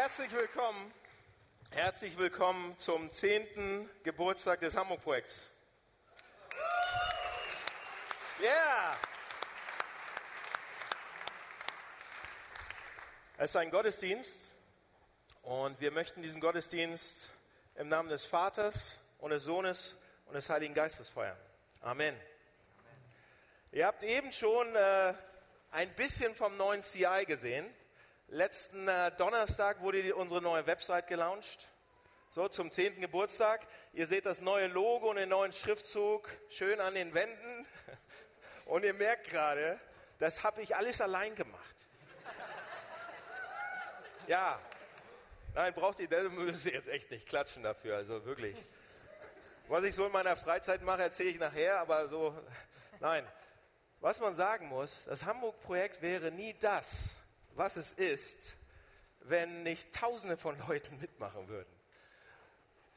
[0.00, 0.94] Herzlich willkommen,
[1.72, 3.90] herzlich willkommen zum 10.
[4.04, 5.50] Geburtstag des Hamburg-Projekts.
[8.40, 8.96] Yeah!
[13.38, 14.52] Es ist ein Gottesdienst
[15.42, 17.32] und wir möchten diesen Gottesdienst
[17.74, 19.96] im Namen des Vaters und des Sohnes
[20.26, 21.36] und des Heiligen Geistes feiern.
[21.80, 22.16] Amen.
[23.72, 25.12] Ihr habt eben schon äh,
[25.72, 27.66] ein bisschen vom neuen CI gesehen.
[28.30, 31.70] Letzten äh, Donnerstag wurde unsere neue Website gelauncht.
[32.30, 33.00] So, zum 10.
[33.00, 33.66] Geburtstag.
[33.94, 37.66] Ihr seht das neue Logo und den neuen Schriftzug schön an den Wänden.
[38.66, 39.80] Und ihr merkt gerade,
[40.18, 41.74] das habe ich alles allein gemacht.
[44.26, 44.60] Ja,
[45.54, 48.54] nein, braucht ihr, das müsst ihr jetzt echt nicht klatschen dafür, also wirklich.
[49.68, 52.38] Was ich so in meiner Freizeit mache, erzähle ich nachher, aber so,
[53.00, 53.26] nein.
[54.00, 57.16] Was man sagen muss, das Hamburg-Projekt wäre nie das,
[57.58, 58.56] was es ist,
[59.22, 61.68] wenn nicht Tausende von Leuten mitmachen würden.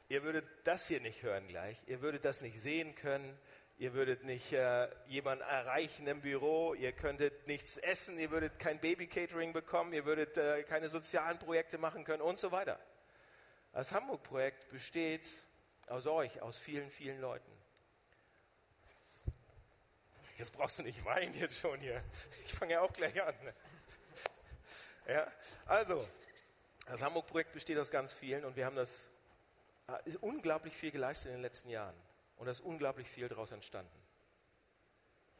[0.08, 3.38] Ihr würdet das hier nicht hören gleich, ihr würdet das nicht sehen können,
[3.78, 8.80] ihr würdet nicht äh, jemanden erreichen im Büro, ihr könntet nichts essen, ihr würdet kein
[8.80, 12.80] Baby-Catering bekommen, ihr würdet äh, keine sozialen Projekte machen können und so weiter.
[13.74, 15.26] Das Hamburg-Projekt besteht
[15.88, 17.52] aus euch, aus vielen, vielen Leuten.
[20.38, 22.04] Jetzt brauchst du nicht weinen jetzt schon hier.
[22.46, 23.34] Ich fange ja auch gleich an.
[25.12, 25.28] Ja,
[25.66, 26.08] also,
[26.86, 29.10] das Hamburg-Projekt besteht aus ganz vielen und wir haben das
[29.88, 31.96] äh, unglaublich viel geleistet in den letzten Jahren
[32.38, 33.92] und da ist unglaublich viel daraus entstanden.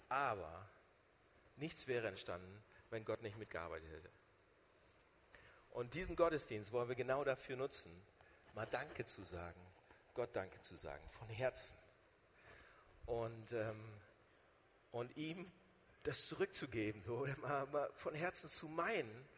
[0.10, 0.68] Aber
[1.56, 4.10] nichts wäre entstanden, wenn Gott nicht mitgearbeitet hätte.
[5.70, 7.94] Und diesen Gottesdienst wollen wir genau dafür nutzen,
[8.54, 9.62] mal Danke zu sagen,
[10.14, 11.78] Gott Danke zu sagen, von Herzen.
[13.06, 14.02] Und, ähm,
[14.92, 15.50] und ihm
[16.04, 19.31] das zurückzugeben, so, mal, mal von Herzen zu meinen,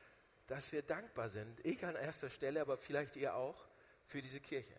[0.48, 3.66] dass wir dankbar sind, ich an erster Stelle, aber vielleicht ihr auch,
[4.06, 4.76] für diese Kirche.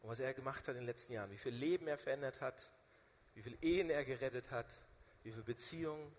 [0.00, 2.70] Und was er gemacht hat in den letzten Jahren, wie viel Leben er verändert hat,
[3.34, 4.66] wie viele Ehen er gerettet hat,
[5.22, 6.12] wie viele Beziehungen,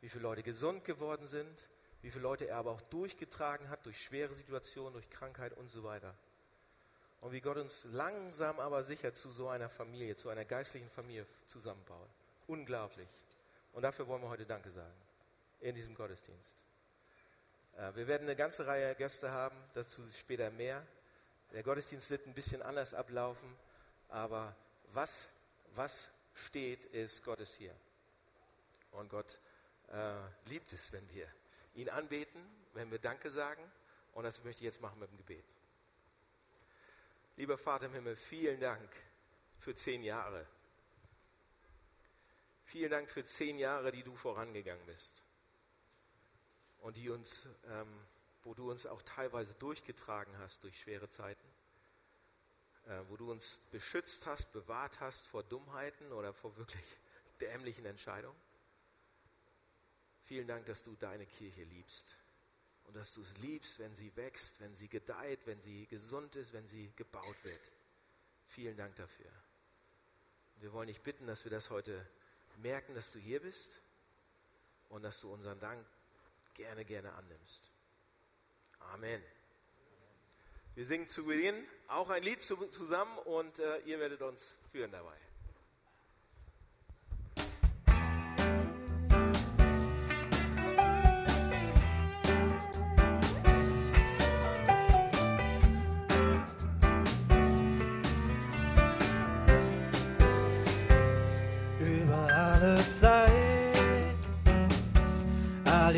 [0.00, 1.68] wie viele Leute gesund geworden sind,
[2.02, 5.84] wie viele Leute er aber auch durchgetragen hat durch schwere Situationen, durch Krankheit und so
[5.84, 6.14] weiter.
[7.20, 11.26] Und wie Gott uns langsam aber sicher zu so einer Familie, zu einer geistlichen Familie
[11.46, 12.10] zusammenbaut.
[12.46, 13.08] Unglaublich.
[13.72, 14.92] Und dafür wollen wir heute Danke sagen.
[15.60, 16.62] In diesem Gottesdienst.
[17.76, 20.86] Äh, wir werden eine ganze Reihe Gäste haben, dazu später mehr.
[21.52, 23.48] Der Gottesdienst wird ein bisschen anders ablaufen,
[24.08, 24.54] aber
[24.92, 25.28] was,
[25.74, 27.74] was steht, ist Gott ist hier.
[28.92, 29.38] Und Gott
[29.92, 30.14] äh,
[30.46, 31.28] liebt es, wenn wir
[31.74, 32.40] ihn anbeten,
[32.74, 33.62] wenn wir Danke sagen.
[34.12, 35.44] Und das möchte ich jetzt machen mit dem Gebet.
[37.36, 38.88] Lieber Vater im Himmel, vielen Dank
[39.58, 40.46] für zehn Jahre.
[42.64, 45.23] Vielen Dank für zehn Jahre, die du vorangegangen bist.
[46.84, 47.88] Und die uns, ähm,
[48.42, 51.48] wo du uns auch teilweise durchgetragen hast durch schwere Zeiten.
[52.86, 56.84] Äh, wo du uns beschützt hast, bewahrt hast vor Dummheiten oder vor wirklich
[57.40, 58.38] dämlichen Entscheidungen.
[60.26, 62.18] Vielen Dank, dass du deine Kirche liebst
[62.84, 66.52] und dass du es liebst, wenn sie wächst, wenn sie gedeiht, wenn sie gesund ist,
[66.52, 67.70] wenn sie gebaut wird.
[68.46, 69.30] Vielen Dank dafür.
[70.56, 72.06] Wir wollen dich bitten, dass wir das heute
[72.58, 73.80] merken, dass du hier bist
[74.90, 75.82] und dass du unseren Dank
[76.54, 77.72] gerne, gerne annimmst.
[78.78, 79.22] Amen.
[80.74, 81.54] Wir singen zu Beginn
[81.88, 85.16] auch ein Lied zusammen und äh, ihr werdet uns führen dabei.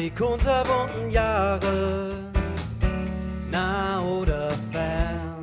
[0.07, 2.13] Die kunterbunten Jahre,
[3.51, 5.43] nah oder fern,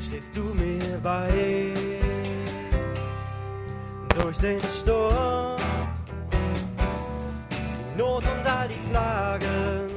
[0.00, 1.74] stehst du mir bei.
[4.18, 5.56] Durch den Sturm,
[7.90, 9.90] die Not und all die Plagen,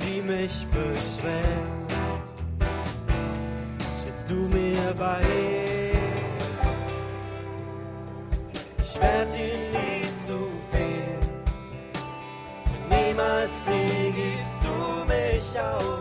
[0.00, 1.86] die mich beschweren,
[4.00, 5.20] stehst du mir bei.
[8.78, 9.55] Ich werd dir
[13.26, 15.98] niemals nie gibst du mich auf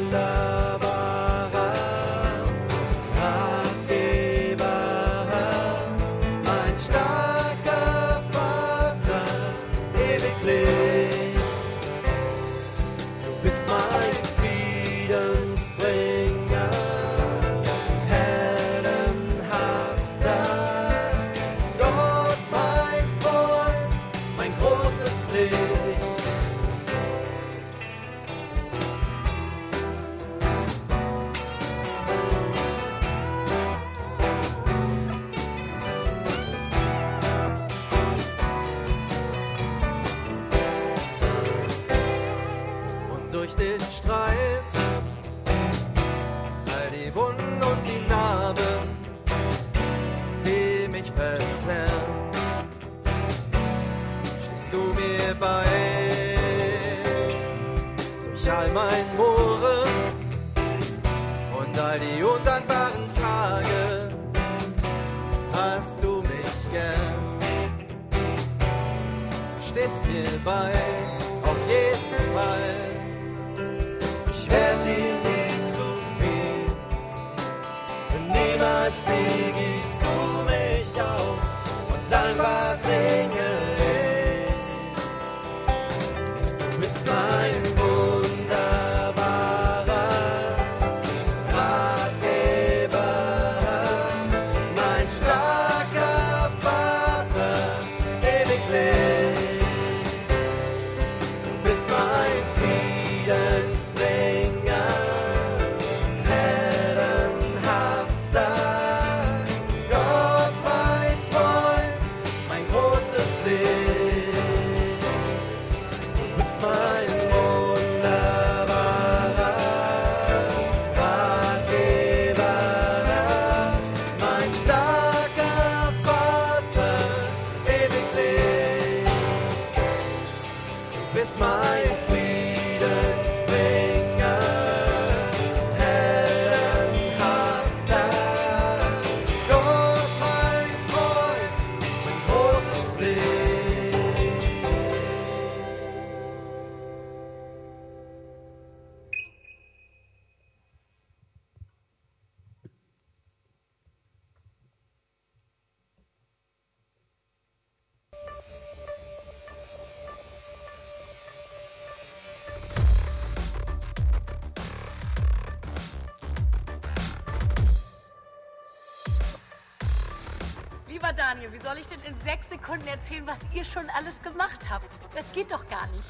[172.07, 174.90] in sechs Sekunden erzählen, was ihr schon alles gemacht habt?
[175.16, 176.10] Das geht doch gar nicht.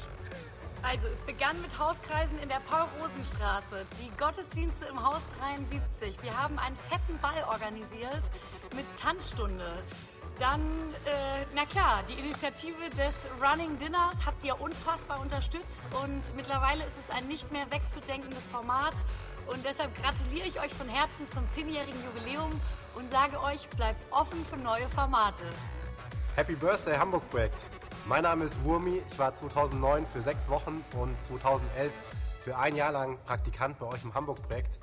[0.82, 6.22] Also, es begann mit Hauskreisen in der Paul-Rosen-Straße, die Gottesdienste im Haus 73.
[6.22, 8.22] Wir haben einen fetten Ball organisiert
[8.76, 9.82] mit Tanzstunde.
[10.38, 10.60] Dann,
[11.06, 16.98] äh, na klar, die Initiative des Running Dinners habt ihr unfassbar unterstützt und mittlerweile ist
[16.98, 18.94] es ein nicht mehr wegzudenkendes Format.
[19.46, 22.50] Und deshalb gratuliere ich euch von Herzen zum 10-jährigen Jubiläum
[22.94, 25.44] und sage euch, bleibt offen für neue Formate.
[26.36, 27.60] Happy Birthday Hamburg Projekt.
[28.06, 29.00] Mein Name ist Wurmi.
[29.08, 31.92] Ich war 2009 für sechs Wochen und 2011
[32.40, 34.80] für ein Jahr lang Praktikant bei euch im Hamburg Projekt.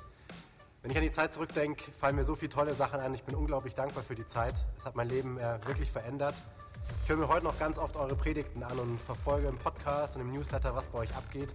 [0.80, 3.12] Wenn ich an die Zeit zurückdenke, fallen mir so viele tolle Sachen ein.
[3.12, 4.54] Ich bin unglaublich dankbar für die Zeit.
[4.78, 6.34] Es hat mein Leben äh, wirklich verändert.
[7.02, 10.22] Ich höre mir heute noch ganz oft eure Predigten an und verfolge im Podcast und
[10.22, 11.52] im Newsletter, was bei euch abgeht.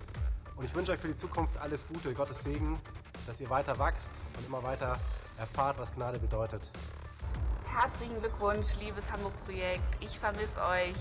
[0.57, 2.79] Und ich wünsche euch für die Zukunft alles Gute, Gottes Segen,
[3.25, 4.95] dass ihr weiter wachst und immer weiter
[5.39, 6.69] erfahrt, was Gnade bedeutet.
[7.79, 9.97] Herzlichen Glückwunsch, liebes Hamburg-Projekt.
[9.99, 10.97] Ich vermisse euch.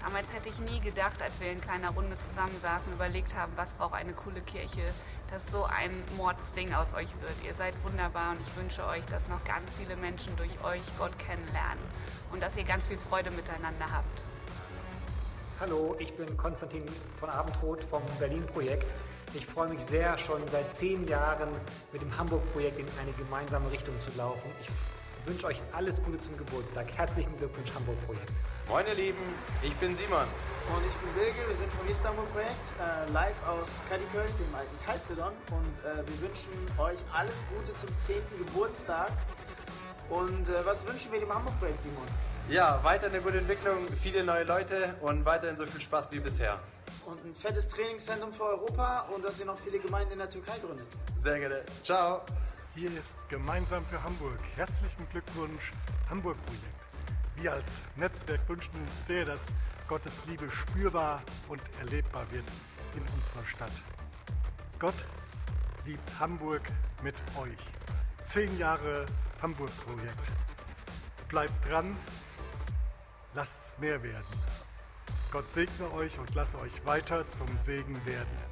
[0.00, 3.72] Damals hätte ich nie gedacht, als wir in kleiner Runde zusammensaßen und überlegt haben, was
[3.72, 4.94] braucht eine coole Kirche,
[5.32, 7.34] dass so ein Mordsding aus euch wird.
[7.44, 11.18] Ihr seid wunderbar und ich wünsche euch, dass noch ganz viele Menschen durch euch Gott
[11.18, 11.82] kennenlernen
[12.30, 14.22] und dass ihr ganz viel Freude miteinander habt.
[15.58, 18.86] Hallo, ich bin Konstantin von Abendrot vom Berlin-Projekt.
[19.34, 21.48] Ich freue mich sehr, schon seit zehn Jahren
[21.92, 24.48] mit dem Hamburg-Projekt in eine gemeinsame Richtung zu laufen.
[24.60, 24.68] Ich
[25.26, 26.86] wünsche euch alles Gute zum Geburtstag.
[26.96, 28.32] Herzlichen Glückwunsch, Hamburg-Projekt.
[28.68, 29.22] Moin ihr Lieben,
[29.62, 30.26] ich bin Simon.
[30.74, 35.32] Und ich bin Wilge, wir sind vom Istanbul-Projekt, äh, live aus Kadıköy, dem alten Calcedon.
[35.50, 38.16] Und äh, wir wünschen euch alles Gute zum 10.
[38.38, 39.10] Geburtstag.
[40.08, 42.06] Und äh, was wünschen wir dem Hamburg-Projekt, Simon?
[42.48, 46.56] Ja, weiter eine gute Entwicklung, viele neue Leute und weiterhin so viel Spaß wie bisher.
[47.06, 50.58] Und ein fettes Trainingszentrum für Europa und dass ihr noch viele Gemeinden in der Türkei
[50.58, 50.86] gründet.
[51.22, 51.62] Sehr gerne.
[51.84, 52.22] Ciao.
[52.76, 54.38] Hier ist Gemeinsam für Hamburg.
[54.54, 55.72] Herzlichen Glückwunsch,
[56.08, 56.64] Hamburg-Projekt.
[57.34, 59.40] Wir als Netzwerk wünschen uns sehr, dass
[59.88, 62.44] Gottes Liebe spürbar und erlebbar wird
[62.94, 63.72] in unserer Stadt.
[64.78, 64.94] Gott
[65.84, 66.62] liebt Hamburg
[67.02, 67.58] mit euch.
[68.24, 69.04] Zehn Jahre
[69.42, 70.32] Hamburg-Projekt.
[71.28, 71.96] Bleibt dran,
[73.34, 74.24] lasst es mehr werden.
[75.32, 78.49] Gott segne euch und lasse euch weiter zum Segen werden.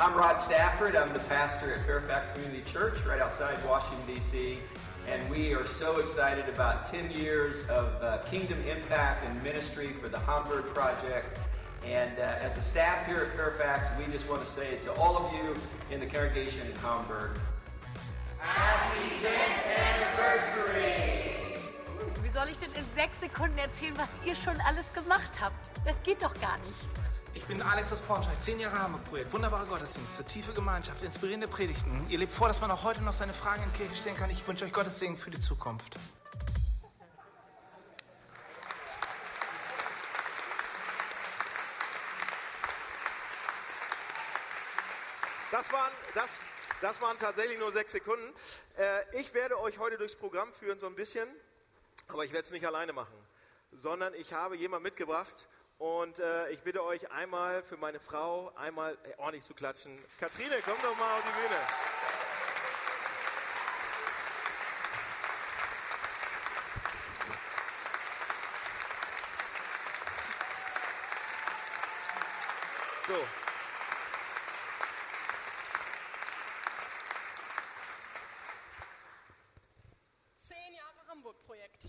[0.00, 0.94] I'm Rod Stafford.
[0.94, 4.58] I'm the pastor at Fairfax Community Church right outside Washington, D.C.
[5.08, 10.08] And we are so excited about 10 years of uh, kingdom impact and ministry for
[10.08, 11.40] the Hamburg Project.
[11.84, 15.16] And uh, as a staff here at Fairfax, we just want to say to all
[15.16, 15.56] of you
[15.92, 17.40] in the congregation in Hamburg,
[22.22, 25.70] Wie soll ich denn in sechs Sekunden erzählen, was ihr schon alles gemacht habt?
[25.84, 27.07] Das geht doch gar nicht.
[27.38, 32.04] Ich bin Alex aus Braunschweig, zehn Jahre Hamburg-Projekt, wunderbare Gottesdienste, tiefe Gemeinschaft, inspirierende Predigten.
[32.08, 34.28] Ihr lebt vor, dass man auch heute noch seine Fragen in Kirche stellen kann.
[34.28, 35.96] Ich wünsche euch Gottes Segen für die Zukunft.
[45.52, 46.30] Das waren, das,
[46.80, 48.34] das waren tatsächlich nur sechs Sekunden.
[48.76, 51.28] Äh, ich werde euch heute durchs Programm führen, so ein bisschen,
[52.08, 53.14] aber ich werde es nicht alleine machen,
[53.70, 55.46] sondern ich habe jemanden mitgebracht,
[55.78, 59.96] und äh, ich bitte euch einmal für meine Frau einmal äh, ordentlich zu klatschen.
[60.18, 61.56] Katrine, komm doch mal auf die Bühne.
[73.06, 73.26] So.
[80.34, 81.88] Zehn Jahre Hamburg-Projekt.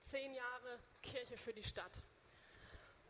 [0.00, 1.92] Zehn Jahre Kirche für die Stadt.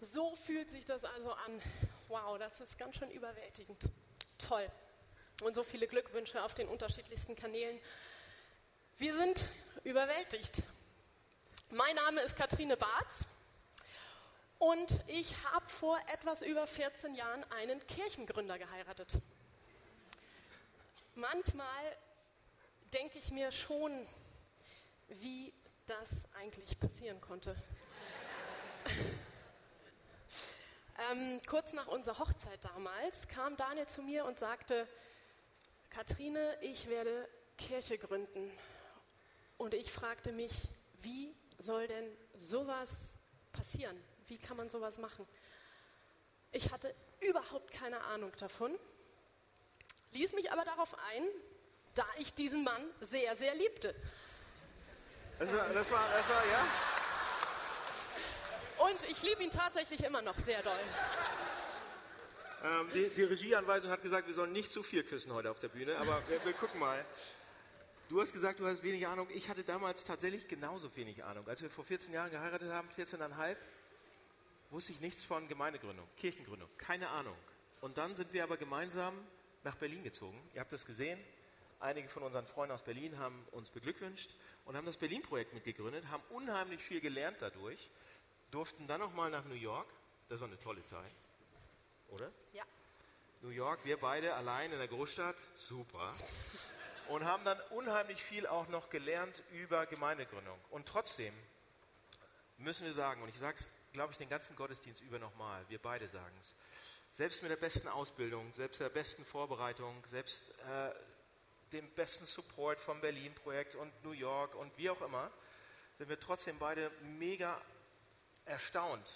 [0.02, 1.62] So fühlt sich das also an.
[2.08, 3.84] Wow, das ist ganz schön überwältigend.
[4.36, 4.68] Toll.
[5.42, 7.78] Und so viele Glückwünsche auf den unterschiedlichsten Kanälen.
[8.98, 9.46] Wir sind
[9.84, 10.64] überwältigt.
[11.70, 13.26] Mein Name ist Katrine Barz
[14.58, 19.12] und ich habe vor etwas über 14 Jahren einen Kirchengründer geheiratet.
[21.14, 21.96] Manchmal
[22.92, 23.92] denke ich mir schon,
[25.10, 25.54] wie
[25.86, 27.54] das eigentlich passieren konnte.
[31.10, 34.86] ähm, kurz nach unserer Hochzeit damals kam Daniel zu mir und sagte,
[35.90, 38.50] Katrine, ich werde Kirche gründen.
[39.58, 40.68] Und ich fragte mich,
[41.02, 43.18] wie soll denn sowas
[43.52, 43.96] passieren?
[44.26, 45.26] Wie kann man sowas machen?
[46.52, 48.76] Ich hatte überhaupt keine Ahnung davon,
[50.12, 51.24] ließ mich aber darauf ein,
[51.94, 53.94] da ich diesen Mann sehr, sehr liebte.
[55.38, 56.66] Das war, das war, das war ja.
[58.80, 60.78] Und ich liebe ihn tatsächlich immer noch sehr doll.
[62.64, 65.68] Ähm, die, die, Regieanweisung hat gesagt, wir sollen nicht zu viel küssen heute auf der
[65.68, 67.04] Bühne, aber wir, wir, gucken mal.
[68.08, 69.28] Du hast gesagt, du hast wenig Ahnung.
[69.34, 71.46] Ich hatte damals tatsächlich genauso wenig Ahnung.
[71.46, 73.56] Als wir vor 14 Jahren geheiratet haben, 14,5,
[74.70, 77.36] wusste ich nichts von Gemeindegründung, Kirchengründung, keine Ahnung.
[77.82, 79.14] Und dann sind wir aber gemeinsam
[79.62, 80.40] nach Berlin gezogen.
[80.54, 81.18] Ihr habt es gesehen.
[81.80, 84.30] Einige von unseren Freunden aus Berlin haben uns beglückwünscht
[84.64, 87.90] und haben das Berlin-Projekt mitgegründet, haben unheimlich viel gelernt dadurch,
[88.50, 89.88] durften dann nochmal nach New York.
[90.28, 91.12] Das war eine tolle Zeit,
[92.08, 92.30] oder?
[92.52, 92.64] Ja.
[93.42, 96.12] New York, wir beide allein in der Großstadt, super.
[97.08, 100.58] Und haben dann unheimlich viel auch noch gelernt über Gemeindegründung.
[100.70, 101.32] Und trotzdem
[102.58, 105.80] müssen wir sagen, und ich sage es, glaube ich, den ganzen Gottesdienst über nochmal, wir
[105.80, 106.54] beide sagen es,
[107.10, 110.92] selbst mit der besten Ausbildung, selbst der besten Vorbereitung, selbst äh,
[111.72, 115.30] dem besten Support vom Berlin-Projekt und New York und wie auch immer,
[115.94, 117.60] sind wir trotzdem beide mega
[118.50, 119.08] erstaunt,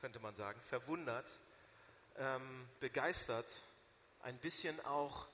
[0.00, 1.38] könnte man sagen, verwundert,
[2.18, 3.46] ähm, begeistert,
[4.22, 5.28] ein bisschen auch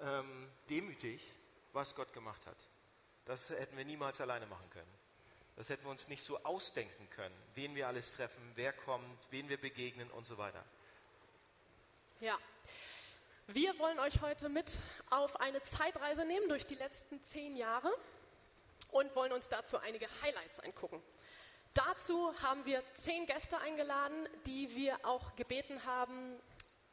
[0.00, 1.22] ähm, demütig,
[1.72, 2.56] was Gott gemacht hat.
[3.24, 4.92] Das hätten wir niemals alleine machen können.
[5.56, 9.48] Das hätten wir uns nicht so ausdenken können, wen wir alles treffen, wer kommt, wen
[9.48, 10.62] wir begegnen und so weiter.
[12.20, 12.38] Ja,
[13.46, 14.78] wir wollen euch heute mit
[15.08, 17.90] auf eine Zeitreise nehmen durch die letzten zehn Jahre
[18.90, 21.02] und wollen uns dazu einige Highlights angucken.
[21.76, 26.40] Dazu haben wir zehn Gäste eingeladen, die wir auch gebeten haben,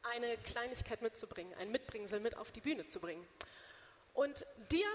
[0.02, 3.26] eine Kleinigkeit mitzubringen, ein Mitbringsel mit auf die Bühne zu bringen.
[4.12, 4.86] Und dir,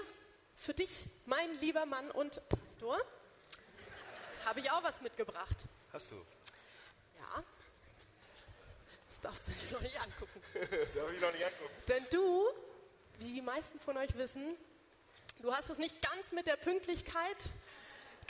[0.54, 3.00] für dich, mein lieber Mann und Pastor,
[4.44, 5.64] habe ich auch was mitgebracht.
[5.92, 6.14] Hast du?
[6.14, 7.42] Ja.
[9.08, 10.42] Das darfst du dir noch nicht angucken.
[10.94, 11.74] Darf ich noch nicht angucken?
[11.88, 12.48] Denn du,
[13.18, 14.54] wie die meisten von euch wissen,
[15.40, 17.50] du hast es nicht ganz mit der Pünktlichkeit.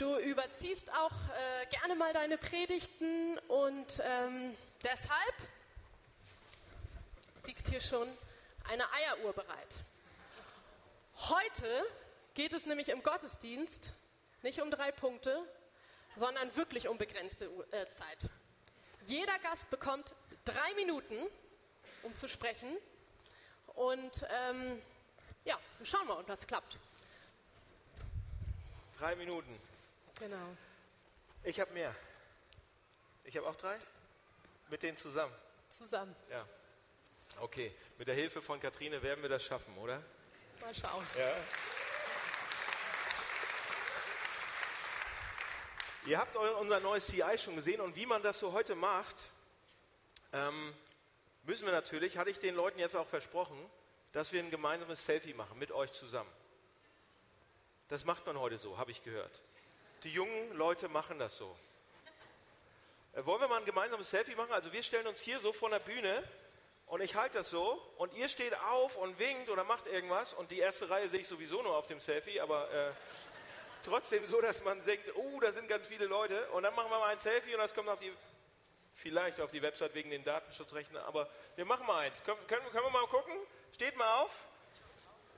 [0.01, 5.35] Du überziehst auch äh, gerne mal deine Predigten und ähm, deshalb
[7.45, 8.11] liegt hier schon
[8.71, 9.75] eine Eieruhr bereit.
[11.29, 11.85] Heute
[12.33, 13.93] geht es nämlich im Gottesdienst
[14.41, 15.39] nicht um drei Punkte,
[16.15, 18.17] sondern wirklich um begrenzte äh, Zeit.
[19.05, 20.15] Jeder Gast bekommt
[20.45, 21.27] drei Minuten,
[22.01, 22.75] um zu sprechen.
[23.75, 24.81] Und ähm,
[25.45, 26.79] ja, schauen wir, ob das klappt.
[28.97, 29.70] Drei Minuten.
[30.21, 30.55] Genau.
[31.43, 31.95] Ich habe mehr.
[33.23, 33.79] Ich habe auch drei?
[34.69, 35.33] Mit denen zusammen?
[35.67, 36.15] Zusammen.
[36.29, 36.47] Ja.
[37.39, 40.03] Okay, mit der Hilfe von Katrine werden wir das schaffen, oder?
[40.59, 41.03] Mal schauen.
[41.17, 41.33] Ja.
[46.05, 49.17] Ihr habt unser neues CI schon gesehen und wie man das so heute macht,
[50.33, 50.75] ähm,
[51.43, 53.57] müssen wir natürlich, hatte ich den Leuten jetzt auch versprochen,
[54.11, 56.31] dass wir ein gemeinsames Selfie machen mit euch zusammen.
[57.87, 59.41] Das macht man heute so, habe ich gehört.
[60.03, 61.55] Die jungen Leute machen das so.
[63.13, 64.51] Äh, wollen wir mal ein gemeinsames Selfie machen?
[64.51, 66.23] Also wir stellen uns hier so vor der Bühne
[66.87, 70.49] und ich halte das so und ihr steht auf und winkt oder macht irgendwas und
[70.49, 72.91] die erste Reihe sehe ich sowieso nur auf dem Selfie, aber äh,
[73.83, 76.99] trotzdem so, dass man denkt, oh, da sind ganz viele Leute und dann machen wir
[76.99, 78.11] mal ein Selfie und das kommt auf die
[78.95, 82.23] vielleicht auf die Website wegen den Datenschutzrechten, aber wir machen mal eins.
[82.23, 83.35] Können, können, können wir mal gucken?
[83.73, 84.31] Steht mal auf.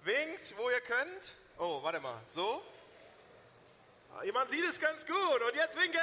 [0.04, 1.36] Winkt, wo ihr könnt.
[1.58, 2.20] Oh, warte mal.
[2.28, 2.62] So.
[4.24, 5.42] Jemand sieht es ganz gut.
[5.42, 6.00] Und jetzt winken.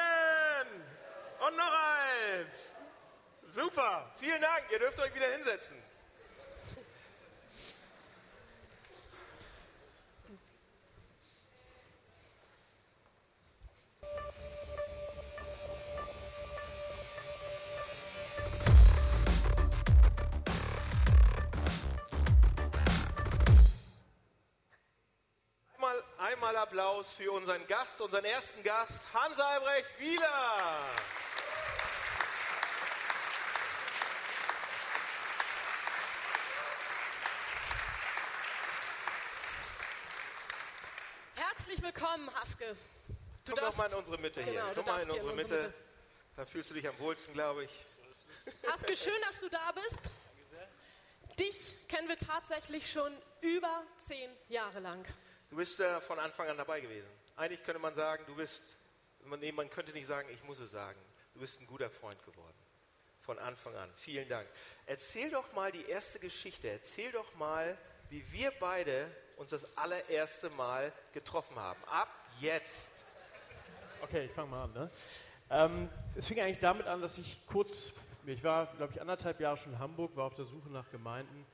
[1.46, 2.72] Und noch eins.
[3.46, 4.12] Super.
[4.18, 4.64] Vielen Dank.
[4.70, 5.89] Ihr dürft euch wieder hinsetzen.
[26.40, 30.78] Einmal, Applaus für unseren Gast, unseren ersten Gast, Hans Albrecht Wieler.
[41.34, 42.64] Herzlich willkommen, Haske.
[43.44, 44.52] Du Komm doch darfst- mal in unsere Mitte hier.
[44.52, 45.74] Genau, Komm mal in darfst hier unsere Mitte.
[46.36, 47.70] Da fühlst du dich am wohlsten, glaube ich.
[48.70, 50.10] Haske, schön, dass du da bist.
[51.38, 55.04] Dich kennen wir tatsächlich schon über zehn Jahre lang.
[55.50, 57.08] Du bist äh, von Anfang an dabei gewesen.
[57.36, 58.78] Eigentlich könnte man sagen, du bist,
[59.24, 60.98] man, nee, man könnte nicht sagen, ich muss es sagen,
[61.34, 62.56] du bist ein guter Freund geworden.
[63.22, 63.90] Von Anfang an.
[63.94, 64.48] Vielen Dank.
[64.86, 66.68] Erzähl doch mal die erste Geschichte.
[66.68, 67.76] Erzähl doch mal,
[68.10, 71.82] wie wir beide uns das allererste Mal getroffen haben.
[71.84, 72.08] Ab
[72.40, 73.04] jetzt.
[74.02, 74.72] Okay, ich fange mal an.
[74.72, 74.90] Ne?
[75.50, 77.92] Ähm, es fing eigentlich damit an, dass ich kurz,
[78.24, 81.44] ich war, glaube ich, anderthalb Jahre schon in Hamburg, war auf der Suche nach Gemeinden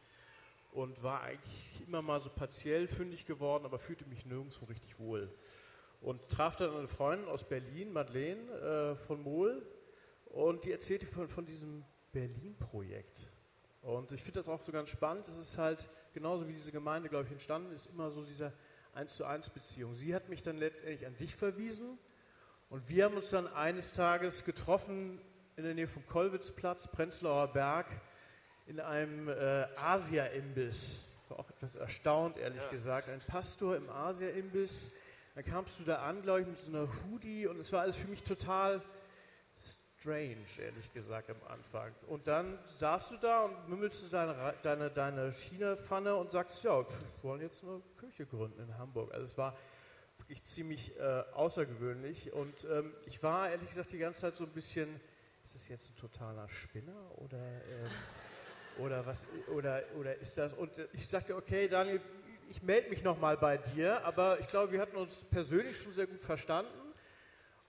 [0.76, 5.32] und war eigentlich immer mal so partiell fündig geworden, aber fühlte mich nirgendwo richtig wohl.
[6.02, 9.66] Und traf dann eine Freundin aus Berlin, Madeleine äh, von Mohl,
[10.26, 13.32] und die erzählte von, von diesem Berlin-Projekt.
[13.80, 15.26] Und ich finde das auch so ganz spannend.
[15.26, 18.52] Das ist halt genauso wie diese Gemeinde, glaube ich, entstanden ist, immer so diese
[18.92, 19.94] 1 zu 1 Beziehung.
[19.94, 21.98] Sie hat mich dann letztendlich an dich verwiesen
[22.68, 25.22] und wir haben uns dann eines Tages getroffen
[25.56, 27.86] in der Nähe vom Kollwitzplatz, Prenzlauer Berg,
[28.66, 31.04] in einem äh, Asia-Imbiss.
[31.28, 32.70] War auch etwas erstaunt, ehrlich Ja.
[32.70, 33.08] gesagt.
[33.08, 34.90] Ein Pastor im Asia-Imbiss.
[35.34, 37.96] Dann kamst du da an, glaube ich, mit so einer Hoodie und es war alles
[37.96, 38.80] für mich total
[39.60, 41.92] strange, ehrlich gesagt, am Anfang.
[42.06, 46.86] Und dann saßt du da und mümmelst deine, deine, deine China-Pfanne und sagst, ja, wir
[47.22, 49.12] wollen jetzt eine Kirche gründen in Hamburg.
[49.12, 49.56] Also es war
[50.18, 52.32] wirklich ziemlich äh, außergewöhnlich.
[52.32, 54.88] Und ähm, ich war ehrlich gesagt die ganze Zeit so ein bisschen,
[55.44, 57.90] ist das jetzt ein totaler Spinner oder, ähm,
[58.78, 60.52] oder was oder, oder ist das?
[60.52, 62.00] Und ich sagte, okay, Daniel,
[62.50, 66.06] ich melde mich nochmal bei dir, aber ich glaube, wir hatten uns persönlich schon sehr
[66.06, 66.70] gut verstanden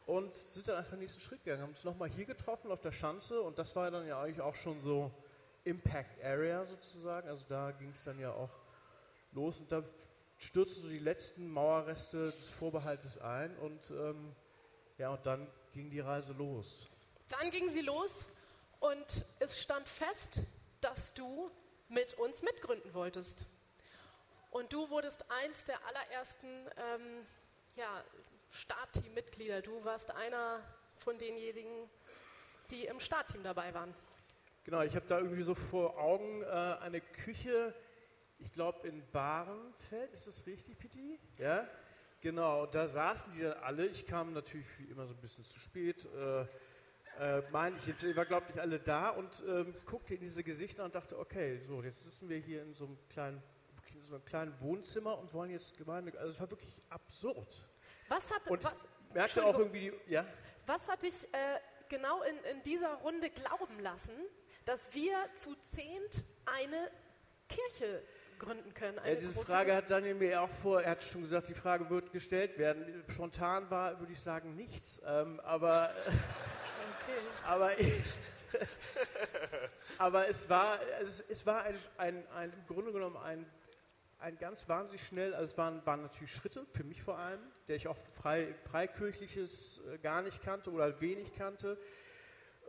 [0.05, 2.91] und sind dann einfach den nächsten Schritt gegangen, haben uns nochmal hier getroffen auf der
[2.91, 5.11] Schanze und das war dann ja eigentlich auch schon so
[5.63, 8.51] Impact Area sozusagen, also da ging es dann ja auch
[9.33, 9.83] los und da
[10.37, 14.35] stürzten so die letzten Mauerreste des Vorbehaltes ein und ähm,
[14.97, 16.87] ja, und dann ging die Reise los.
[17.29, 18.27] Dann ging sie los
[18.79, 20.41] und es stand fest,
[20.81, 21.51] dass du
[21.89, 23.45] mit uns mitgründen wolltest.
[24.51, 27.25] Und du wurdest eins der allerersten ähm,
[27.75, 28.03] ja,
[28.51, 29.61] Startteam-Mitglieder.
[29.61, 30.61] Du warst einer
[30.97, 31.89] von denjenigen,
[32.71, 33.93] die im Startteam dabei waren.
[34.63, 37.73] Genau, ich habe da irgendwie so vor Augen äh, eine Küche,
[38.39, 41.19] ich glaube in Bahrenfeld, ist das richtig, Pitti?
[41.37, 41.67] Ja,
[42.19, 43.85] genau, da saßen sie dann alle.
[43.85, 46.05] Ich kam natürlich wie immer so ein bisschen zu spät.
[46.05, 46.45] Äh,
[47.19, 50.95] äh, meine ich, war glaube ich alle da und ähm, guckte in diese Gesichter und
[50.95, 53.41] dachte, okay, so, jetzt sitzen wir hier in so einem kleinen,
[53.93, 56.17] in so einem kleinen Wohnzimmer und wollen jetzt Gemeinde.
[56.17, 57.63] Also es war wirklich absurd.
[58.09, 60.25] Was hat, Und was, merkte auch irgendwie, ja,
[60.65, 64.15] was hat dich äh, genau in, in dieser Runde glauben lassen,
[64.65, 66.91] dass wir zu zehnt eine
[67.47, 68.03] Kirche
[68.39, 68.99] gründen können?
[69.05, 72.11] Ja, diese Frage hat Daniel mir auch vor, er hat schon gesagt, die Frage wird
[72.11, 73.03] gestellt werden.
[73.09, 75.01] Spontan war, würde ich sagen, nichts.
[75.05, 75.91] Ähm, aber,
[77.07, 77.19] Okay.
[77.45, 78.03] aber, ich,
[79.97, 83.45] aber es war, es, es war ein, ein, ein, im Grunde genommen ein,
[84.19, 87.75] ein ganz wahnsinnig schnell, also es waren, waren natürlich Schritte, für mich vor allem, der
[87.75, 91.77] ich auch frei, freikirchliches äh, gar nicht kannte oder wenig kannte.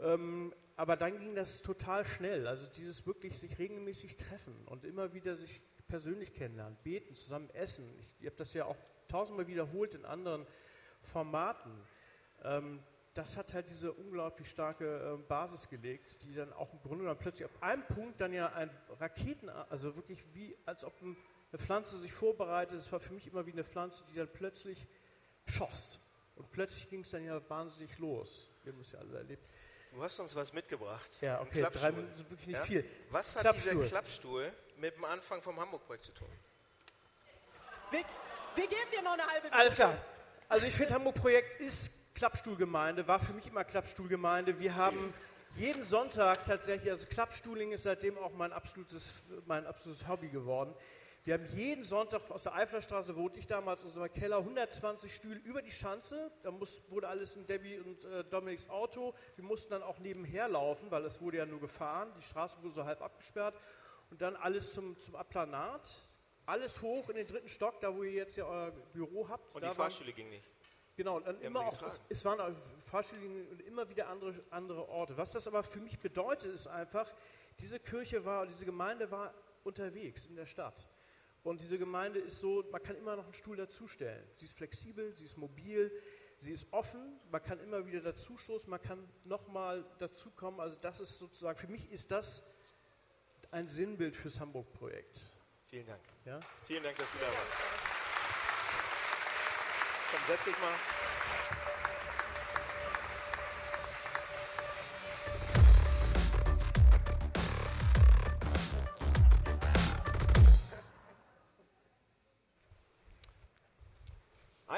[0.01, 2.47] Ähm, aber dann ging das total schnell.
[2.47, 7.85] Also dieses wirklich sich regelmäßig treffen und immer wieder sich persönlich kennenlernen, beten, zusammen essen.
[7.99, 8.77] Ich, ich habe das ja auch
[9.09, 10.47] tausendmal wiederholt in anderen
[11.03, 11.73] Formaten.
[12.45, 12.79] Ähm,
[13.13, 17.19] das hat halt diese unglaublich starke ähm, Basis gelegt, die dann auch im Grunde genommen
[17.19, 21.17] plötzlich auf einem Punkt dann ja ein Raketen, also wirklich wie, als ob ein,
[21.51, 22.79] eine Pflanze sich vorbereitet.
[22.79, 24.87] Es war für mich immer wie eine Pflanze, die dann plötzlich
[25.45, 25.99] schoss.
[26.37, 28.49] Und plötzlich ging es dann ja wahnsinnig los.
[28.63, 29.45] Wir haben es ja alle erlebt.
[29.93, 31.09] Du hast uns was mitgebracht.
[31.21, 31.93] Ja, okay, drei Klappstuhl.
[31.93, 32.91] Minuten sind wirklich nicht viel.
[33.11, 33.73] Was hat Klappstuhl.
[33.73, 36.29] dieser Klappstuhl mit dem Anfang vom Hamburg-Projekt zu tun?
[37.91, 38.01] Wir,
[38.55, 39.55] wir geben dir noch eine halbe Minute.
[39.55, 39.97] Alles klar.
[40.49, 44.59] Also ich finde, Hamburg-Projekt ist Klappstuhlgemeinde, war für mich immer Klappstuhlgemeinde.
[44.59, 45.15] Wir haben
[45.57, 49.13] jeden Sonntag tatsächlich, also Klappstuhling ist seitdem auch mein absolutes,
[49.47, 50.75] mein absolutes Hobby geworden.
[51.29, 55.39] Wir haben jeden Sonntag aus der Eiflerstraße, wohnte ich damals in unserem Keller, 120 Stühle
[55.41, 56.33] über die Schanze.
[56.43, 59.13] Da muss, wurde alles in Debbie und äh, Dominiks Auto.
[59.37, 62.11] Wir mussten dann auch nebenher laufen, weil es wurde ja nur gefahren.
[62.17, 63.55] Die Straße wurde so halb abgesperrt.
[64.11, 65.87] Und dann alles zum, zum Aplanat.
[66.47, 69.55] Alles hoch in den dritten Stock, da wo ihr jetzt ja euer Büro habt.
[69.55, 70.49] Und die Fahrstühle ging nicht.
[70.97, 74.89] Genau, und dann immer auch, es, es waren auch Fahrstühle und immer wieder andere, andere
[74.89, 75.15] Orte.
[75.19, 77.13] Was das aber für mich bedeutet, ist einfach,
[77.61, 80.89] diese Kirche war, diese Gemeinde war unterwegs in der Stadt.
[81.49, 84.23] Und diese Gemeinde ist so, man kann immer noch einen Stuhl dazustellen.
[84.35, 85.91] Sie ist flexibel, sie ist mobil,
[86.37, 90.61] sie ist offen, man kann immer wieder dazustoßen, man kann nochmal dazukommen.
[90.61, 92.43] Also das ist sozusagen, für mich ist das
[93.51, 95.23] ein Sinnbild fürs Hamburg-Projekt.
[95.71, 96.03] Vielen Dank.
[96.27, 96.39] Ja?
[96.67, 97.57] Vielen Dank, dass du da warst.
[100.11, 100.75] Komm, setz dich mal.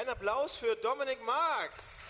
[0.01, 2.07] Ein Applaus für Dominik Marx.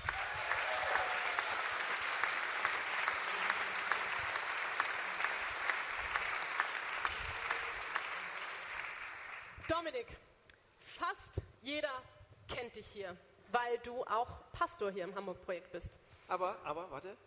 [9.67, 10.07] Dominik,
[10.79, 11.91] fast jeder
[12.47, 13.17] kennt dich hier,
[13.51, 15.99] weil du auch Pastor hier im Hamburg-Projekt bist.
[16.29, 17.17] Aber, aber, warte.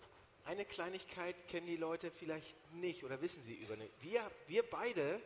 [0.46, 3.92] Eine Kleinigkeit kennen die Leute vielleicht nicht oder wissen sie über nicht.
[4.00, 5.20] Wir, wir beide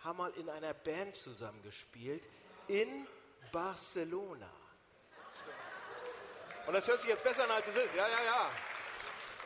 [0.00, 2.26] haben mal in einer Band zusammengespielt
[2.68, 3.06] in
[3.52, 4.48] Barcelona.
[6.68, 7.94] Und das hört sich jetzt besser an, als es ist.
[7.96, 8.50] Ja, ja, ja.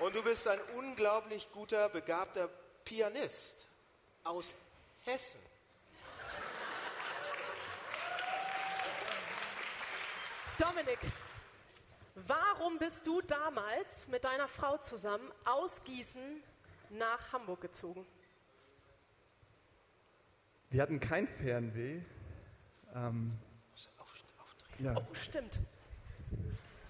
[0.04, 2.48] Und du bist ein unglaublich guter, begabter
[2.85, 3.68] Pianist
[4.24, 4.52] aus
[5.04, 5.40] Hessen.
[10.58, 10.98] Dominik,
[12.16, 16.42] warum bist du damals mit deiner Frau zusammen aus Gießen
[16.90, 18.04] nach Hamburg gezogen?
[20.70, 22.00] Wir hatten kein Fernweh.
[22.96, 23.38] Ähm,
[24.80, 24.96] ja.
[24.96, 25.61] Oh, stimmt.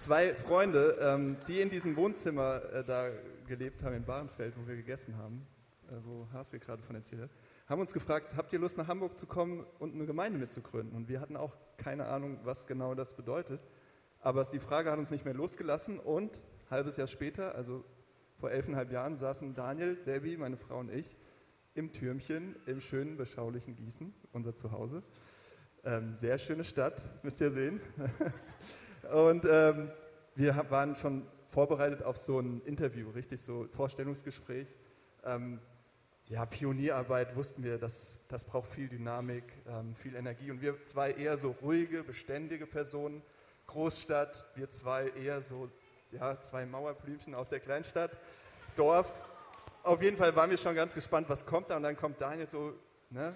[0.02, 3.08] Zwei Freunde, ähm, die in diesem Wohnzimmer äh, da
[3.46, 5.46] gelebt haben in Bahrenfeld, wo wir gegessen haben,
[5.86, 7.30] äh, wo Haske gerade von erzählt hat,
[7.68, 10.96] haben uns gefragt, habt ihr Lust nach Hamburg zu kommen und eine Gemeinde mitzugründen?
[10.96, 13.60] Und wir hatten auch keine Ahnung, was genau das bedeutet.
[14.18, 16.32] Aber die Frage hat uns nicht mehr losgelassen und
[16.68, 17.84] halbes Jahr später, also
[18.40, 21.16] vor elfeinhalb Jahren, saßen Daniel, Debbie, meine Frau und ich
[21.74, 25.04] im Türmchen im schönen, beschaulichen Gießen, unser Zuhause.
[25.84, 27.80] Ähm, sehr schöne Stadt, müsst ihr sehen.
[29.10, 29.90] und ähm,
[30.34, 34.66] wir waren schon vorbereitet auf so ein Interview, richtig so Vorstellungsgespräch.
[35.24, 35.60] Ähm,
[36.26, 40.50] ja, Pionierarbeit wussten wir, das, das braucht viel Dynamik, ähm, viel Energie.
[40.50, 43.22] Und wir zwei eher so ruhige, beständige Personen.
[43.66, 45.68] Großstadt, wir zwei eher so,
[46.10, 48.12] ja, zwei Mauerblümchen aus der Kleinstadt.
[48.76, 49.28] Dorf.
[49.82, 51.76] Auf jeden Fall waren wir schon ganz gespannt, was kommt da.
[51.76, 52.72] Und dann kommt Daniel so,
[53.10, 53.34] ne,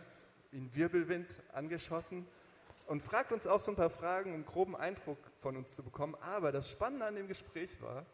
[0.53, 2.27] ein Wirbelwind angeschossen
[2.87, 5.83] und fragt uns auch so ein paar Fragen, um einen groben Eindruck von uns zu
[5.83, 6.17] bekommen.
[6.21, 8.07] Aber das Spannende an dem Gespräch war,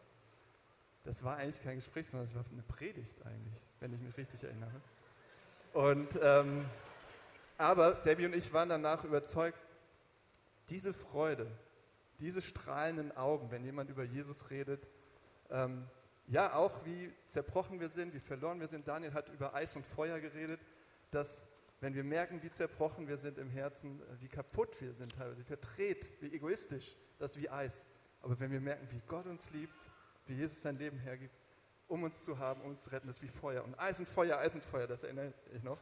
[1.03, 4.43] das war eigentlich kein Gespräch, sondern es war eine Predigt eigentlich, wenn ich mich richtig
[4.43, 4.81] erinnere.
[5.73, 6.65] Und, ähm,
[7.57, 9.57] aber Debbie und ich waren danach überzeugt,
[10.69, 11.47] diese Freude,
[12.19, 14.87] diese strahlenden Augen, wenn jemand über Jesus redet,
[15.49, 15.85] ähm,
[16.27, 18.87] ja, auch wie zerbrochen wir sind, wie verloren wir sind.
[18.87, 20.61] Daniel hat über Eis und Feuer geredet,
[21.11, 21.52] dass
[21.83, 25.37] wenn wir merken, wie zerbrochen wir sind im Herzen, äh, wie kaputt wir sind teilweise,
[25.39, 27.87] wie verdreht, wie egoistisch, das ist wie Eis.
[28.21, 29.75] Aber wenn wir merken, wie Gott uns liebt,
[30.25, 31.35] wie Jesus sein Leben hergibt,
[31.89, 33.65] um uns zu haben, um uns zu retten, das ist wie Feuer.
[33.65, 35.77] Und Eis und Feuer, Eis und Feuer, das erinnere ich noch.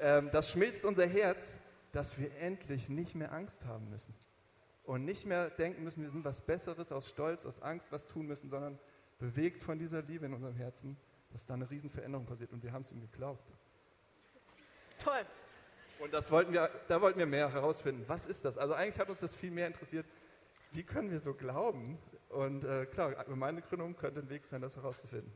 [0.00, 1.58] Ähm, das schmilzt unser Herz,
[1.92, 4.14] dass wir endlich nicht mehr Angst haben müssen.
[4.82, 8.26] Und nicht mehr denken müssen, wir sind was Besseres aus Stolz, aus Angst was tun
[8.26, 8.80] müssen, sondern
[9.20, 10.96] bewegt von dieser Liebe in unserem Herzen,
[11.30, 12.52] dass da eine Riesenveränderung passiert.
[12.52, 13.48] Und wir haben es ihm geglaubt.
[14.98, 15.24] Toll.
[15.98, 18.04] Und das wollten wir, da wollten wir mehr herausfinden.
[18.06, 18.58] Was ist das?
[18.58, 20.06] Also eigentlich hat uns das viel mehr interessiert.
[20.72, 21.98] Wie können wir so glauben?
[22.28, 25.32] Und äh, klar, Gemeindegründung könnte ein Weg sein, das herauszufinden.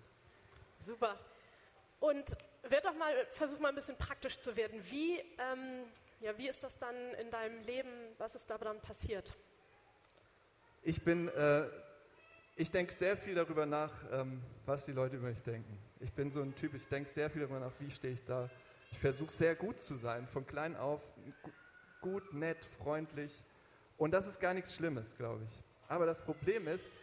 [0.79, 1.19] Super.
[1.99, 4.81] Und werd doch mal, versuch mal ein bisschen praktisch zu werden.
[4.91, 5.85] Wie, ähm,
[6.21, 7.91] ja, wie ist das dann in deinem Leben?
[8.19, 9.33] Was ist da dann passiert?
[10.83, 11.69] Ich bin, äh,
[12.57, 15.79] ich denke sehr viel darüber nach, ähm, was die Leute über mich denken.
[16.01, 18.49] Ich bin so ein Typ, ich denke sehr viel darüber nach, wie stehe ich da.
[18.91, 21.01] Ich versuche sehr gut zu sein, von klein auf,
[21.43, 21.51] gu-
[22.01, 23.45] gut, nett, freundlich.
[23.97, 25.63] Und das ist gar nichts Schlimmes, glaube ich.
[25.89, 26.97] Aber das Problem ist,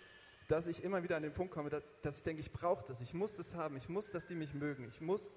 [0.47, 3.01] dass ich immer wieder an den Punkt komme, dass, dass ich denke, ich brauche das,
[3.01, 5.35] ich muss das haben, ich muss, dass die mich mögen, ich muss,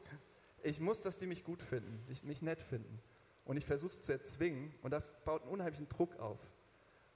[0.62, 3.00] ich muss, dass die mich gut finden, ich, mich nett finden.
[3.44, 6.38] Und ich versuche es zu erzwingen und das baut einen unheimlichen Druck auf.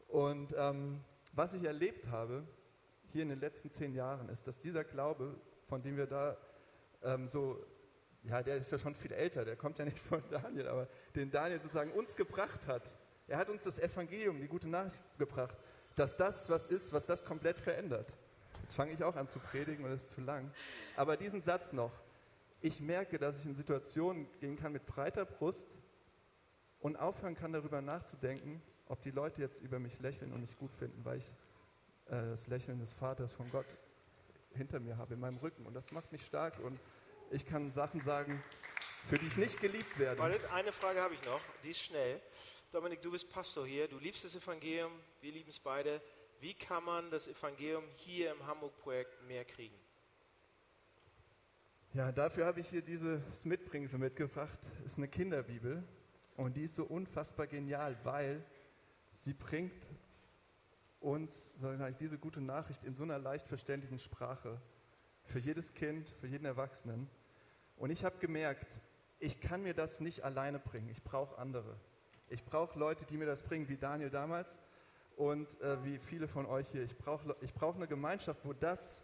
[0.09, 1.01] Und ähm,
[1.33, 2.45] was ich erlebt habe
[3.07, 5.37] hier in den letzten zehn Jahren ist, dass dieser Glaube
[5.69, 6.37] von dem wir da
[7.03, 7.65] ähm, so,
[8.25, 11.31] ja, der ist ja schon viel älter, der kommt ja nicht von Daniel, aber den
[11.31, 12.83] Daniel sozusagen uns gebracht hat.
[13.27, 15.57] Er hat uns das Evangelium, die gute Nachricht gebracht,
[15.97, 18.15] dass das was ist, was das komplett verändert.
[18.63, 20.51] Jetzt fange ich auch an zu predigen und es ist zu lang.
[20.97, 21.93] Aber diesen Satz noch.
[22.61, 25.77] Ich merke, dass ich in Situationen gehen kann mit breiter Brust
[26.81, 30.73] und aufhören kann, darüber nachzudenken, ob die Leute jetzt über mich lächeln und mich gut
[30.73, 31.35] finden, weil ich
[32.07, 33.67] äh, das Lächeln des Vaters von Gott
[34.55, 35.67] hinter mir habe, in meinem Rücken.
[35.67, 36.81] Und das macht mich stark und
[37.31, 38.43] ich kann Sachen sagen,
[39.07, 40.23] für die ich nicht geliebt werde.
[40.53, 42.21] Eine Frage habe ich noch, die ist schnell.
[42.71, 46.01] Dominik, du bist Pastor hier, du liebst das Evangelium, wir lieben es beide.
[46.41, 49.75] Wie kann man das Evangelium hier im Hamburg-Projekt mehr kriegen?
[51.93, 54.59] Ja, dafür habe ich hier dieses Mitbringsel mitgebracht.
[54.83, 55.85] Das ist eine Kinderbibel
[56.37, 58.45] und die ist so unfassbar genial, weil
[59.15, 59.87] sie bringt
[60.99, 61.53] uns
[61.89, 64.61] ich, diese gute Nachricht in so einer leicht verständlichen Sprache
[65.25, 67.09] für jedes Kind, für jeden Erwachsenen.
[67.77, 68.81] Und ich habe gemerkt,
[69.19, 70.89] ich kann mir das nicht alleine bringen.
[70.91, 71.77] Ich brauche andere.
[72.29, 74.59] Ich brauche Leute, die mir das bringen, wie Daniel damals
[75.17, 76.83] und äh, wie viele von euch hier.
[76.83, 79.03] Ich brauche ich brauch eine Gemeinschaft, wo das,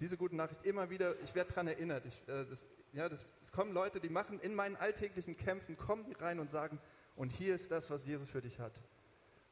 [0.00, 2.06] diese gute Nachricht immer wieder, ich werde daran erinnert.
[2.06, 6.04] Ich, äh, das, ja, das, es kommen Leute, die machen in meinen alltäglichen Kämpfen, kommen
[6.04, 6.78] die rein und sagen,
[7.16, 8.82] und hier ist das, was Jesus für dich hat.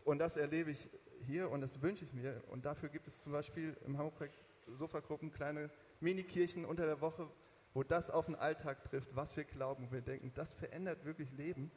[0.05, 0.91] Und das erlebe ich
[1.27, 2.43] hier und das wünsche ich mir.
[2.49, 4.37] Und dafür gibt es zum Beispiel im Hamburg-Projekt
[4.67, 7.29] Sofagruppen kleine Minikirchen unter der Woche,
[7.75, 11.31] wo das auf den Alltag trifft, was wir glauben, wo wir denken, das verändert wirklich
[11.33, 11.71] Leben.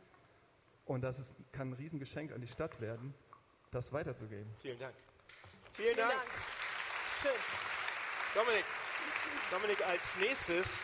[0.85, 3.13] Und das ist, kann ein Riesengeschenk an die Stadt werden,
[3.71, 4.53] das weiterzugeben.
[4.57, 4.95] Vielen Dank.
[5.73, 6.11] Vielen, Dank.
[6.11, 6.29] Dank.
[7.21, 7.31] Schön.
[8.35, 8.65] Dominik,
[9.51, 10.77] Dominik, als nächstes,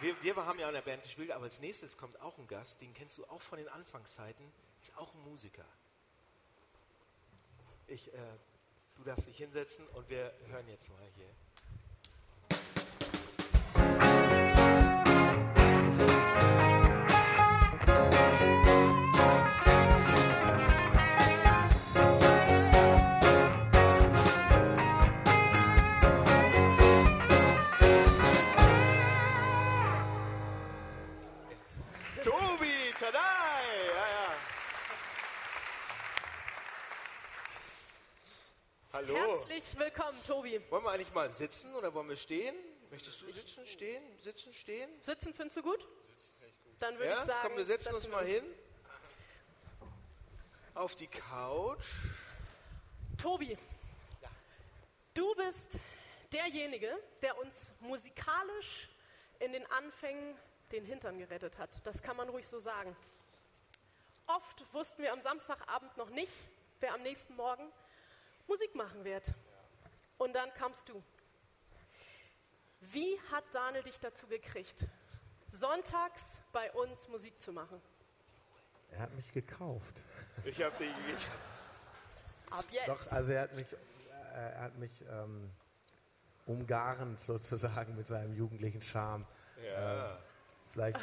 [0.00, 2.80] wir, wir haben ja in der Band gespielt, aber als nächstes kommt auch ein Gast,
[2.80, 4.50] den kennst du auch von den Anfangszeiten,
[4.82, 5.66] ist auch ein Musiker.
[7.86, 8.18] Ich, äh,
[8.96, 11.28] du darfst dich hinsetzen und wir hören jetzt mal hier.
[39.64, 40.60] Herzlich willkommen, Tobi.
[40.68, 42.54] Wollen wir eigentlich mal sitzen oder wollen wir stehen?
[42.90, 44.90] Möchtest du sitzen, stehen, sitzen, stehen?
[45.00, 45.88] Sitzen findest du gut?
[46.80, 47.18] Dann würde ja?
[47.18, 48.44] ich sagen, komm, wir setzen, uns mal hin.
[50.74, 51.82] Auf die Couch.
[53.16, 53.56] Tobi,
[54.20, 54.28] ja.
[55.14, 55.78] du bist
[56.30, 58.90] derjenige, der uns musikalisch
[59.38, 60.36] in den Anfängen
[60.72, 61.70] den Hintern gerettet hat.
[61.86, 62.94] Das kann man ruhig so sagen.
[64.26, 66.34] Oft wussten wir am Samstagabend noch nicht,
[66.80, 67.72] wer am nächsten Morgen
[68.46, 69.32] Musik machen wird.
[70.18, 71.02] Und dann kamst du.
[72.80, 74.86] Wie hat Daniel dich dazu gekriegt,
[75.48, 77.80] sonntags bei uns Musik zu machen?
[78.92, 80.02] Er hat mich gekauft.
[80.44, 80.90] Ich habe dich
[82.50, 82.88] Ab jetzt.
[82.88, 83.76] Doch, also er hat mich, äh,
[84.34, 85.50] er hat mich ähm,
[86.46, 89.26] umgarnt sozusagen mit seinem jugendlichen Charme.
[89.64, 90.12] Ja.
[90.12, 90.18] Ähm,
[90.70, 91.00] vielleicht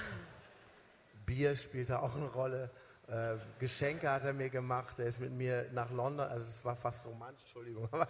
[1.25, 2.71] Bier spielt da auch eine Rolle.
[3.11, 4.97] Äh, Geschenke hat er mir gemacht.
[4.97, 6.25] Er ist mit mir nach London.
[6.29, 7.89] Also es war fast romantisch, Entschuldigung.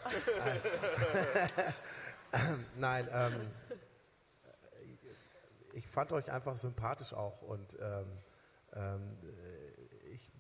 [2.77, 3.33] Nein, ähm,
[5.73, 8.05] ich fand euch einfach sympathisch auch und ähm,
[8.73, 9.17] ähm,
[10.11, 10.31] ich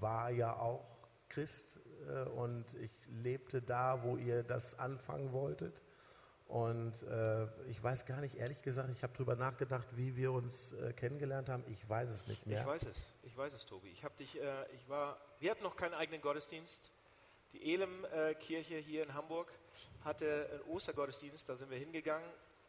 [0.00, 0.84] war ja auch
[1.28, 1.78] Christ
[2.08, 5.84] äh, und ich lebte da, wo ihr das anfangen wolltet.
[6.50, 10.72] Und äh, ich weiß gar nicht, ehrlich gesagt, ich habe darüber nachgedacht, wie wir uns
[10.72, 11.62] äh, kennengelernt haben.
[11.68, 12.62] Ich weiß es nicht mehr.
[12.62, 13.88] Ich weiß es, ich weiß es, Tobi.
[13.90, 16.90] Ich habe dich, äh, ich war, wir hatten noch keinen eigenen Gottesdienst.
[17.52, 19.48] Die Elem-Kirche hier in Hamburg
[20.04, 22.28] hatte einen Ostergottesdienst, da sind wir hingegangen,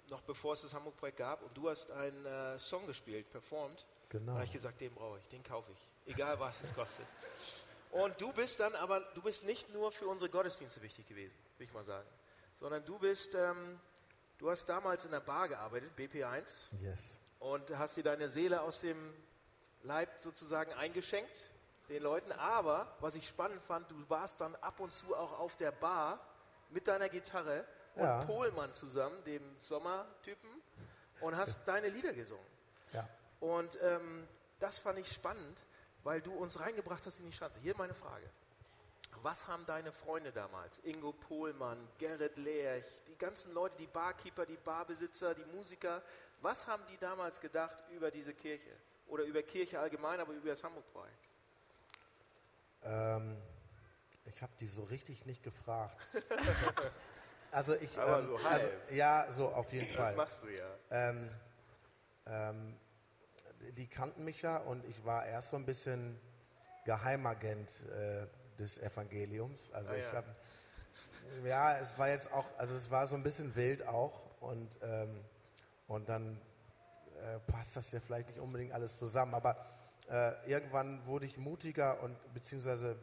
[0.10, 1.42] noch bevor es das Hamburg-Projekt gab.
[1.42, 3.88] Und du hast einen äh, Song gespielt, performt.
[4.10, 4.28] Genau.
[4.28, 7.08] Da habe ich gesagt, den brauche ich, den kaufe ich, egal was es kostet.
[7.90, 11.66] Und du bist dann aber, du bist nicht nur für unsere Gottesdienste wichtig gewesen, will
[11.66, 12.08] ich mal sagen
[12.62, 13.80] sondern du bist, ähm,
[14.38, 16.70] du hast damals in der Bar gearbeitet, BP1.
[16.80, 17.20] Yes.
[17.40, 18.98] Und hast dir deine Seele aus dem
[19.82, 21.50] Leib sozusagen eingeschenkt,
[21.90, 22.32] den Leuten.
[22.34, 26.20] Aber, was ich spannend fand, du warst dann ab und zu auch auf der Bar
[26.70, 28.20] mit deiner Gitarre ja.
[28.20, 30.50] und Pohlmann zusammen, dem Sommertypen,
[31.20, 32.46] und hast deine Lieder gesungen.
[32.92, 33.10] Ja.
[33.40, 34.28] Und ähm,
[34.60, 35.64] das fand ich spannend,
[36.04, 37.60] weil du uns reingebracht hast in die Schanze.
[37.60, 38.30] Hier meine Frage.
[39.24, 40.80] Was haben deine Freunde damals?
[40.80, 46.02] Ingo Pohlmann, Gerrit Lerch, die ganzen Leute, die Barkeeper, die Barbesitzer, die Musiker,
[46.42, 48.72] was haben die damals gedacht über diese Kirche?
[49.08, 51.30] Oder über Kirche allgemein, aber über das Hamburg-Projekt?
[52.84, 53.38] Ähm,
[54.26, 55.98] ich habe die so richtig nicht gefragt.
[57.54, 58.92] Also ich, Aber ähm, so also, halb.
[58.94, 60.16] ja, so auf jeden Das Fall.
[60.16, 60.70] machst du ja.
[60.90, 61.30] Ähm,
[62.26, 62.80] ähm,
[63.74, 66.18] die kannten mich ja und ich war erst so ein bisschen
[66.86, 68.26] Geheimagent äh,
[68.60, 69.72] des Evangeliums.
[69.72, 70.14] Also Ah, ich ja.
[70.14, 70.36] habe,
[71.48, 75.24] ja, es war jetzt auch, also es war so ein bisschen wild auch und ähm,
[75.88, 76.40] und dann
[77.18, 79.58] äh, passt das ja vielleicht nicht unbedingt alles zusammen, aber
[80.10, 82.98] äh, irgendwann wurde ich mutiger und beziehungsweise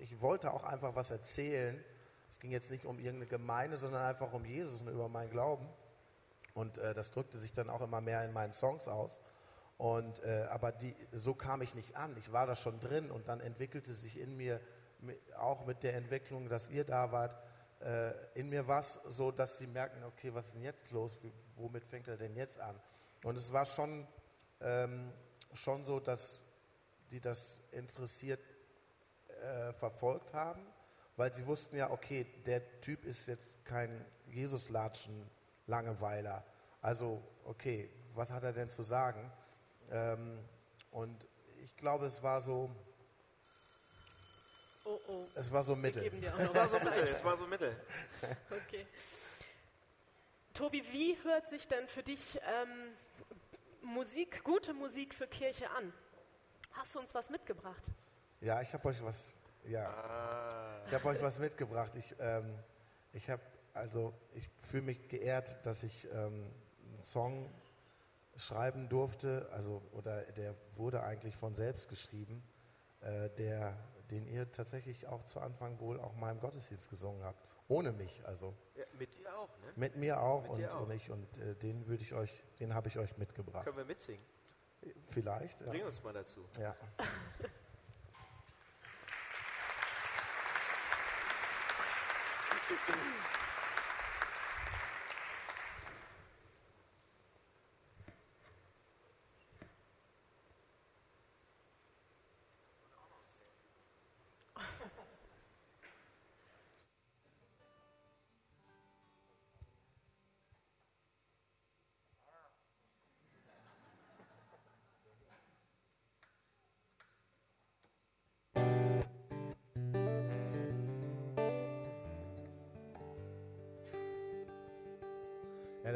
[0.00, 1.82] ich wollte auch einfach was erzählen.
[2.30, 5.68] Es ging jetzt nicht um irgendeine Gemeinde, sondern einfach um Jesus und über meinen Glauben.
[6.54, 9.20] Und äh, das drückte sich dann auch immer mehr in meinen Songs aus.
[9.80, 12.14] Und, äh, aber die, so kam ich nicht an.
[12.18, 14.60] Ich war da schon drin und dann entwickelte sich in mir,
[15.00, 17.34] mi- auch mit der Entwicklung, dass ihr da wart,
[17.80, 21.18] äh, in mir was, so dass sie merken, okay, was ist denn jetzt los?
[21.22, 22.78] Wie, womit fängt er denn jetzt an?
[23.24, 24.06] Und es war schon,
[24.60, 25.14] ähm,
[25.54, 26.42] schon so, dass
[27.10, 28.40] die das interessiert
[29.28, 30.60] äh, verfolgt haben,
[31.16, 36.44] weil sie wussten ja, okay, der Typ ist jetzt kein Jesus-Latschen-Langeweiler.
[36.82, 39.32] Also, okay, was hat er denn zu sagen?
[39.90, 40.38] Ähm,
[40.90, 41.26] und
[41.62, 42.70] ich glaube, es war so,
[44.84, 45.26] Oh, oh.
[45.34, 46.02] es war so Mittel.
[46.38, 47.76] Es war so was Mittel, es war so Mittel.
[48.50, 48.86] Okay.
[50.54, 52.92] Tobi, wie hört sich denn für dich ähm,
[53.82, 55.92] Musik, gute Musik für Kirche an?
[56.72, 57.90] Hast du uns was mitgebracht?
[58.40, 59.32] Ja, ich habe euch was,
[59.64, 60.82] ja, Ah.
[60.86, 61.94] ich habe euch was mitgebracht.
[61.96, 62.58] Ich, ähm,
[63.12, 63.42] ich habe,
[63.74, 66.50] also, ich fühle mich geehrt, dass ich ähm,
[66.94, 67.50] einen Song
[68.40, 72.42] schreiben durfte, also, oder der wurde eigentlich von selbst geschrieben,
[73.00, 73.76] äh, der,
[74.10, 77.46] den ihr tatsächlich auch zu Anfang wohl auch mal im Gottesdienst gesungen habt.
[77.68, 78.54] Ohne mich, also.
[78.74, 79.72] Ja, mit dir auch, ne?
[79.76, 80.80] Mit mir auch Mit und, auch.
[80.80, 83.64] und ich und äh, den würde ich euch, den habe ich euch mitgebracht.
[83.64, 84.24] Können wir mitsingen?
[85.08, 85.60] Vielleicht.
[85.60, 85.66] Ja.
[85.66, 86.44] Bring uns mal dazu.
[86.58, 86.74] Ja.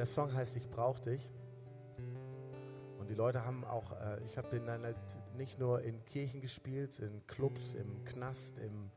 [0.04, 1.30] der Song heißt Ich brauch dich.
[2.98, 4.98] Und die Leute haben auch, äh, ich habe den dann halt
[5.34, 8.90] nicht nur in Kirchen gespielt, in Clubs, im Knast, im,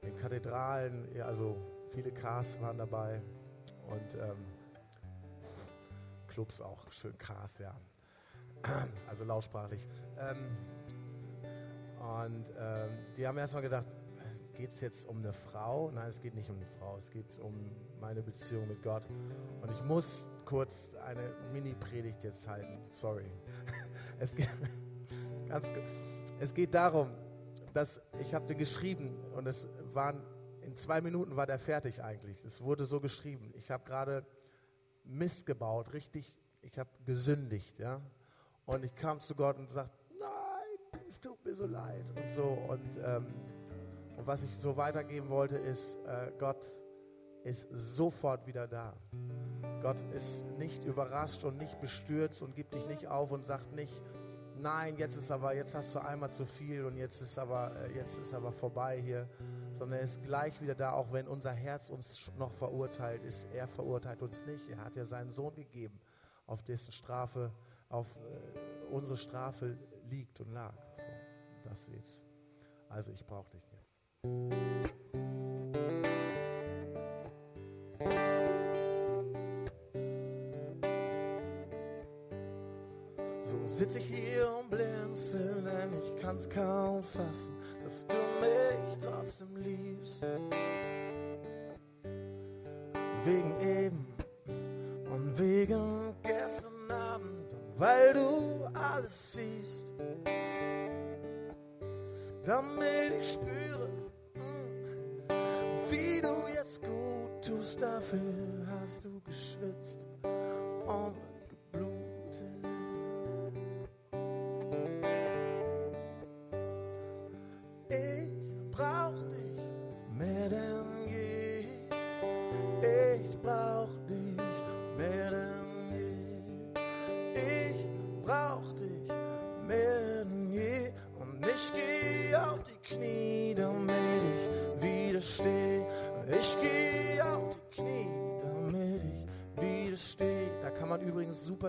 [0.00, 1.58] in Kathedralen, ja, also
[1.92, 3.20] viele Cars waren dabei
[3.88, 4.38] und ähm,
[6.28, 7.74] Clubs auch, schön Cars, ja.
[9.10, 9.86] Also lautsprachlich.
[10.18, 10.56] Ähm,
[11.98, 13.84] und ähm, die haben erstmal gedacht,
[14.62, 15.90] geht es jetzt um eine Frau?
[15.90, 17.52] Nein, es geht nicht um eine Frau, es geht um
[18.00, 19.08] meine Beziehung mit Gott.
[19.60, 23.28] Und ich muss kurz eine Mini-Predigt jetzt halten, sorry.
[24.20, 24.48] Es geht,
[25.48, 25.66] ganz,
[26.38, 27.08] es geht darum,
[27.74, 30.22] dass ich habe den geschrieben und es waren,
[30.60, 32.44] in zwei Minuten war der fertig eigentlich.
[32.44, 33.52] Es wurde so geschrieben.
[33.56, 34.24] Ich habe gerade
[35.02, 38.00] Mist gebaut, richtig, ich habe gesündigt, ja.
[38.66, 42.44] Und ich kam zu Gott und sagte, nein, es tut mir so leid und so.
[42.44, 43.26] Und, ähm,
[44.22, 46.64] und was ich so weitergeben wollte, ist, äh, Gott
[47.42, 48.94] ist sofort wieder da.
[49.82, 54.00] Gott ist nicht überrascht und nicht bestürzt und gibt dich nicht auf und sagt nicht,
[54.56, 57.96] nein, jetzt ist aber, jetzt hast du einmal zu viel und jetzt ist aber, äh,
[57.96, 59.28] jetzt ist aber vorbei hier,
[59.72, 63.48] sondern er ist gleich wieder da, auch wenn unser Herz uns noch verurteilt ist.
[63.52, 64.68] Er verurteilt uns nicht.
[64.68, 65.98] Er hat ja seinen Sohn gegeben,
[66.46, 67.50] auf dessen Strafe,
[67.88, 69.76] auf äh, unsere Strafe
[70.08, 70.74] liegt und lag.
[70.96, 72.22] So, das jetzt.
[72.88, 73.71] Also ich brauche dich.
[74.24, 74.30] So
[83.66, 90.24] sitze ich hier und blinzel, denn ich kann's kaum fassen, dass du mich trotzdem liebst.
[93.24, 94.06] Wegen eben
[95.12, 99.92] und wegen gestern Abend und weil du alles siehst.
[102.44, 104.01] Damit ich spüre,
[105.92, 110.06] wie du jetzt gut tust, dafür hast du geschwitzt.
[110.86, 111.31] Und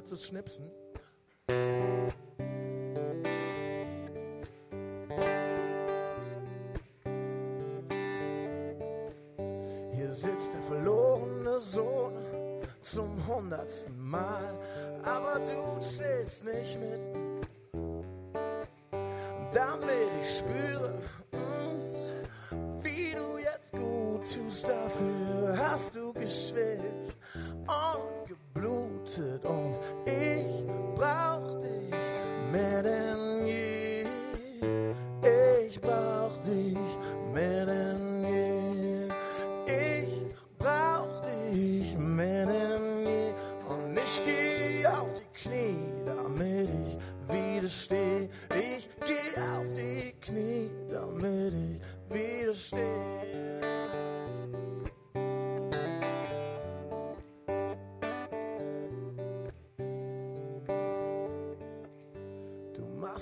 [0.03, 0.69] zu schnipsen.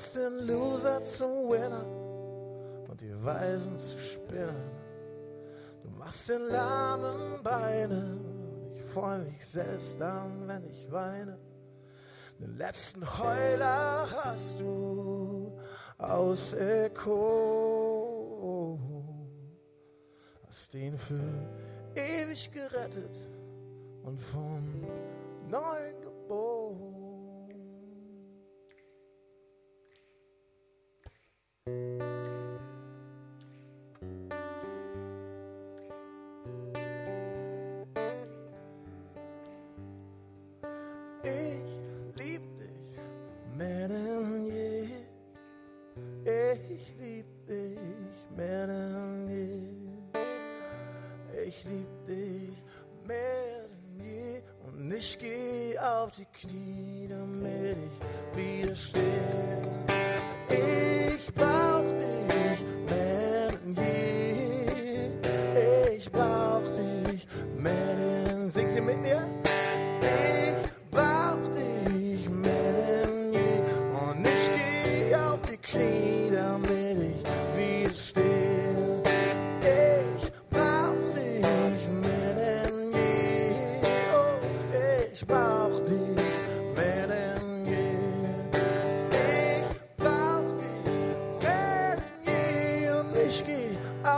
[0.02, 1.86] Machst den Loser zum Winner
[2.90, 4.72] und die Weisen zu Spinnern.
[5.84, 8.18] Du machst den lahmen Beine
[8.64, 11.38] und ich freu mich selbst an, wenn ich weine.
[12.40, 15.56] Den letzten Heuler hast du
[16.00, 17.60] aus Eko.
[20.48, 21.22] Hast ihn für
[21.94, 23.30] ewig gerettet
[24.02, 24.84] und von
[25.48, 27.01] neuem geboren.
[56.22, 56.81] You.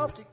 [0.04, 0.26] Geh auf die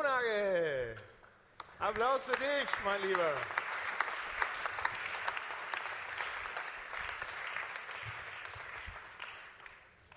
[0.00, 0.96] Max Sponagel.
[1.78, 3.32] Applaus für dich, mein Lieber.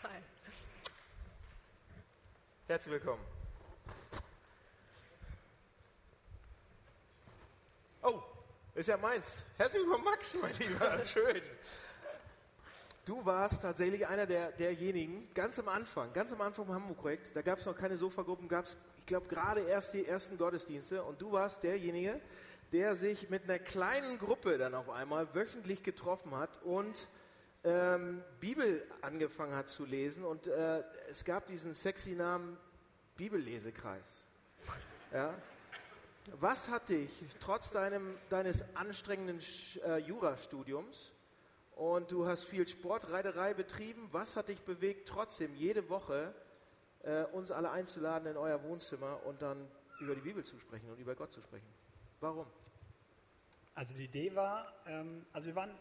[0.03, 0.09] Hi.
[2.67, 3.23] Herzlich willkommen.
[8.01, 8.21] Oh,
[8.75, 9.43] ist ja meins.
[9.57, 11.05] Herzlich willkommen, Max, mein Lieber.
[11.13, 11.41] Schön.
[13.05, 17.41] Du warst tatsächlich einer der, derjenigen, ganz am Anfang, ganz am Anfang vom Hamburg-Projekt, da
[17.41, 21.21] gab es noch keine Sofagruppen, gab es, ich glaube, gerade erst die ersten Gottesdienste und
[21.21, 22.21] du warst derjenige,
[22.71, 27.09] der sich mit einer kleinen Gruppe dann auf einmal wöchentlich getroffen hat und
[27.65, 32.55] ähm, Bibel angefangen hat zu lesen und äh, es gab diesen sexy Namen
[33.17, 34.25] Bibellesekreis.
[35.11, 35.33] Ja?
[36.39, 39.41] Was hat dich trotz deinem, deines anstrengenden
[39.85, 41.11] äh, Jurastudiums
[41.75, 46.33] und du hast viel Sportreiterei betrieben, was hat dich bewegt, trotzdem jede Woche
[47.03, 49.67] äh, uns alle einzuladen in euer Wohnzimmer und dann
[49.99, 51.67] über die Bibel zu sprechen und über Gott zu sprechen?
[52.19, 52.47] Warum?
[53.75, 55.71] Also die Idee war, ähm, also wir waren,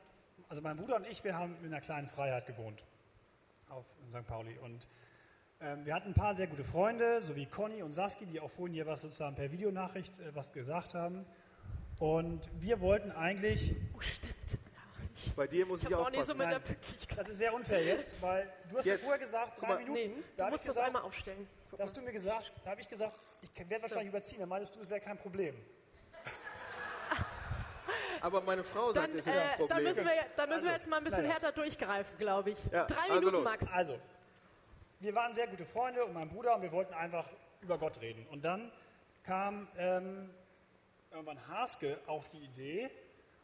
[0.49, 2.85] also mein Bruder und ich, wir haben in einer kleinen Freiheit gewohnt
[3.69, 4.27] auf St.
[4.27, 4.89] Pauli und
[5.61, 8.51] ähm, wir hatten ein paar sehr gute Freunde, so wie Conny und Saski, die auch
[8.51, 11.25] vorhin hier was sozusagen per Videonachricht äh, was gesagt haben.
[12.01, 13.77] Und wir wollten eigentlich.
[15.37, 17.19] Bei dir muss Ich ich, auch nicht so mit der Pünktlichkeit.
[17.19, 19.03] Das ist sehr unfair jetzt, weil du hast ja Jetzt.
[19.03, 19.79] vorher gesagt, drei mal.
[19.79, 19.95] Minuten.
[19.95, 21.49] Nee, da du musst ich das gesagt, einmal aufstellen.
[21.71, 24.41] Guck Da hast du mir gesagt, da habe ich gesagt, ich werde wahrscheinlich überziehen.
[24.41, 25.55] Dann meintest du, das wäre kein Problem.
[28.21, 29.69] Aber meine Frau sagt, Dann, es ist ein äh, Problem.
[29.69, 31.33] dann müssen wir, dann müssen wir jetzt mal ein bisschen naja.
[31.33, 32.59] härter durchgreifen, glaube ich.
[32.71, 33.45] Ja, Drei also Minuten los.
[33.45, 33.73] max.
[33.73, 33.99] Also,
[35.01, 37.27] wir waren sehr gute Freunde und mein Bruder und wir wollten einfach
[37.61, 38.27] über Gott reden.
[38.31, 38.71] Und dann
[39.25, 40.31] kam ähm,
[41.11, 42.91] irgendwann Haske auf die Idee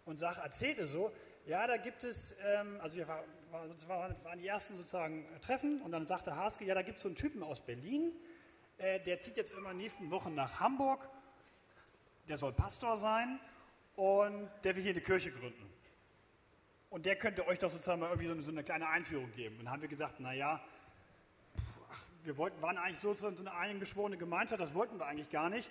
[0.05, 1.13] und sag, erzählte so,
[1.49, 5.81] ja, da gibt es, ähm, also wir war, war, waren, die ersten sozusagen äh, Treffen
[5.81, 8.13] und dann sagte Haske, ja, da gibt es so einen Typen aus Berlin,
[8.77, 11.09] äh, der zieht jetzt immer nächsten Wochen nach Hamburg,
[12.29, 13.41] der soll Pastor sein
[13.97, 15.73] und der will hier eine Kirche gründen.
[16.91, 19.59] Und der könnte euch doch sozusagen mal irgendwie so eine, so eine kleine Einführung geben.
[19.59, 20.63] Und dann haben wir gesagt, naja,
[22.25, 25.71] wir wollten, waren eigentlich so, so eine eingeschworene Gemeinschaft, das wollten wir eigentlich gar nicht.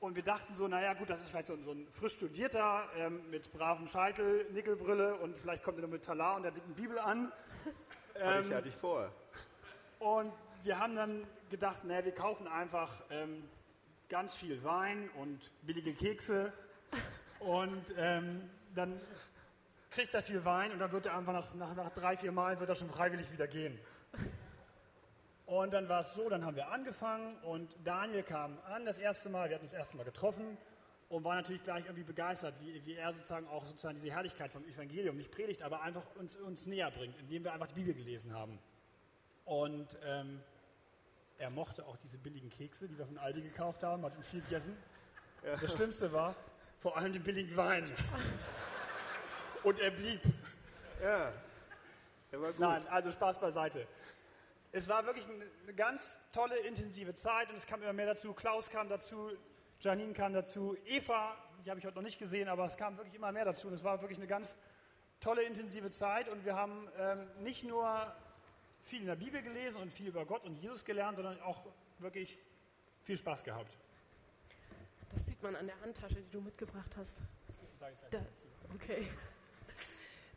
[0.00, 2.88] Und wir dachten so, naja gut, das ist vielleicht so, ein- so ein frisch studierter
[2.96, 6.74] ähm, mit bravem Scheitel, Nickelbrille und vielleicht kommt er noch mit Talar und der dicken
[6.74, 7.32] Bibel an.
[8.14, 9.12] Hatte ich, Ähm, hatte ich vor.
[10.00, 10.32] und
[10.64, 13.44] wir haben dann gedacht, naja, wir kaufen einfach ähm,
[14.08, 16.52] ganz viel Wein und billige Kekse
[17.40, 19.00] und ähm, dann
[19.90, 22.58] kriegt er viel Wein und dann wird er einfach nach, nach, nach drei, vier Mal
[22.58, 23.78] wird er schon freiwillig wieder gehen.
[25.48, 29.30] Und dann war es so, dann haben wir angefangen und Daniel kam an das erste
[29.30, 30.58] Mal, wir hatten uns das erste Mal getroffen
[31.08, 34.62] und war natürlich gleich irgendwie begeistert, wie, wie er sozusagen auch sozusagen diese Herrlichkeit vom
[34.68, 38.34] Evangelium nicht predigt, aber einfach uns, uns näher bringt, indem wir einfach die Bibel gelesen
[38.34, 38.58] haben.
[39.46, 40.42] Und ähm,
[41.38, 44.76] er mochte auch diese billigen Kekse, die wir von Aldi gekauft haben, hat viel gegessen.
[45.42, 46.34] Das Schlimmste war
[46.78, 47.90] vor allem den billigen Wein.
[49.62, 50.20] Und er blieb.
[51.02, 51.32] Ja.
[52.58, 53.86] Nein, also Spaß beiseite.
[54.72, 58.34] Es war wirklich eine, ganz tolle, intensive Zeit und es kam immer mehr dazu.
[58.34, 59.30] Klaus kam dazu,
[59.80, 63.14] Janine kam dazu, Eva, die habe ich heute noch nicht gesehen, aber es kam wirklich
[63.14, 64.56] immer mehr dazu und es war wirklich eine ganz
[65.20, 68.14] tolle, intensive Zeit und wir haben ähm, nicht nur
[68.84, 71.64] viel in der Bibel gelesen und viel über Gott und Jesus gelernt, sondern auch
[71.98, 72.38] wirklich
[73.04, 73.76] viel Spaß gehabt.
[75.10, 77.22] Das sieht man an der Handtasche, die du mitgebracht hast.
[77.76, 78.46] Sag ich Da, dazu.
[78.74, 79.08] okay.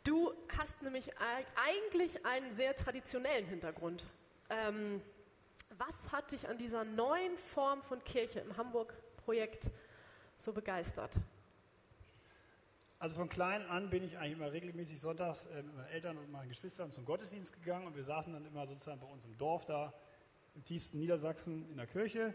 [0.03, 4.05] Du hast nämlich eig- eigentlich einen sehr traditionellen Hintergrund.
[4.51, 5.01] Ähm,
[5.77, 9.71] was hat dich an dieser neuen Form von Kirche im Hamburg-Projekt
[10.37, 11.17] so begeistert?
[12.99, 16.31] Also von klein an bin ich eigentlich immer regelmäßig sonntags äh, mit meinen Eltern und
[16.31, 19.65] meinen Geschwistern zum Gottesdienst gegangen und wir saßen dann immer sozusagen bei uns im Dorf
[19.65, 19.93] da
[20.53, 22.33] im tiefsten Niedersachsen in der Kirche.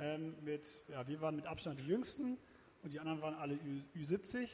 [0.00, 2.36] Ähm, mit, ja, wir waren mit Abstand die Jüngsten
[2.82, 4.48] und die anderen waren alle Ü, Ü70.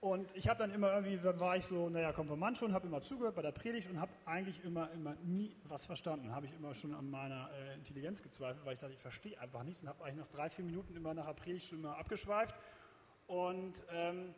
[0.00, 3.00] Und ich habe dann immer irgendwie, dann war ich so, naja, Konfirmand schon, habe immer
[3.00, 6.32] zugehört bei der Predigt und habe eigentlich immer, immer nie was verstanden.
[6.32, 9.64] Habe ich immer schon an meiner äh, Intelligenz gezweifelt, weil ich dachte, ich verstehe einfach
[9.64, 12.54] nichts und habe eigentlich nach drei, vier Minuten immer nach der Predigt schon immer abgeschweift.
[13.26, 14.34] Und ähm,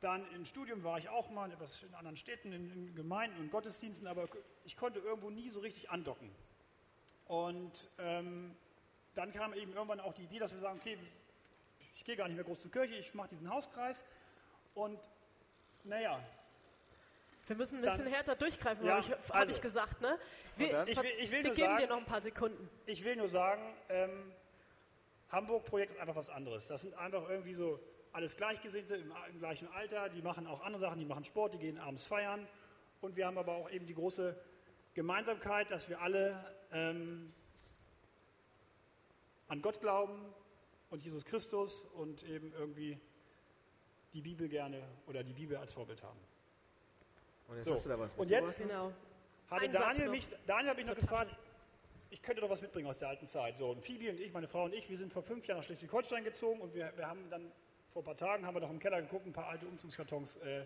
[0.00, 3.40] dann im Studium war ich auch mal in, etwas in anderen Städten, in, in Gemeinden
[3.40, 4.24] und Gottesdiensten, aber
[4.66, 6.30] ich konnte irgendwo nie so richtig andocken.
[7.28, 8.54] Und ähm,
[9.14, 10.98] dann kam eben irgendwann auch die Idee, dass wir sagen, okay,
[11.94, 14.04] ich gehe gar nicht mehr groß zur Kirche, ich mache diesen Hauskreis
[14.76, 15.00] und
[15.84, 16.20] naja.
[17.46, 19.52] Wir müssen ein Dann- bisschen härter durchgreifen, Ja, habe ich, hab also.
[19.52, 20.00] ich gesagt.
[20.00, 20.18] Ne?
[20.56, 22.68] Wir, Ich will, ich will wir nur geben sagen, dir noch ein paar Sekunden.
[22.86, 24.32] Ich will nur sagen, ähm,
[25.30, 26.66] Hamburg-Projekt ist einfach was anderes.
[26.66, 27.80] Das sind einfach irgendwie so
[28.12, 30.08] alles Gleichgesinnte im, im gleichen Alter.
[30.08, 32.46] Die machen auch andere Sachen, die machen Sport, die gehen abends feiern.
[33.00, 34.36] Und wir haben aber auch eben die große
[34.94, 37.32] Gemeinsamkeit, dass wir alle ähm,
[39.48, 40.20] an Gott glauben
[40.90, 42.98] und Jesus Christus und eben irgendwie
[44.16, 46.18] die Bibel gerne oder die Bibel als Vorbild haben.
[47.48, 48.90] Und jetzt So, hast du da was und jetzt Genau.
[49.50, 51.36] hatte Daniel mich, Daniel hat mich noch gefragt,
[52.08, 53.56] ich könnte doch was mitbringen aus der alten Zeit.
[53.58, 55.64] So, und Phoebe und ich, meine Frau und ich, wir sind vor fünf Jahren nach
[55.64, 57.52] Schleswig-Holstein gezogen und wir, wir haben dann
[57.92, 60.64] vor ein paar Tagen haben wir noch im Keller geguckt, ein paar alte Umzugskartons äh,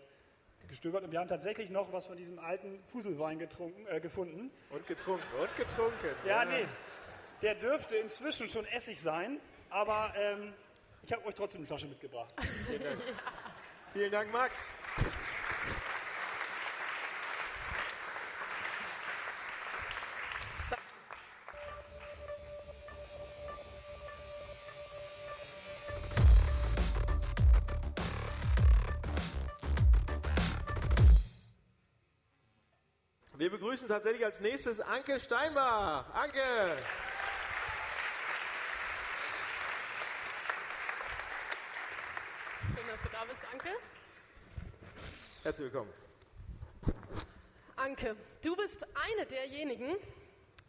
[0.68, 4.52] gestöbert und wir haben tatsächlich noch was von diesem alten Fuselwein getrunken, äh, gefunden.
[4.70, 6.06] Und getrunken, und getrunken.
[6.24, 6.64] Ja, nee,
[7.42, 9.40] der dürfte inzwischen schon Essig sein,
[9.70, 10.52] aber ähm,
[11.02, 12.34] ich habe euch trotzdem eine Flasche mitgebracht.
[12.66, 12.98] Vielen Dank.
[13.92, 14.76] Vielen Dank, Max.
[33.40, 36.12] Wir begrüßen tatsächlich als nächstes Anke Steinbach.
[36.12, 36.42] Anke!
[42.74, 43.68] Schön, dass du da bist, Anke.
[45.42, 45.92] Herzlich willkommen.
[47.74, 49.96] Anke, du bist eine derjenigen,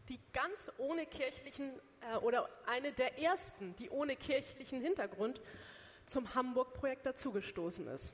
[0.09, 1.73] die ganz ohne kirchlichen
[2.11, 5.39] äh, oder eine der ersten, die ohne kirchlichen Hintergrund
[6.07, 8.13] zum Hamburg-Projekt dazugestoßen ist.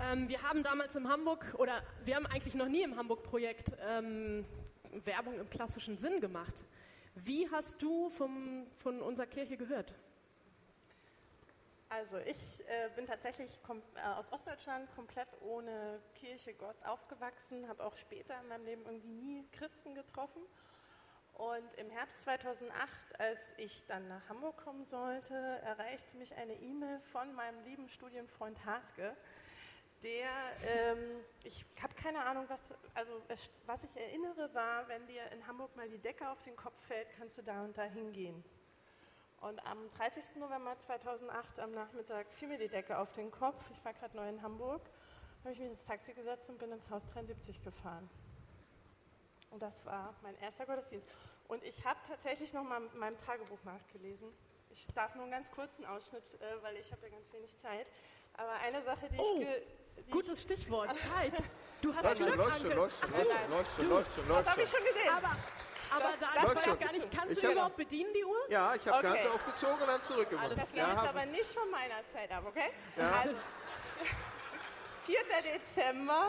[0.00, 4.44] Ähm, wir haben damals im Hamburg, oder wir haben eigentlich noch nie im Hamburg-Projekt ähm,
[4.92, 6.62] Werbung im klassischen Sinn gemacht.
[7.16, 9.92] Wie hast du vom, von unserer Kirche gehört?
[11.96, 17.96] Also ich äh, bin tatsächlich äh, aus Ostdeutschland komplett ohne Kirche, Gott aufgewachsen, habe auch
[17.96, 20.42] später in meinem Leben irgendwie nie Christen getroffen.
[21.32, 27.00] Und im Herbst 2008, als ich dann nach Hamburg kommen sollte, erreichte mich eine E-Mail
[27.00, 29.16] von meinem lieben Studienfreund Haske,
[30.02, 30.28] der,
[30.68, 32.60] ähm, ich habe keine Ahnung, was,
[32.92, 33.22] also
[33.64, 37.08] was ich erinnere war, wenn dir in Hamburg mal die Decke auf den Kopf fällt,
[37.16, 38.44] kannst du da und da hingehen.
[39.40, 40.36] Und am 30.
[40.36, 43.62] November 2008 am Nachmittag fiel mir die Decke auf den Kopf.
[43.70, 44.80] Ich war gerade neu in Hamburg,
[45.44, 48.08] habe ich mich ins Taxi gesetzt und bin ins Haus 73 gefahren.
[49.50, 51.06] Und das war mein erster Gottesdienst.
[51.48, 54.28] Und ich habe tatsächlich noch mal in meinem Tagebuch nachgelesen.
[54.70, 57.86] Ich darf nur einen ganz kurzen Ausschnitt, äh, weil ich habe ja ganz wenig Zeit.
[58.36, 59.46] Aber eine Sache, die Oh, ich...
[59.46, 59.62] ge-
[59.98, 61.44] Die gutes ich, Stichwort, Zeit.
[61.82, 62.76] Du hast Läuft schon, Glück, läuft schon, Anke.
[62.76, 63.90] läuft schon, läuft du, schon, läuft schon, du.
[63.94, 65.08] läuft schon, Das habe ich schon gesehen.
[65.14, 65.36] Aber,
[65.90, 68.36] aber Das- da, das ich weiß gar nicht, kannst Ich du überhaupt bedienen, die Uhr?
[68.50, 69.22] Ja, ich habe Okay.
[69.22, 70.52] ganz aufgezogen und dann zurückgemacht.
[70.58, 72.70] Das nehme ja, hab- aber nicht von meiner Zeit ab, okay?
[72.96, 73.10] Ja.
[73.22, 73.36] Also,
[75.06, 75.18] 4.
[75.54, 76.24] Dezember,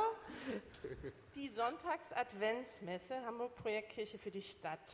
[1.36, 4.91] die Sonntags-Adventsmesse, Hamburg Projektkirche für die Stadt.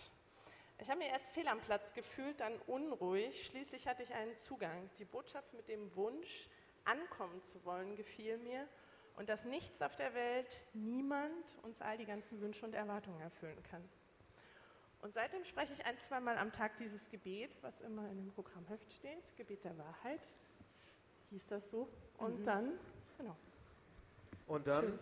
[0.79, 3.45] Ich habe mir erst fehl am Platz gefühlt, dann unruhig.
[3.45, 4.89] Schließlich hatte ich einen Zugang.
[4.99, 6.47] Die Botschaft mit dem Wunsch,
[6.85, 8.67] ankommen zu wollen, gefiel mir.
[9.15, 13.61] Und dass nichts auf der Welt, niemand uns all die ganzen Wünsche und Erwartungen erfüllen
[13.69, 13.87] kann.
[15.03, 18.89] Und seitdem spreche ich ein, zweimal am Tag dieses Gebet, was immer in dem Programmheft
[18.89, 20.21] steht, Gebet der Wahrheit,
[21.29, 21.89] hieß das so.
[22.17, 22.45] Und Mhm.
[22.45, 22.79] dann,
[23.17, 23.35] genau.
[24.47, 24.97] Und dann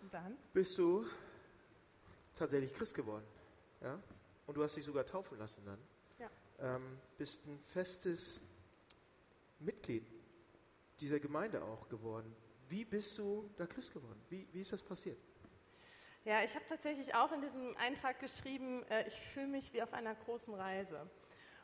[0.00, 1.04] und dann, bist du
[2.36, 3.26] tatsächlich Christ geworden.
[3.82, 4.00] Ja?
[4.46, 5.78] Und du hast dich sogar taufen lassen dann.
[6.18, 6.30] ja.
[6.60, 8.40] Ähm, bist ein festes
[9.58, 10.06] Mitglied
[11.00, 12.34] dieser Gemeinde auch geworden.
[12.70, 14.20] Wie bist du da Christ geworden?
[14.30, 15.18] Wie, wie ist das passiert?
[16.24, 19.92] Ja, ich habe tatsächlich auch in diesem Eintrag geschrieben, äh, ich fühle mich wie auf
[19.92, 21.08] einer großen Reise.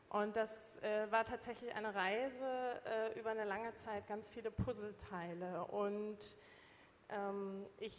[0.09, 5.65] Und das äh, war tatsächlich eine Reise äh, über eine lange Zeit, ganz viele Puzzleteile.
[5.65, 6.19] Und
[7.09, 7.95] ähm, ich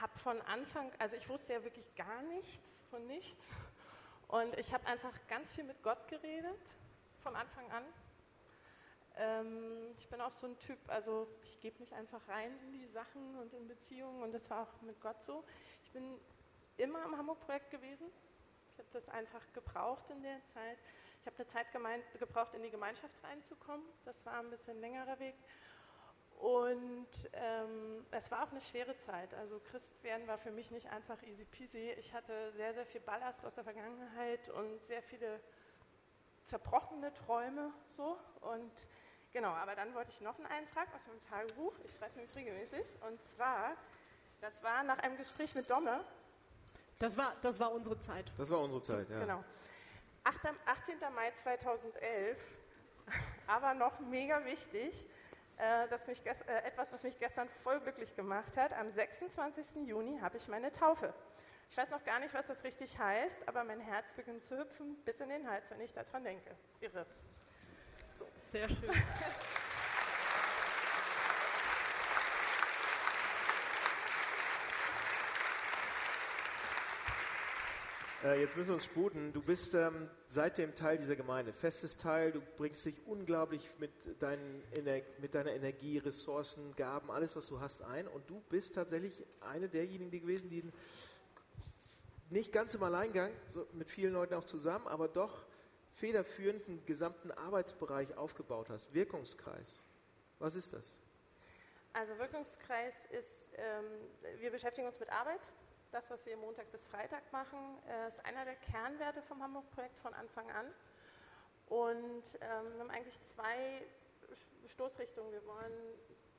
[0.00, 3.46] habe von Anfang, also ich wusste ja wirklich gar nichts von nichts.
[4.26, 6.60] Und ich habe einfach ganz viel mit Gott geredet,
[7.22, 7.84] von Anfang an.
[9.16, 12.86] Ähm, ich bin auch so ein Typ, also ich gebe mich einfach rein in die
[12.86, 15.44] Sachen und in Beziehungen und das war auch mit Gott so.
[15.92, 16.18] Bin
[16.76, 18.10] immer im Hamburg-Projekt gewesen.
[18.72, 20.78] Ich habe das einfach gebraucht in der Zeit.
[21.20, 21.66] Ich habe eine Zeit
[22.18, 23.86] gebraucht, in die Gemeinschaft reinzukommen.
[24.04, 25.34] Das war ein bisschen längerer Weg.
[26.42, 29.32] Und ähm, es war auch eine schwere Zeit.
[29.34, 31.92] Also Christ werden war für mich nicht einfach easy peasy.
[31.98, 35.40] Ich hatte sehr, sehr viel Ballast aus der Vergangenheit und sehr viele
[36.42, 38.18] zerbrochene Träume so.
[38.40, 38.72] Und
[39.32, 41.78] genau, aber dann wollte ich noch einen Eintrag aus meinem Tagebuch.
[41.84, 42.96] Ich schreibe nämlich regelmäßig.
[43.08, 43.76] Und zwar,
[44.42, 46.00] das war nach einem Gespräch mit Domme.
[46.98, 48.30] Das war, das war unsere Zeit.
[48.36, 49.20] Das war unsere Zeit, ja.
[49.20, 49.42] Genau.
[50.24, 50.36] 8,
[50.66, 50.96] 18.
[51.14, 52.38] Mai 2011,
[53.46, 55.06] aber noch mega wichtig,
[55.58, 56.32] äh, dass mich äh,
[56.64, 58.72] etwas, was mich gestern voll glücklich gemacht hat.
[58.72, 59.86] Am 26.
[59.86, 61.14] Juni habe ich meine Taufe.
[61.70, 64.96] Ich weiß noch gar nicht, was das richtig heißt, aber mein Herz beginnt zu hüpfen
[65.04, 66.54] bis in den Hals, wenn ich daran denke.
[66.80, 67.06] Irre.
[68.18, 68.26] So.
[68.42, 68.90] Sehr schön.
[78.24, 79.32] Äh, jetzt müssen wir uns sputen.
[79.32, 82.30] Du bist ähm, seitdem Teil dieser Gemeinde, festes Teil.
[82.30, 83.90] Du bringst dich unglaublich mit,
[84.22, 88.06] deinen, Ener mit deiner Energie, Ressourcen, Gaben, alles, was du hast, ein.
[88.06, 90.62] Und du bist tatsächlich eine derjenigen die gewesen, die
[92.30, 95.44] nicht ganz im Alleingang, so mit vielen Leuten auch zusammen, aber doch
[95.92, 98.94] federführend einen gesamten Arbeitsbereich aufgebaut hast.
[98.94, 99.82] Wirkungskreis.
[100.38, 100.96] Was ist das?
[101.92, 103.84] Also Wirkungskreis ist, ähm,
[104.38, 105.40] wir beschäftigen uns mit Arbeit.
[105.92, 110.14] Das, was wir Montag bis Freitag machen, äh, ist einer der Kernwerte vom Hamburg-Projekt von
[110.14, 110.66] Anfang an.
[111.66, 113.82] Und ähm, wir haben eigentlich zwei
[114.68, 115.30] Stoßrichtungen.
[115.30, 115.98] Wir wollen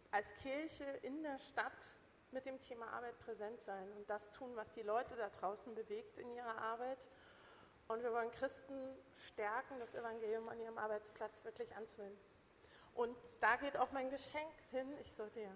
[0.10, 1.72] als Kirche in der Stadt
[2.32, 6.18] mit dem Thema Arbeit präsent sein und das tun, was die Leute da draußen bewegt
[6.18, 7.08] in ihrer Arbeit.
[7.88, 12.18] Und wir wollen Christen stärken, das Evangelium an ihrem Arbeitsplatz wirklich anzuwenden.
[12.96, 14.92] Und da geht auch mein Geschenk hin.
[15.00, 15.56] Ich sollte ja.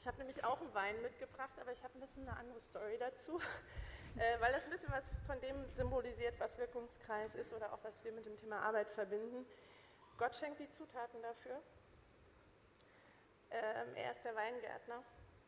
[0.00, 2.96] Ich habe nämlich auch einen Wein mitgebracht, aber ich habe ein bisschen eine andere Story
[2.96, 3.38] dazu,
[4.16, 8.02] äh, weil das ein bisschen was von dem symbolisiert, was Wirkungskreis ist oder auch was
[8.02, 9.44] wir mit dem Thema Arbeit verbinden.
[10.16, 11.60] Gott schenkt die Zutaten dafür.
[13.50, 15.02] Ähm, er ist der Weingärtner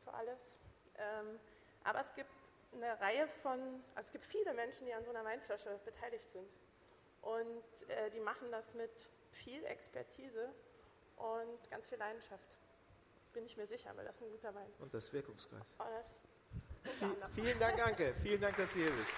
[0.05, 0.59] für alles.
[0.98, 1.40] Ähm,
[1.84, 2.30] aber es gibt
[2.74, 3.59] eine Reihe von,
[3.94, 6.50] also es gibt viele Menschen, die an so einer Weinflasche beteiligt sind.
[7.22, 10.53] Und äh, die machen das mit viel Expertise
[11.16, 12.59] und ganz viel Leidenschaft.
[13.33, 14.70] Bin ich mir sicher, weil das ist ein guter Wein.
[14.78, 15.74] Und das Wirkungskreis.
[15.78, 16.24] Oh, das
[17.35, 18.12] Vi- Vielen Dank, Anke.
[18.14, 19.11] Vielen Dank, dass du hier bist.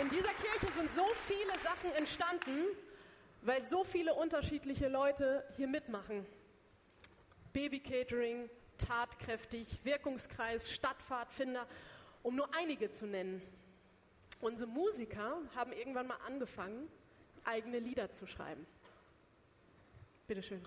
[0.00, 2.64] In dieser Kirche sind so viele Sachen entstanden,
[3.42, 6.26] weil so viele unterschiedliche Leute hier mitmachen.
[7.52, 11.66] Baby-Catering, tatkräftig, Wirkungskreis, Stadtpfadfinder,
[12.24, 13.40] um nur einige zu nennen.
[14.40, 16.90] Unsere Musiker haben irgendwann mal angefangen,
[17.44, 18.66] eigene Lieder zu schreiben.
[20.26, 20.62] Bitteschön.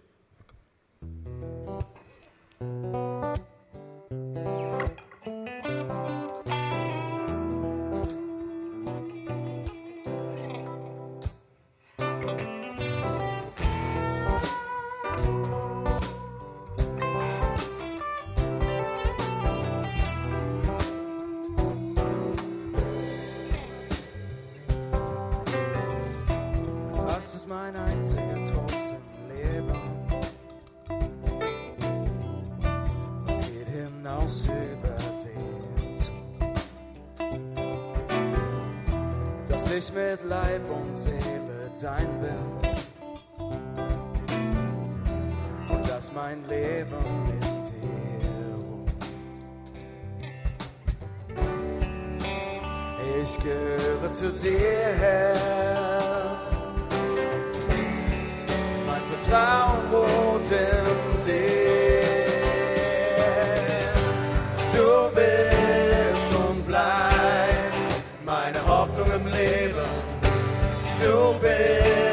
[2.60, 3.17] Was
[39.78, 42.32] ich mit Leib und Seele dein bin
[45.70, 46.96] und dass mein Leben
[47.30, 48.92] in dir ruht.
[53.22, 56.38] Ich gehöre zu dir, Herr.
[58.88, 60.87] Mein Vertrauen ruht in
[71.00, 72.07] Du bist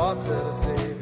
[0.00, 0.99] du hast Worte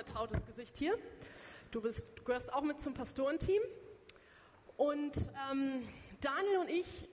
[0.00, 0.98] vertrautes Gesicht hier.
[1.72, 3.60] Du, bist, du gehörst auch mit zum Pastorenteam.
[4.78, 5.86] Und ähm,
[6.22, 7.06] Daniel und ich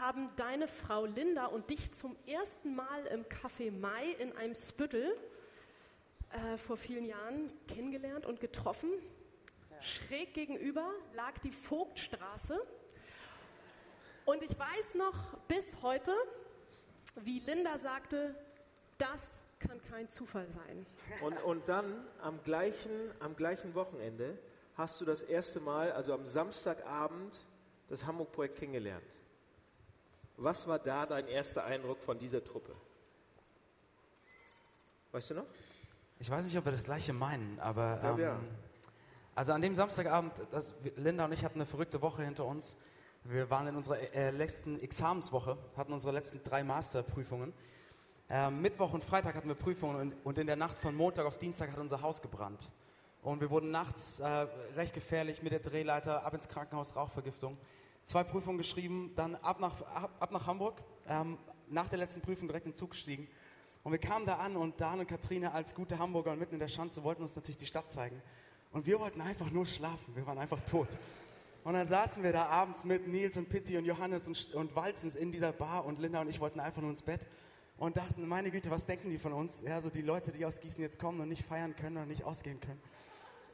[0.00, 5.14] haben deine Frau Linda und dich zum ersten Mal im Café Mai in einem Spüttel
[6.30, 8.88] äh, vor vielen Jahren kennengelernt und getroffen.
[9.82, 12.58] Schräg gegenüber lag die Vogtstraße.
[14.24, 16.14] Und ich weiß noch bis heute,
[17.16, 18.34] wie Linda sagte,
[18.96, 19.42] das
[19.90, 20.86] kein Zufall sein.
[21.22, 21.84] Und, und dann
[22.22, 24.38] am gleichen, am gleichen Wochenende
[24.74, 27.44] hast du das erste Mal, also am Samstagabend,
[27.88, 29.04] das Hamburg-Projekt kennengelernt.
[30.36, 32.72] Was war da dein erster Eindruck von dieser Truppe?
[35.10, 35.46] Weißt du noch?
[36.20, 38.40] Ich weiß nicht, ob wir das gleiche meinen, aber Ich glaub, ähm, ja.
[39.34, 42.76] also an dem Samstagabend, das, Linda und ich hatten eine verrückte Woche hinter uns.
[43.24, 47.52] Wir waren in unserer äh, letzten Examenswoche, hatten unsere letzten drei Masterprüfungen.
[48.30, 51.72] Ähm, Mittwoch und Freitag hatten wir Prüfungen und, in der Nacht von Montag auf Dienstag
[51.72, 52.60] hat unser Haus gebrannt.
[53.22, 57.56] Und wir wurden nachts äh, recht gefährlich mit der Drehleiter ab ins Krankenhaus, Rauchvergiftung.
[58.04, 60.82] Zwei Prüfungen geschrieben, dann ab nach, ab, ab nach Hamburg.
[61.08, 61.38] Ähm,
[61.70, 63.28] nach der letzten Prüfung direkt in den Zug gestiegen.
[63.82, 66.60] Und wir kamen da an und Dan und Katrine als gute Hamburger und mitten in
[66.60, 68.20] der Schanze wollten uns natürlich die Stadt zeigen.
[68.72, 70.14] Und wir wollten einfach nur schlafen.
[70.14, 70.88] Wir waren einfach tot.
[71.64, 75.16] Und dann saßen wir da abends mit Nils und Pitti und Johannes und, und Walzens
[75.16, 77.20] in dieser Bar und Linda und ich wollten einfach nur ins Bett
[77.78, 79.62] und dachten, meine Güte, was denken die von uns?
[79.62, 82.24] Ja, so die Leute, die aus Gießen jetzt kommen und nicht feiern können und nicht
[82.24, 82.80] ausgehen können.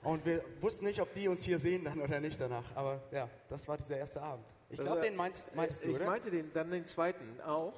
[0.03, 2.64] Und wir wussten nicht, ob die uns hier sehen dann oder nicht danach.
[2.75, 4.45] Aber ja, das war dieser erste Abend.
[4.68, 6.07] Ich glaube, den meinst, meintest du, Ich oder?
[6.07, 7.75] meinte den, dann den zweiten auch.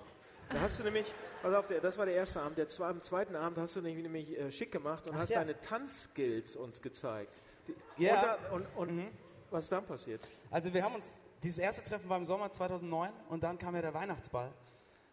[0.48, 2.58] Da hast du nämlich, pass auf, das war der erste Abend.
[2.58, 5.40] Der, am zweiten Abend hast du nämlich, nämlich äh, schick gemacht und Ach hast ja.
[5.40, 7.32] deine Tanzskills uns gezeigt.
[7.66, 8.14] Die, Ja.
[8.14, 9.06] Und, da, und, und
[9.50, 10.20] was ist dann passiert?
[10.50, 13.82] Also wir haben uns, dieses erste Treffen war im Sommer 2009 und dann kam ja
[13.82, 14.52] der Weihnachtsball.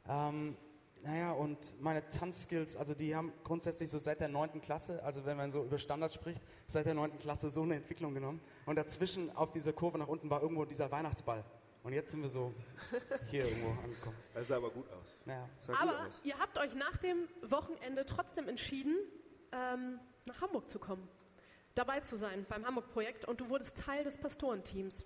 [0.08, 0.56] Ähm,
[1.04, 4.62] naja, und meine Tanzskills, also die haben grundsätzlich so seit der 9.
[4.62, 7.18] Klasse, also wenn man so über Standards spricht, seit der 9.
[7.18, 8.40] Klasse so eine Entwicklung genommen.
[8.66, 11.44] Und dazwischen auf dieser Kurve nach unten war irgendwo dieser Weihnachtsball.
[11.84, 12.54] Und jetzt sind wir so
[13.30, 14.16] hier irgendwo angekommen.
[14.34, 15.18] Das sah aber gut aus.
[15.26, 15.50] Naja.
[15.78, 18.96] Aber ihr habt euch nach dem Wochenende trotzdem entschieden,
[19.52, 21.06] ähm, nach Hamburg zu kommen,
[21.76, 25.06] dabei zu sein beim Hamburg-Projekt und du wurdest Teil des Pastorenteams.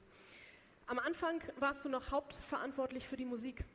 [0.86, 3.66] Am Anfang warst du noch hauptverantwortlich für die Musik.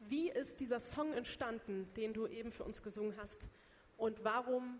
[0.00, 3.48] Wie ist dieser Song entstanden, den du eben für uns gesungen hast?
[3.96, 4.78] Und warum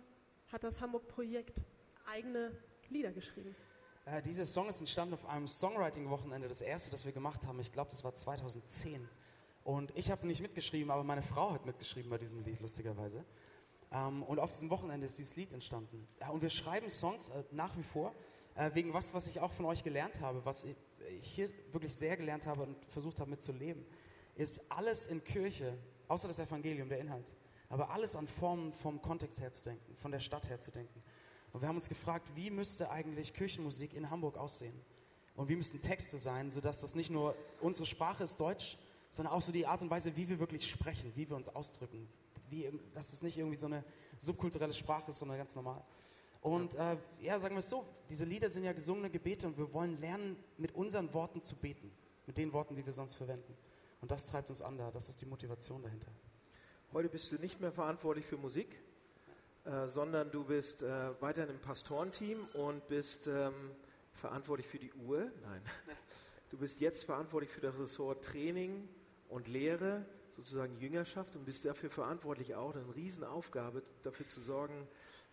[0.53, 1.63] hat das Hamburg-Projekt
[2.07, 2.57] eigene
[2.89, 3.57] Lieder geschrieben?
[4.05, 7.59] Äh, dieser Song ist entstanden auf einem Songwriting-Wochenende, das erste, das wir gemacht haben.
[7.61, 9.09] Ich glaube, das war 2010.
[9.65, 13.25] Und ich habe nicht mitgeschrieben, aber meine Frau hat mitgeschrieben bei diesem Lied, lustigerweise.
[13.91, 16.07] Ähm, und auf diesem Wochenende ist dieses Lied entstanden.
[16.21, 18.15] Ja, und wir schreiben Songs äh, nach wie vor,
[18.55, 20.77] äh, wegen was, was ich auch von euch gelernt habe, was ich
[21.21, 23.85] hier wirklich sehr gelernt habe und versucht habe mitzuleben,
[24.37, 25.77] ist alles in Kirche,
[26.09, 27.35] außer das Evangelium, der Inhalt,
[27.69, 31.03] aber alles an Formen vom Kontext her zu denken, von der Stadt her zu denken.
[31.53, 34.79] Und wir haben uns gefragt, wie müsste eigentlich Kirchenmusik in Hamburg aussehen?
[35.37, 38.79] Und wie müssten Texte sein, sodass das nicht nur unsere Sprache ist Deutsch,
[39.11, 42.09] sondern auch so die Art und Weise, wie wir wirklich sprechen, wie wir uns ausdrücken.
[42.49, 43.85] Wie, dass es nicht irgendwie so eine
[44.19, 45.83] subkulturelle Sprache ist, sondern ganz normal.
[46.41, 49.73] Und äh, ja, sagen wir es so, diese Lieder sind ja gesungene Gebete und wir
[49.73, 51.91] wollen lernen, mit unseren Worten zu beten.
[52.27, 53.57] Mit den Worten, die wir sonst verwenden.
[54.07, 56.07] Und das treibt uns an da, das ist die Motivation dahinter.
[56.93, 58.81] Heute bist du nicht mehr verantwortlich für Musik,
[59.65, 63.53] äh, sondern du bist äh, weiterhin im Pastorenteam und bist ähm,
[64.13, 65.29] verantwortlich für die Uhr.
[65.43, 65.61] Nein.
[66.51, 68.89] Du bist jetzt verantwortlich für das Ressort Training
[69.29, 74.87] und Lehre, sozusagen Jüngerschaft und bist dafür verantwortlich auch, eine Riesenaufgabe, dafür zu sorgen,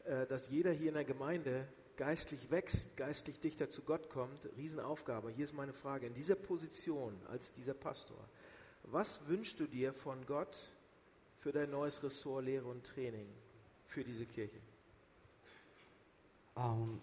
[0.05, 4.49] äh, dass jeder hier in der Gemeinde geistlich wächst, geistlich dichter zu Gott kommt.
[4.57, 5.29] Riesenaufgabe.
[5.29, 6.07] Hier ist meine Frage.
[6.07, 8.17] In dieser Position als dieser Pastor,
[8.93, 10.69] was wünschst du dir von Gott
[11.39, 13.27] für dein neues Ressort Lehre und Training
[13.87, 14.59] für diese Kirche?
[16.55, 17.01] Ähm,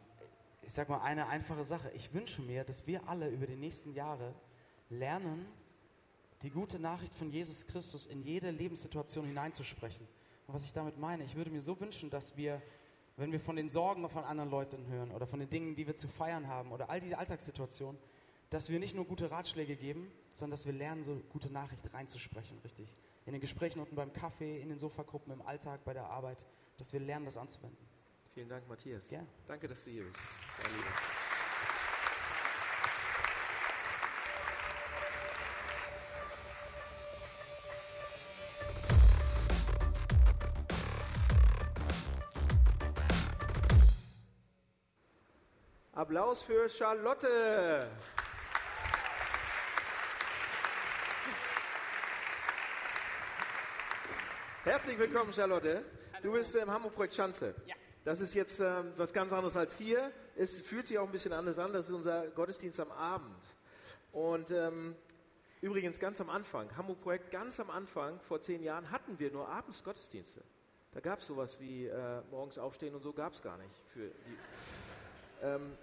[0.63, 1.91] ich sage mal eine einfache Sache.
[1.97, 4.33] Ich wünsche mir, dass wir alle über die nächsten Jahre
[4.89, 5.47] lernen,
[6.43, 10.07] die gute Nachricht von Jesus Christus in jede Lebenssituation hineinzusprechen.
[10.47, 12.63] Und was ich damit meine, ich würde mir so wünschen, dass wir,
[13.17, 15.97] wenn wir von den Sorgen von anderen Leuten hören oder von den Dingen, die wir
[15.97, 18.01] zu feiern haben oder all diese Alltagssituationen,
[18.51, 22.59] dass wir nicht nur gute Ratschläge geben, sondern dass wir lernen, so gute Nachricht reinzusprechen,
[22.65, 22.97] richtig.
[23.25, 26.45] In den Gesprächen unten beim Kaffee, in den Sofagruppen, im Alltag, bei der Arbeit,
[26.77, 27.87] dass wir lernen, das anzuwenden.
[28.35, 29.11] Vielen Dank, Matthias.
[29.11, 29.25] Ja.
[29.47, 30.19] Danke, dass du hier bist.
[45.93, 47.87] Applaus für Charlotte.
[54.71, 55.83] Herzlich willkommen, Charlotte.
[56.23, 57.57] Du bist im Hamburg-Projekt Schanze.
[57.67, 57.75] Ja.
[58.05, 60.13] Das ist jetzt ähm, was ganz anderes als hier.
[60.37, 61.73] Es fühlt sich auch ein bisschen anders an.
[61.73, 63.43] Das ist unser Gottesdienst am Abend.
[64.13, 64.95] Und ähm,
[65.61, 69.83] übrigens ganz am Anfang, Hamburg-Projekt, ganz am Anfang, vor zehn Jahren, hatten wir nur abends
[69.83, 70.41] Gottesdienste.
[70.93, 73.75] Da gab es sowas wie äh, morgens aufstehen und so gab es gar nicht.
[73.93, 74.39] Für die,
[75.43, 75.77] ähm,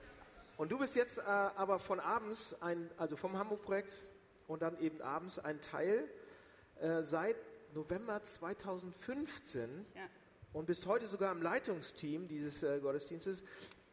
[0.55, 3.99] und du bist jetzt äh, aber von abends, ein, also vom Hamburg-Projekt
[4.47, 6.07] und dann eben abends ein Teil
[6.79, 7.35] äh, seit
[7.73, 10.01] November 2015 Ja.
[10.53, 13.43] und bist heute sogar im Leitungsteam dieses äh, Gottesdienstes.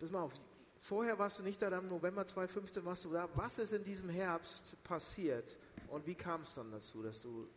[0.00, 0.32] Pass mal auf,
[0.78, 3.28] vorher warst du nicht da, dann im November 2015 warst du da.
[3.34, 5.56] Was ist in diesem Herbst passiert
[5.88, 7.48] und wie kam es dann dazu, dass du...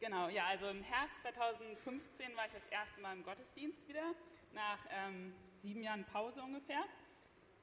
[0.00, 4.14] Genau, ja, also im Herbst 2015 war ich das erste Mal im Gottesdienst wieder,
[4.52, 6.82] nach ähm, sieben Jahren Pause ungefähr.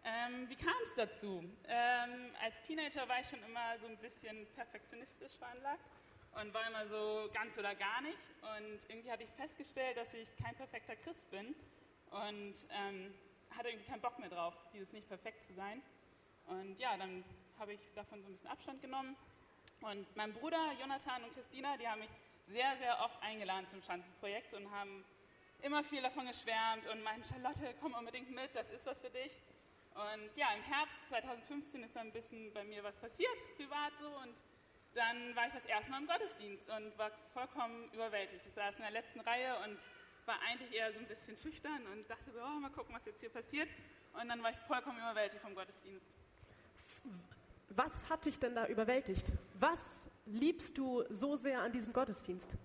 [0.06, 1.44] Ähm, wie kam es dazu?
[1.68, 5.82] Ähm, als Teenager war ich schon immer so ein bisschen perfektionistisch veranlagt
[6.42, 8.20] und war immer so ganz oder gar nicht.
[8.42, 11.56] Und irgendwie hatte ich festgestellt, dass ich kein perfekter Christ bin.
[12.12, 13.14] Und ähm,
[13.56, 15.82] hatte irgendwie keinen Bock mehr drauf, dieses nicht perfekt zu sein.
[16.48, 17.24] Und ja, dann
[17.60, 19.16] habe ich davon so ein bisschen Abstand genommen.
[19.82, 22.10] Und mein Bruder Jonathan und Christina, die haben mich
[22.48, 25.06] sehr, sehr oft eingeladen zum Schanzenprojekt und haben
[25.62, 29.40] immer viel davon geschwärmt und meinten, Charlotte, komm unbedingt mit, das ist was für dich.
[29.94, 34.08] Und ja, im Herbst 2015 ist dann ein bisschen bei mir was passiert, privat so.
[34.08, 34.36] Und
[34.94, 38.46] dann war ich das erste Mal im Gottesdienst und war vollkommen überwältigt.
[38.46, 39.78] Ich saß in der letzten Reihe und
[40.26, 43.20] war eigentlich eher so ein bisschen schüchtern und dachte so, oh, mal gucken, was jetzt
[43.20, 43.70] hier passiert.
[44.14, 46.12] Und dann war ich vollkommen überwältigt vom Gottesdienst.
[47.70, 49.32] Was hat dich denn da überwältigt?
[49.54, 52.56] Was liebst du so sehr an diesem Gottesdienst?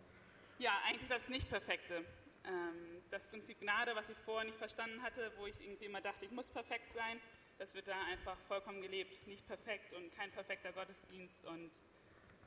[0.59, 2.05] Ja, eigentlich das Nicht-Perfekte.
[2.47, 6.25] Ähm, das Prinzip Gnade, was ich vorher nicht verstanden hatte, wo ich irgendwie immer dachte,
[6.25, 7.21] ich muss perfekt sein,
[7.59, 9.27] das wird da einfach vollkommen gelebt.
[9.27, 11.71] Nicht perfekt und kein perfekter Gottesdienst und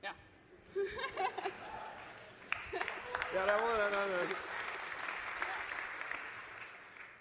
[0.02, 0.12] ja.
[3.36, 3.78] Ja, da wollen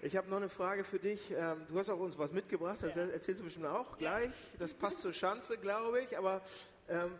[0.02, 1.32] Ich habe noch eine Frage für dich.
[1.32, 4.30] Ähm, Du hast auch uns was mitgebracht, das erzählst du bestimmt auch gleich.
[4.58, 6.16] Das passt zur Schanze, glaube ich.
[6.16, 6.42] Aber
[6.88, 7.10] ähm,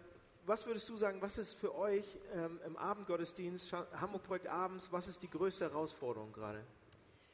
[0.46, 5.20] was würdest du sagen, was ist für euch ähm, im Abendgottesdienst, Hamburg-Projekt abends, was ist
[5.22, 6.64] die größte Herausforderung gerade?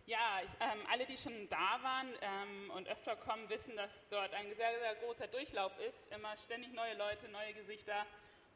[0.07, 4.35] Ja, ich, ähm, alle, die schon da waren ähm, und öfter kommen, wissen, dass dort
[4.35, 6.13] ein sehr, sehr großer Durchlauf ist.
[6.13, 8.05] Immer ständig neue Leute, neue Gesichter.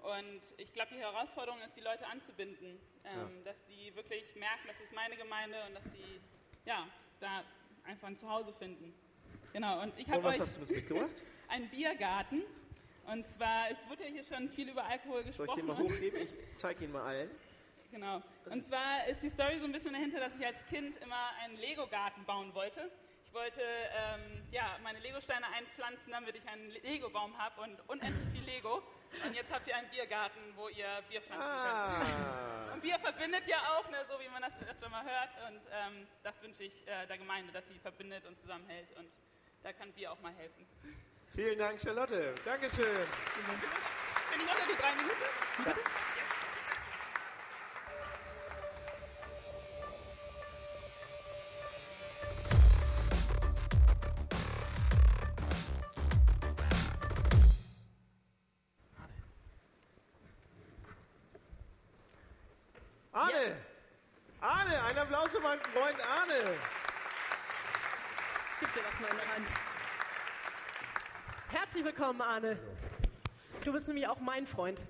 [0.01, 2.79] Und ich glaube, die Herausforderung ist, die Leute anzubinden.
[3.05, 6.21] Ähm, Dass die wirklich merken, das ist meine Gemeinde und dass sie
[6.65, 6.87] ja,
[7.21, 7.45] da
[7.85, 8.93] einfach ein Zuhause finden.
[9.53, 11.11] Genau, und ich habe was euch hast du uns mitgebracht?
[11.49, 12.43] einen Biergarten.
[13.07, 15.59] Und zwar, es wird ja hier schon viel über Alkohol Soll ich gesprochen.
[15.59, 16.21] den mal hochheben?
[16.23, 17.31] Ich zeige ihn mal allen.
[17.93, 18.21] Genau.
[18.51, 21.57] Und zwar ist die Story so ein bisschen dahinter, dass ich als Kind immer einen
[21.57, 22.91] Lego-Garten bauen wollte.
[23.27, 28.45] Ich wollte ähm, ja, meine Lego-Steine einpflanzen, damit ich einen Lego-Baum habe und unendlich viel
[28.45, 28.83] Lego.
[29.25, 31.99] Und jetzt habt ihr einen Biergarten, wo ihr Bier pflanzen Ah.
[31.99, 32.75] könnt.
[32.75, 35.31] Und Bier verbindet ja auch, ne, so wie man das öfter mal hört.
[35.49, 38.89] Und ähm, das wünsche ich äh, der Gemeinde, dass sie verbindet und zusammenhält.
[38.97, 39.11] Und
[39.63, 40.67] da kann Bier auch mal helfen.
[41.31, 42.35] Vielen Dank, Charlotte.
[42.45, 42.87] Dankeschön.
[42.87, 45.25] Bin ich unter die drei Minuten?
[45.67, 46.16] Arne!
[64.97, 66.57] Ein Applaus für meinen Freund Arne.
[68.61, 69.49] Gib dir das mal in der Hand.
[71.51, 72.59] Herzlich willkommen, Arne.
[73.65, 74.83] Du bist nämlich auch mein Freund.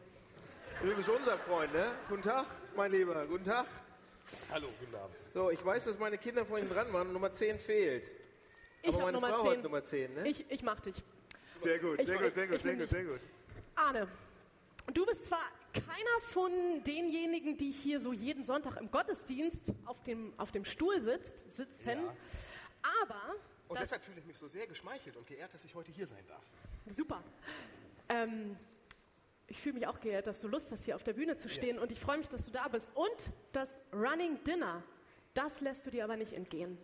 [0.82, 1.90] Du bist unser Freund, ne?
[2.08, 2.46] Guten Tag,
[2.76, 3.26] mein Lieber.
[3.26, 3.66] Guten Tag.
[4.52, 5.16] Hallo, guten Abend.
[5.34, 8.04] So, ich weiß, dass meine Kinder vorhin dran waren und Nummer 10 fehlt.
[8.82, 9.50] Ich Aber meine Nummer Frau 10.
[9.52, 10.28] hat Nummer 10, ne?
[10.28, 11.02] Ich, ich mach dich.
[11.56, 13.20] Sehr gut, Ich- sehr gut, sehr ich gut, sehr gut, sehr gut.
[13.74, 14.06] Arne,
[14.92, 15.40] du bist zwar
[15.76, 16.50] keiner von
[16.86, 21.98] denjenigen, die hier so jeden Sonntag im Gottesdienst auf dem, auf dem Stuhl sitzt, sitzen,
[23.02, 23.20] aber
[23.68, 26.06] Und das, deshalb fühle ich mich so sehr geschmeichelt und geehrt, dass ich heute hier
[26.06, 26.44] sein darf.
[26.86, 27.22] super.
[28.08, 28.56] Ähm,
[29.48, 31.78] ich fühle mich auch geehrt, dass du Lust hast, hier auf der Bühne zu stehen
[31.78, 32.90] und ich freue mich, dass du da bist.
[32.94, 34.82] Und das Running Dinner,
[35.34, 36.78] das lässt du dir aber nicht entgehen.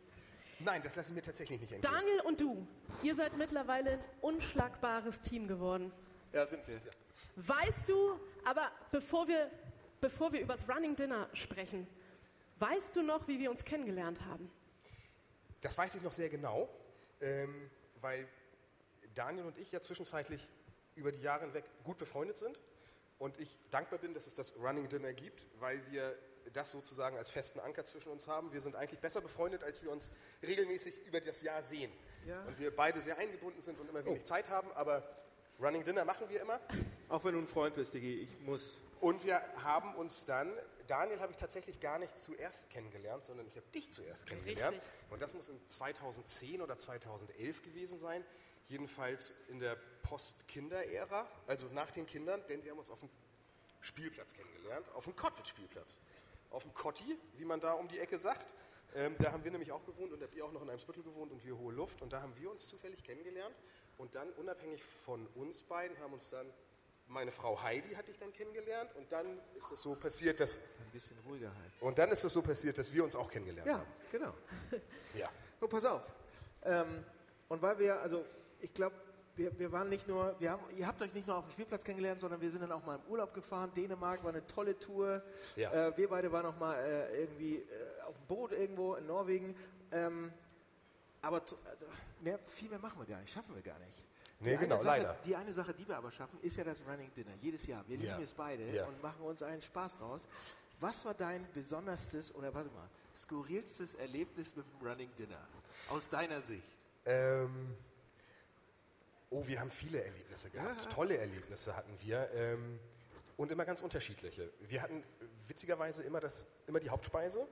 [0.61, 1.93] Nein, das lasse ich mir tatsächlich nicht entgehen.
[1.93, 2.67] Daniel und du,
[3.03, 5.93] ihr seid mittlerweile ein unschlagbares Team geworden.
[6.33, 6.81] Ja, sind wir.
[7.37, 9.51] Weißt du, aber bevor wir,
[10.01, 11.87] bevor wir über das Running Dinner sprechen,
[12.59, 14.51] weißt du noch, wie wir uns kennengelernt haben?
[15.61, 16.69] Das weiß ich noch sehr genau,
[17.21, 17.71] ähm,
[18.01, 18.27] weil
[19.15, 20.49] Daniel und ich ja zwischenzeitlich
[20.97, 22.61] über die Jahre hinweg gut befreundet sind
[23.19, 26.19] und ich dankbar bin, dass es das Running Dinner gibt, weil wir
[26.53, 28.53] das sozusagen als festen Anker zwischen uns haben.
[28.53, 30.11] Wir sind eigentlich besser befreundet, als wir uns
[30.43, 31.93] regelmäßig über das Jahr sehen.
[32.27, 32.43] Ja.
[32.43, 35.03] Und wir beide sehr eingebunden sind und immer wenig Zeit haben, aber
[35.63, 36.59] Running Dinner machen wir immer.
[37.09, 38.81] Auch wenn du ein Freund bist, Digi, ich muss.
[39.01, 40.53] Und wir haben uns dann,
[40.89, 44.75] Daniel habe ich tatsächlich gar nicht zuerst kennengelernt, sondern ich habe dich zuerst kennengelernt.
[44.75, 44.93] Richtig.
[45.11, 48.25] Und das muss in 2010 oder 2011 gewesen sein.
[48.67, 53.11] Jedenfalls in der Post-Kinder-Ära, also nach den Kindern, denn wir haben uns auf dem
[53.81, 55.97] Spielplatz kennengelernt, auf dem Kottwitz-Spielplatz.
[56.51, 58.53] Auf dem Kotti, wie man da um die Ecke sagt.
[58.95, 61.33] Ähm, da haben wir nämlich auch gewohnt und habt ihr auch noch in Eimsbüttel gewohnt
[61.33, 62.03] und wir Hohe Luft.
[62.03, 63.55] Und da haben wir uns zufällig kennengelernt.
[63.99, 66.47] Und dann, unabhängig von uns beiden, haben uns dann
[67.09, 69.27] meine Frau Heidi hatte ich dann kennengelernt und dann
[69.59, 71.73] ist es so passiert, dass ein bisschen ruhiger halt.
[71.81, 73.87] und dann ist es so passiert, dass wir uns auch kennengelernt Ja, haben.
[74.11, 74.33] genau.
[75.19, 75.29] Ja.
[75.61, 76.11] Nun, pass auf.
[76.65, 77.05] Ähm,
[77.49, 78.25] und weil wir, also
[78.61, 78.95] ich glaube,
[79.37, 81.85] wir, wir waren nicht nur, wir haben, ihr habt euch nicht nur auf dem Spielplatz
[81.85, 83.73] kennengelernt, sondern wir sind dann auch mal im Urlaub gefahren.
[83.75, 85.23] Dänemark war eine tolle Tour.
[85.57, 85.89] Ja.
[85.89, 89.57] Äh, wir beide waren auch mal äh, irgendwie äh, auf dem Boot irgendwo in Norwegen.
[89.91, 90.33] Ähm,
[91.23, 91.57] aber also,
[92.21, 94.05] mehr, viel mehr machen wir gar nicht, schaffen wir gar nicht.
[94.41, 95.17] Die Nee, genau, Sache, leider.
[95.25, 97.31] Die eine Sache, die wir aber schaffen, ist ja das Running Dinner.
[97.41, 97.85] Jedes Jahr.
[97.87, 98.21] Wir lieben Ja.
[98.21, 98.87] es beide Ja.
[98.87, 100.27] und machen uns einen Spaß draus.
[100.81, 105.39] Was war dein besonderstes oder warte mal, skurrilstes Erlebnis mit dem Running Dinner?
[105.91, 106.65] Aus deiner Sicht.
[107.07, 107.77] Ähm,
[109.31, 110.83] oh, wir haben viele Erlebnisse gehabt.
[110.85, 110.91] Ja.
[110.91, 112.29] Tolle Erlebnisse hatten wir.
[112.35, 112.81] Ähm,
[113.37, 114.51] und immer ganz unterschiedliche.
[114.63, 115.05] Wir hatten
[115.47, 117.47] witzigerweise immer, das, immer die Hauptspeise.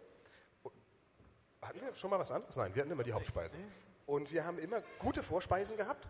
[1.62, 2.56] Hatten wir schon mal was anderes?
[2.56, 3.56] Nein, wir hatten immer die Hauptspeise.
[4.06, 6.08] Und wir haben immer gute Vorspeisen gehabt,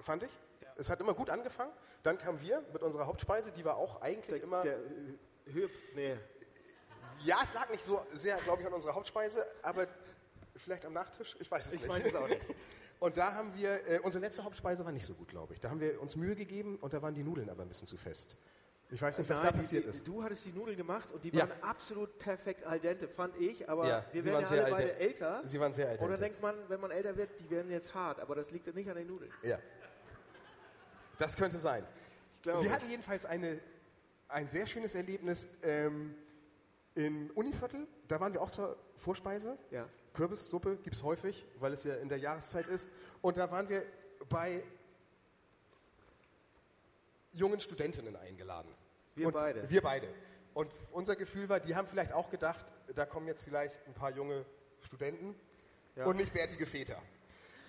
[0.00, 0.30] fand ich.
[0.76, 1.72] Es hat immer gut angefangen.
[2.02, 4.60] Dann kamen wir mit unserer Hauptspeise, die war auch eigentlich immer.
[4.62, 4.78] Der
[5.46, 6.16] Höhe, nee.
[7.24, 9.86] Ja, es lag nicht so sehr, glaube ich, an unserer Hauptspeise, aber
[10.56, 11.36] vielleicht am Nachtisch.
[11.40, 11.88] Ich weiß es Ich nicht.
[11.88, 12.40] weiß es auch nicht.
[13.00, 15.60] Und da haben wir, äh, unsere letzte Hauptspeise war nicht so gut, glaube ich.
[15.60, 17.96] Da haben wir uns Mühe gegeben und da waren die Nudeln aber ein bisschen zu
[17.96, 18.36] fest.
[18.90, 20.08] Ich weiß nicht, was Nein, da passiert die, ist.
[20.08, 21.40] Du hattest die Nudeln gemacht und die Ja.
[21.40, 23.68] waren absolut perfekt al dente, fand ich.
[23.68, 25.42] Aber Ja, wir werden waren ja sehr alle al beide älter.
[25.44, 28.18] Sie waren sehr al Oder denkt man, wenn man älter wird, die werden jetzt hart.
[28.20, 29.30] Aber das liegt nicht an den Nudeln.
[29.42, 29.58] Ja.
[31.18, 31.84] Das könnte sein.
[32.44, 33.60] Wir hatten jedenfalls eine,
[34.28, 36.14] ein sehr schönes Erlebnis ähm,
[36.94, 37.86] in Univiertel.
[38.06, 39.58] Da waren wir auch zur Vorspeise.
[39.70, 39.86] Ja.
[40.14, 42.88] Kürbissuppe gibt es häufig, weil es ja in der Jahreszeit ist.
[43.20, 43.84] Und da waren wir
[44.30, 44.62] bei
[47.32, 48.68] jungen Studentinnen eingeladen.
[49.18, 49.68] Wir Und beide.
[49.68, 50.08] Wir beide.
[50.54, 52.64] Und unser Gefühl war, die haben vielleicht auch gedacht,
[52.94, 54.44] da kommen jetzt vielleicht ein paar junge
[54.80, 55.34] Studenten
[55.96, 56.04] Ja.
[56.06, 57.00] und nicht bärtige Väter.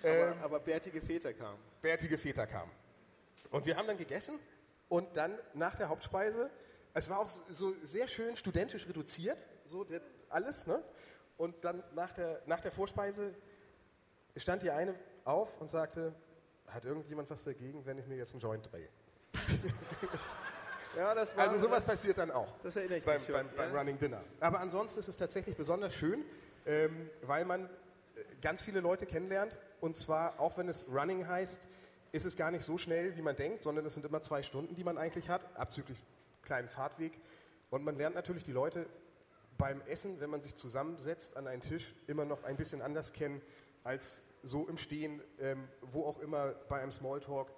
[0.02, 1.58] Aber, Ähm, aber bärtige Väter kamen.
[1.82, 2.70] bärtige Väter kamen.
[3.50, 4.38] Und wir haben dann gegessen
[4.88, 6.50] und dann nach der Hauptspeise,
[6.94, 10.82] es war auch so sehr schön studentisch reduziert, so der, alles, ne?
[11.36, 13.34] Und dann nach der, nach der Vorspeise
[14.36, 14.94] stand die eine
[15.24, 16.14] auf und sagte,
[16.68, 18.88] hat irgendjemand was dagegen, wenn ich mir jetzt einen Joint drehe?
[21.00, 23.34] Ja, das war, Also sowas das, passiert dann auch Das erinnere ich beim, mich schon.
[23.34, 23.78] beim, beim ja.
[23.78, 24.20] Running Dinner.
[24.38, 26.22] Aber ansonsten ist es tatsächlich besonders schön,
[26.66, 27.68] ähm, weil man äh,
[28.42, 29.58] ganz viele Leute kennenlernt.
[29.80, 31.62] Und zwar, auch wenn es Running heißt,
[32.12, 34.74] ist es gar nicht so schnell, wie man denkt, sondern es sind immer zwei Stunden,
[34.74, 36.04] die man eigentlich hat, abzüglich
[36.42, 37.12] kleinen Fahrtweg.
[37.70, 38.84] Und man lernt natürlich die Leute
[39.56, 43.40] beim Essen, wenn man sich zusammensetzt an einen Tisch, immer noch ein bisschen anders kennen
[43.84, 47.50] als so im Stehen, ähm, wo auch immer bei einem Smalltalk.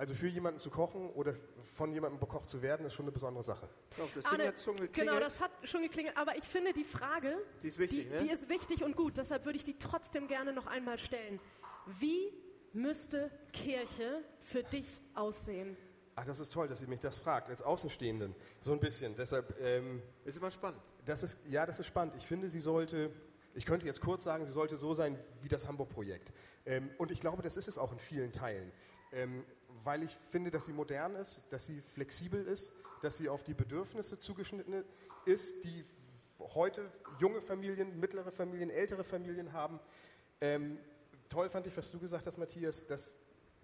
[0.00, 1.34] Also für jemanden zu kochen oder
[1.76, 3.68] von jemandem bekocht zu werden, ist schon eine besondere Sache.
[3.98, 4.94] Doch, das Arne, Ding hat schon geklingelt.
[4.94, 6.16] genau, das hat schon geklingelt.
[6.16, 8.16] Aber ich finde die Frage, Die ist wichtig, die, ne?
[8.16, 9.18] die ist wichtig und gut.
[9.18, 11.38] Deshalb würde ich die trotzdem gerne noch einmal stellen.
[11.84, 12.32] Wie
[12.72, 15.76] müsste Kirche für dich aussehen?
[16.16, 18.34] Ach, das ist toll, dass ihr mich das fragt, als Außenstehenden.
[18.62, 19.14] So ein bisschen.
[19.16, 19.54] Deshalb.
[19.60, 20.80] Ähm, ist immer spannend.
[21.04, 22.14] Das ist, ja, das ist spannend.
[22.16, 23.10] Ich finde, sie sollte,
[23.52, 26.32] ich könnte jetzt kurz sagen, sie sollte so sein wie das Hamburg-Projekt.
[26.64, 28.72] Ähm, und ich glaube, das ist es auch in vielen Teilen.
[29.12, 29.44] Ähm,
[29.84, 32.72] weil ich finde, dass sie modern ist, dass sie flexibel ist,
[33.02, 34.84] dass sie auf die Bedürfnisse zugeschnitten
[35.24, 35.84] ist, die
[36.54, 39.80] heute junge Familien, mittlere Familien, ältere Familien haben.
[40.40, 40.78] Ähm,
[41.28, 43.12] toll fand ich, was du gesagt hast, Matthias, dass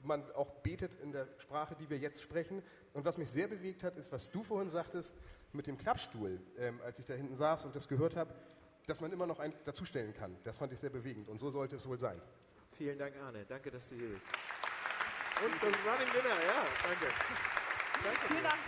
[0.02, 2.62] man auch betet in der Sprache, die wir jetzt sprechen.
[2.92, 5.14] Und was mich sehr bewegt hat, ist, was du vorhin sagtest
[5.52, 8.34] mit dem Klappstuhl, ähm, als ich da hinten saß und das gehört habe,
[8.86, 10.36] dass man immer noch einen dazustellen kann.
[10.44, 12.20] Das fand ich sehr bewegend und so sollte es wohl sein.
[12.72, 13.44] Vielen Dank, Arne.
[13.48, 14.28] Danke, dass du hier bist.
[15.44, 17.12] Und das Running Dinner, ja, danke.
[18.02, 18.26] Danke.
[18.28, 18.58] Vielen Dank.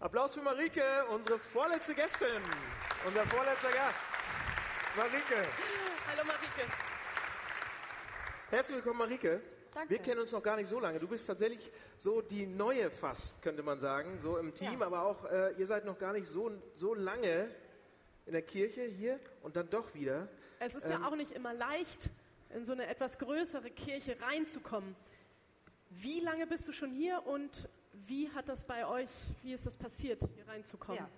[0.00, 2.28] Applaus für Marike, unsere vorletzte Gästin.
[3.06, 4.08] Unser vorletzter Gast.
[4.96, 5.46] Marike.
[6.08, 6.72] Hallo Marike.
[8.50, 9.55] Herzlich willkommen, Marike.
[9.76, 9.90] Danke.
[9.90, 10.98] Wir kennen uns noch gar nicht so lange.
[10.98, 14.86] Du bist tatsächlich so die neue fast, könnte man sagen, so im Team, Ja.
[14.86, 17.50] aber auch äh, ihr seid noch gar nicht so, so lange
[18.24, 20.28] in der Kirche hier und dann doch wieder.
[20.60, 22.08] Es ist Ähm, ja auch nicht immer leicht,
[22.54, 24.96] in so eine etwas größere Kirche reinzukommen.
[25.90, 29.10] Wie lange bist du schon hier und wie hat das bei euch,
[29.42, 31.00] wie ist das passiert, hier reinzukommen?
[31.02, 31.08] Ja.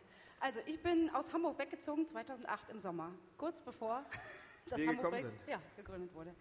[0.41, 4.05] Also ich bin aus Hamburg weggezogen 2008 im Sommer, kurz bevor
[4.69, 4.99] das sind.
[5.47, 6.35] ja, gegründet wurde.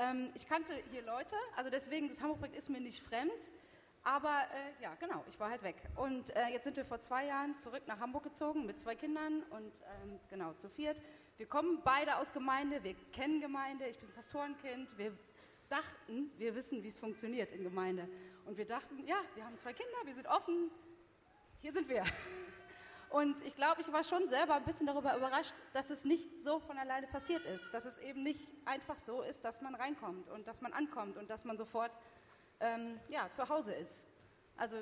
[0.00, 3.50] Ähm, ich kannte hier Leute, also deswegen, das Hamburg-Projekt ist mir nicht fremd,
[4.02, 5.76] aber äh, ja, genau, ich war halt weg.
[5.94, 9.42] Und äh, jetzt sind wir vor zwei Jahren zurück nach Hamburg gezogen mit zwei Kindern
[9.50, 9.72] und
[10.02, 11.02] ähm, genau, zu viert.
[11.36, 15.12] Wir kommen beide aus Gemeinde, wir kennen Gemeinde, ich bin Pastorenkind, wir
[15.68, 18.08] dachten, wir wissen, wie es funktioniert in Gemeinde.
[18.46, 20.70] Und wir dachten, ja, wir haben zwei Kinder, wir sind offen,
[21.60, 22.04] hier sind wir.
[23.10, 26.60] Und ich glaube, ich war schon selber ein bisschen darüber überrascht, dass es nicht so
[26.60, 27.64] von alleine passiert ist.
[27.72, 31.28] Dass es eben nicht einfach so ist, dass man reinkommt und dass man ankommt und
[31.28, 31.98] dass man sofort
[32.60, 34.06] ähm, ja, zu Hause ist.
[34.56, 34.76] Also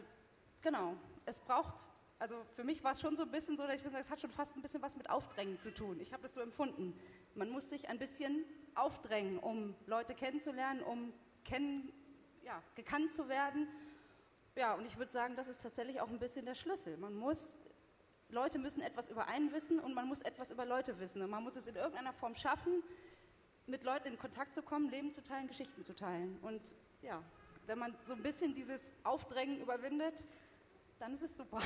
[0.60, 0.94] genau,
[1.24, 1.86] es braucht,
[2.18, 4.20] also für mich war es schon so ein bisschen so, dass ich sagen, es hat
[4.20, 5.98] schon fast ein bisschen was mit Aufdrängen zu tun.
[5.98, 7.00] Ich habe das so empfunden.
[7.34, 8.44] Man muss sich ein bisschen
[8.74, 11.14] aufdrängen, um Leute kennenzulernen, um
[11.44, 11.90] kennen,
[12.42, 13.68] ja, gekannt zu werden.
[14.55, 16.98] Ja, und ich würde sagen, das ist tatsächlich auch ein bisschen der Schlüssel.
[16.98, 17.60] Man muss
[18.30, 21.22] Leute müssen etwas über einen wissen und man muss etwas über Leute wissen.
[21.22, 22.82] Und man muss es in irgendeiner Form schaffen,
[23.66, 26.38] mit Leuten in Kontakt zu kommen, Leben zu teilen, Geschichten zu teilen.
[26.42, 27.22] Und ja,
[27.66, 30.24] wenn man so ein bisschen dieses Aufdrängen überwindet,
[30.98, 31.60] dann ist es super.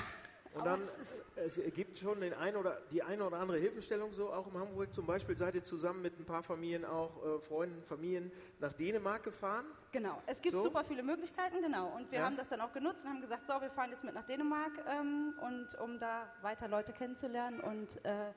[0.55, 4.33] Und dann, es es gibt schon den ein oder, die eine oder andere Hilfestellung so
[4.33, 4.95] auch in Hamburg.
[4.95, 9.23] Zum Beispiel seid ihr zusammen mit ein paar Familien auch, äh, Freunden, Familien nach Dänemark
[9.23, 9.65] gefahren.
[9.93, 10.63] Genau, es gibt So?
[10.63, 11.89] super viele Möglichkeiten, genau.
[11.97, 12.27] Und wir Ja.
[12.27, 14.73] haben das dann auch genutzt und haben gesagt, so, wir fahren jetzt mit nach Dänemark,
[14.89, 17.59] ähm, und um da weiter Leute kennenzulernen.
[17.61, 18.33] Und äh,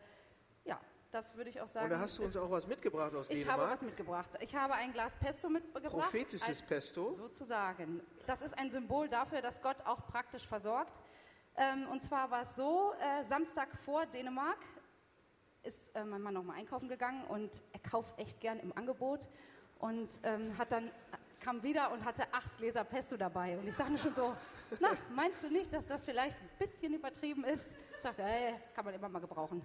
[0.63, 0.79] ja,
[1.11, 1.85] das würde ich auch sagen.
[1.85, 3.59] Und da hast du uns auch was mitgebracht aus Ich Dänemark.
[3.61, 4.29] habe was mitgebracht.
[4.39, 5.91] Ich habe ein Glas Pesto mitgebracht.
[5.91, 7.13] Prophetisches Pesto.
[7.13, 8.01] Sozusagen.
[8.25, 10.99] Das ist ein Symbol dafür, dass Gott auch praktisch versorgt.
[11.57, 14.57] Ähm, und zwar war es so, äh, Samstag vor Dänemark
[15.64, 19.27] ist äh, mein Mann nochmal einkaufen gegangen und er kauft echt gern im Angebot
[19.80, 20.91] und ähm, hat dann
[21.40, 23.57] kam wieder und hatte acht Gläser Pesto dabei.
[23.57, 24.36] Und ich dachte schon so,
[24.80, 27.76] na, meinst du nicht, dass das vielleicht ein bisschen übertrieben ist?
[27.98, 29.61] Ich dachte, ey, das kann man immer mal gebrauchen.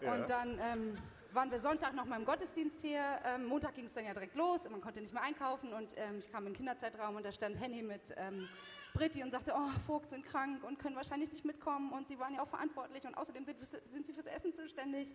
[0.00, 0.14] Ja.
[0.14, 0.98] Und dann ähm,
[1.34, 3.00] waren wir Sonntag noch mal im Gottesdienst hier.
[3.24, 4.68] Ähm, Montag ging es dann ja direkt los.
[4.68, 5.72] Man konnte nicht mehr einkaufen.
[5.72, 8.48] Und ähm, ich kam in den Kinderzeitraum und da stand Henny mit ähm,
[8.94, 11.92] Britti und sagte, oh, Vogt sind krank und können wahrscheinlich nicht mitkommen.
[11.92, 13.04] Und sie waren ja auch verantwortlich.
[13.06, 15.14] Und außerdem sind, sind sie fürs Essen zuständig.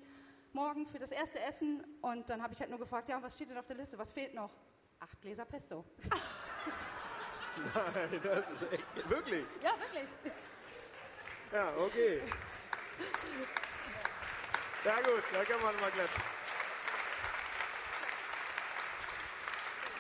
[0.54, 1.84] Morgen für das erste Essen.
[2.02, 3.98] Und dann habe ich halt nur gefragt, ja, was steht denn auf der Liste?
[3.98, 4.52] Was fehlt noch?
[5.00, 5.86] Acht Gläser Pesto.
[7.58, 9.46] Nein, das ist echt, wirklich.
[9.64, 10.10] ja, wirklich.
[11.52, 12.22] Ja, okay.
[14.88, 16.24] Ja gut, da kann man mal klatschen.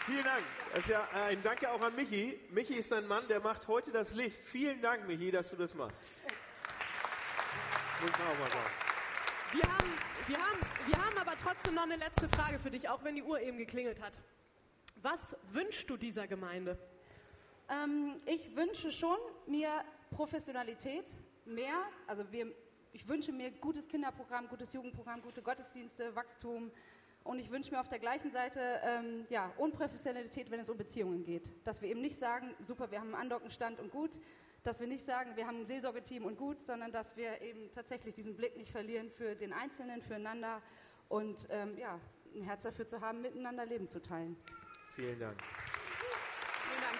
[0.05, 0.43] Vielen Dank.
[0.71, 2.39] Das ist ja äh, ein Danke auch an Michi.
[2.51, 4.41] Michi ist ein Mann, der macht heute das Licht.
[4.41, 6.21] Vielen Dank, Michi, dass du das machst.
[8.01, 8.71] Muss man auch mal sagen.
[9.51, 9.93] Wir haben,
[10.27, 13.23] wir, haben, wir haben aber trotzdem noch eine letzte Frage für dich, auch wenn die
[13.23, 14.17] Uhr eben geklingelt hat.
[15.01, 16.79] Was wünschst du dieser Gemeinde?
[17.67, 21.07] Ähm, ich wünsche schon mir Professionalität,
[21.43, 21.75] mehr.
[22.07, 22.55] Also wir,
[22.97, 26.71] ich wünsche mir gutes Kinderprogramm, gutes Jugendprogramm, gute Gottesdienste, Wachstum.
[27.23, 31.23] Und ich wünsche mir auf der gleichen Seite ähm, ja, Unprofessionalität, wenn es um Beziehungen
[31.23, 31.51] geht.
[31.63, 34.19] Dass wir eben nicht sagen, super, wir haben einen Andockenstand und gut.
[34.63, 38.15] Dass wir nicht sagen, wir haben ein Seelsorgeteam und gut, sondern dass wir eben tatsächlich
[38.15, 40.63] diesen Blick nicht verlieren für den Einzelnen, füreinander
[41.07, 41.99] und ähm, ja,
[42.33, 44.35] ein Herz dafür zu haben, miteinander Leben zu teilen.
[44.95, 45.37] Vielen Dank.
[46.63, 46.97] Vielen Dank.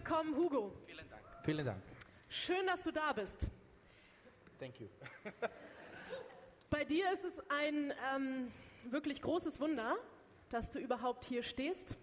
[0.00, 0.72] Willkommen, Hugo.
[0.86, 1.22] Vielen Dank.
[1.44, 1.82] Vielen Dank.
[2.30, 3.48] Schön, dass du da bist.
[4.58, 4.88] Thank you.
[6.70, 8.50] Bei dir ist es ein ähm,
[8.84, 9.98] wirklich großes Wunder,
[10.48, 11.96] dass du überhaupt hier stehst.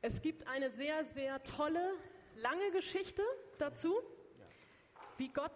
[0.00, 1.94] Es gibt eine sehr, sehr tolle,
[2.34, 3.22] lange Geschichte
[3.58, 3.94] dazu,
[5.18, 5.54] wie Gott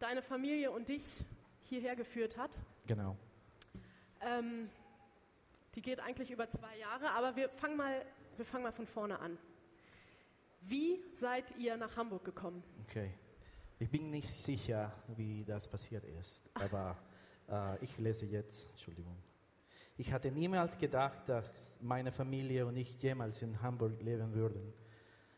[0.00, 1.04] deine Familie und dich
[1.62, 2.50] hierher geführt hat.
[2.88, 3.16] Genau.
[4.20, 4.68] Ähm,
[5.76, 8.04] die geht eigentlich über zwei Jahre, aber wir fangen mal,
[8.36, 9.38] wir fangen mal von vorne an.
[10.66, 12.62] Wie seid ihr nach Hamburg gekommen?
[12.88, 13.12] Okay.
[13.78, 16.96] Ich bin nicht sicher, wie das passiert ist, aber
[17.50, 19.16] äh, ich lese jetzt, Entschuldigung.
[19.98, 24.72] Ich hatte niemals gedacht, dass meine Familie und ich jemals in Hamburg leben würden.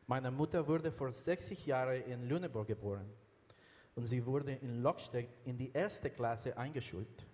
[0.07, 3.11] Meine Mutter wurde vor 60 Jahren in Lüneburg geboren
[3.97, 7.27] und sie wurde in Lockstedt in die erste Klasse eingeschult.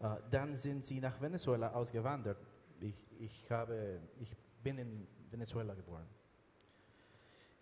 [0.00, 2.44] Äh, dann sind sie nach Venezuela ausgewandert.
[2.80, 6.08] Ich, ich, habe, ich bin in Venezuela geboren.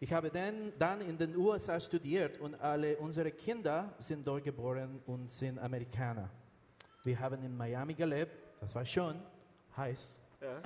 [0.03, 5.01] Ich habe dann, dann in den USA studiert und alle unsere Kinder sind dort geboren
[5.07, 6.29] und sind Amerikaner.
[7.05, 9.23] Wir haben in Miami gelebt, das war schon
[9.77, 10.25] heiß.
[10.41, 10.61] Ja.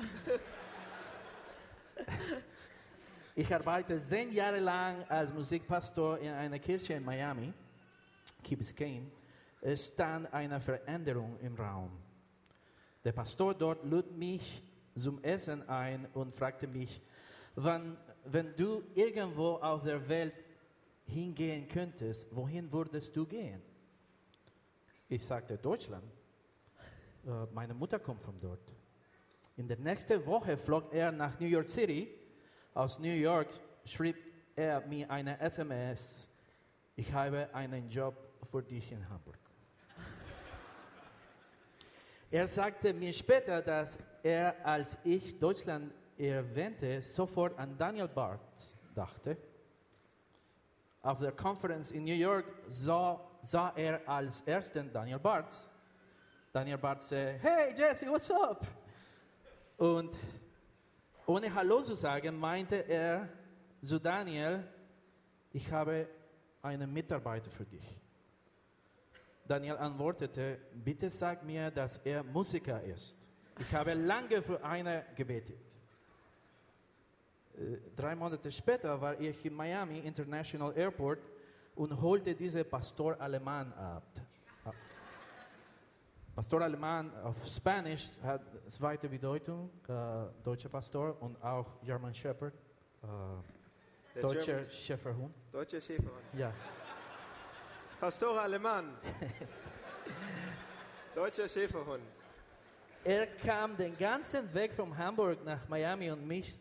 [3.35, 7.53] Ich arbeite zehn Jahre lang als Musikpastor in einer Kirche in Miami,
[8.43, 9.11] Key Biscayne.
[9.61, 11.91] Es stand eine Veränderung im Raum.
[13.05, 14.63] Der Pastor dort lud mich
[14.95, 17.03] zum Essen ein und fragte mich,
[17.55, 20.35] wann, wenn du irgendwo auf der Welt
[21.07, 23.62] hingehen könntest, wohin würdest du gehen?
[25.09, 26.05] Ich sagte Deutschland.
[27.24, 28.73] Äh, Meine Mutter kommt von dort.
[29.57, 32.12] In der nächsten Woche flog er nach New York City.
[32.74, 33.48] Aus New York
[33.85, 34.16] schrieb
[34.55, 36.28] er mir eine SMS.
[36.97, 39.39] Ich habe einen Job für dich in Hamburg.
[42.31, 49.36] Er sagte mir später, dass er, als ich Deutschland erwähnte, sofort an Daniel Barth dachte.
[51.06, 55.70] auf der Konferenz in New York sah, sah er als ersten Daniel Bartz.
[56.52, 58.66] Daniel Bartz sagte, hey Jesse, what's up?
[59.76, 60.18] Und
[61.26, 63.28] ohne Hallo zu sagen, meinte er
[63.80, 64.66] zu Daniel,
[65.52, 66.09] ich habe
[66.60, 68.01] einen Mitarbeiter für dich.
[69.47, 73.16] Daniel antwortete, bitte sag mir, dass er Musiker ist.
[73.60, 75.65] Ich habe lange für einen gebetet.
[77.57, 81.19] Äh, Drei Monate später war ich in Miami International Airport
[81.74, 84.05] und holte diesen Pastor Alemann ab.
[86.35, 92.53] Pastor Alemann auf Spanisch hat zweite Bedeutung, äh, deutscher Pastor und auch German Shepherd,
[93.03, 95.35] äh, deutscher Schäferhund.
[95.51, 96.24] Deutscher Schäferhund.
[96.35, 96.53] Ja.
[97.99, 98.99] Pastor Alemann.
[101.15, 102.03] Deutscher Schäferhund.
[103.03, 106.61] Er kam den ganzen Weg von Hamburg nach Miami, um mich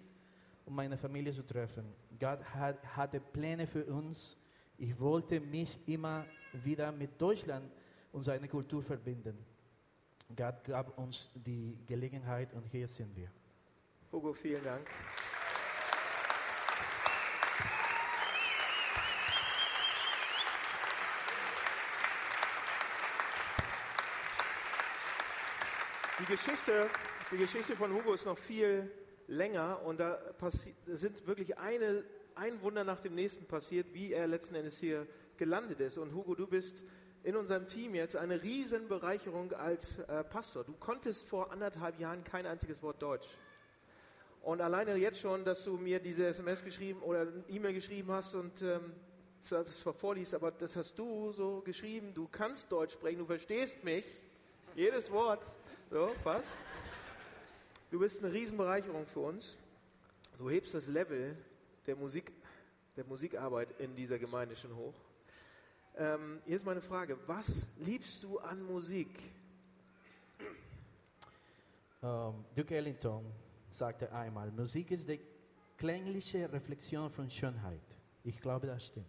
[0.65, 1.85] und meine Familie zu treffen.
[2.19, 4.37] Gott hat, hatte Pläne für uns.
[4.77, 7.71] Ich wollte mich immer wieder mit Deutschland
[8.11, 9.37] und seiner Kultur verbinden.
[10.35, 13.29] Gott gab uns die Gelegenheit und hier sind wir.
[14.11, 14.85] Hugo, vielen Dank.
[26.17, 26.87] Die Geschichte,
[27.31, 28.89] die Geschichte von Hugo ist noch viel
[29.27, 30.19] länger und da
[30.87, 32.03] sind wirklich eine,
[32.35, 35.07] ein Wunder nach dem nächsten passiert, wie er letzten Endes hier
[35.37, 35.97] gelandet ist.
[35.97, 36.83] Und Hugo, du bist
[37.23, 40.63] in unserem Team jetzt eine Riesenbereicherung als äh, Pastor.
[40.63, 43.29] Du konntest vor anderthalb Jahren kein einziges Wort Deutsch.
[44.43, 48.61] Und alleine jetzt schon, dass du mir diese SMS geschrieben oder E-Mail geschrieben hast und
[48.61, 48.93] ähm,
[49.49, 53.83] das zwar vorliest, aber das hast du so geschrieben, du kannst Deutsch sprechen, du verstehst
[53.83, 54.05] mich,
[54.75, 55.41] jedes Wort,
[55.89, 56.57] so fast.
[57.95, 59.57] Du bist eine Riesenbereicherung für uns.
[60.37, 61.33] Du hebst das Level
[61.87, 62.29] der Musik,
[62.97, 64.93] der Musikarbeit in dieser Gemeinde schon hoch.
[65.95, 69.17] Ähm, hier ist meine Frage, was liebst du an Musik?
[72.03, 73.31] Ähm, Duke Ellington
[73.69, 75.21] sagte einmal, Musik ist die
[75.77, 77.97] klängliche Reflexion von Schönheit.
[78.25, 79.05] Ich glaube, das stimmt.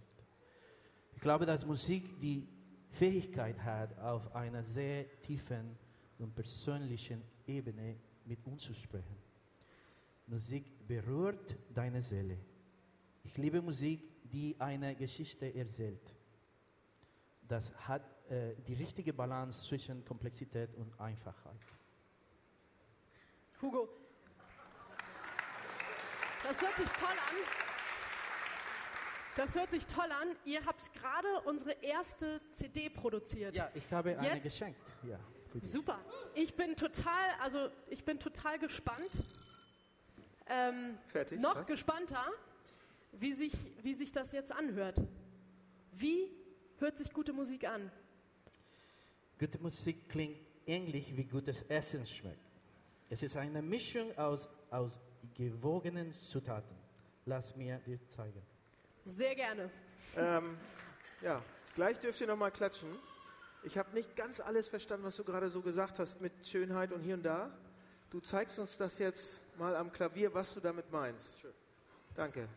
[1.12, 2.46] Ich glaube, dass Musik die
[2.90, 5.76] Fähigkeit hat, auf einer sehr tiefen
[6.20, 7.96] und persönlichen Ebene
[8.26, 9.16] mit uns zu sprechen.
[10.26, 12.36] Musik berührt deine Seele.
[13.22, 16.14] Ich liebe Musik, die eine Geschichte erzählt.
[17.48, 21.56] Das hat äh, die richtige Balance zwischen Komplexität und Einfachheit.
[23.62, 23.88] Hugo,
[26.42, 27.36] das hört sich toll an.
[29.36, 30.28] Das hört sich toll an.
[30.44, 33.54] Ihr habt gerade unsere erste CD produziert.
[33.54, 34.80] Ja, ich habe eine Jetzt- geschenkt.
[35.02, 35.18] Ja,
[35.60, 35.70] für dich.
[35.72, 35.98] Super.
[36.34, 39.10] Ich bin total, also ich bin total gespannt.
[40.48, 41.66] Ähm, Fertig, Noch was?
[41.68, 42.24] gespannter,
[43.12, 43.52] wie sich,
[43.82, 45.00] wie sich das jetzt anhört.
[45.92, 46.30] Wie
[46.78, 47.90] hört sich gute Musik an?
[49.38, 52.38] Gute Musik klingt ähnlich wie gutes Essen schmeckt.
[53.10, 55.00] Es ist eine Mischung aus, aus
[55.34, 56.76] gewogenen Zutaten.
[57.24, 58.42] Lass mir dir zeigen.
[59.04, 59.70] Sehr gerne.
[60.16, 60.56] ähm,
[61.22, 61.42] ja,
[61.74, 62.88] gleich dürft ihr noch mal klatschen.
[63.66, 67.00] Ich habe nicht ganz alles verstanden, was du gerade so gesagt hast mit Schönheit und
[67.00, 67.50] hier und da.
[68.10, 71.48] Du zeigst uns das jetzt mal am Klavier, was du damit meinst.
[72.14, 72.48] Danke.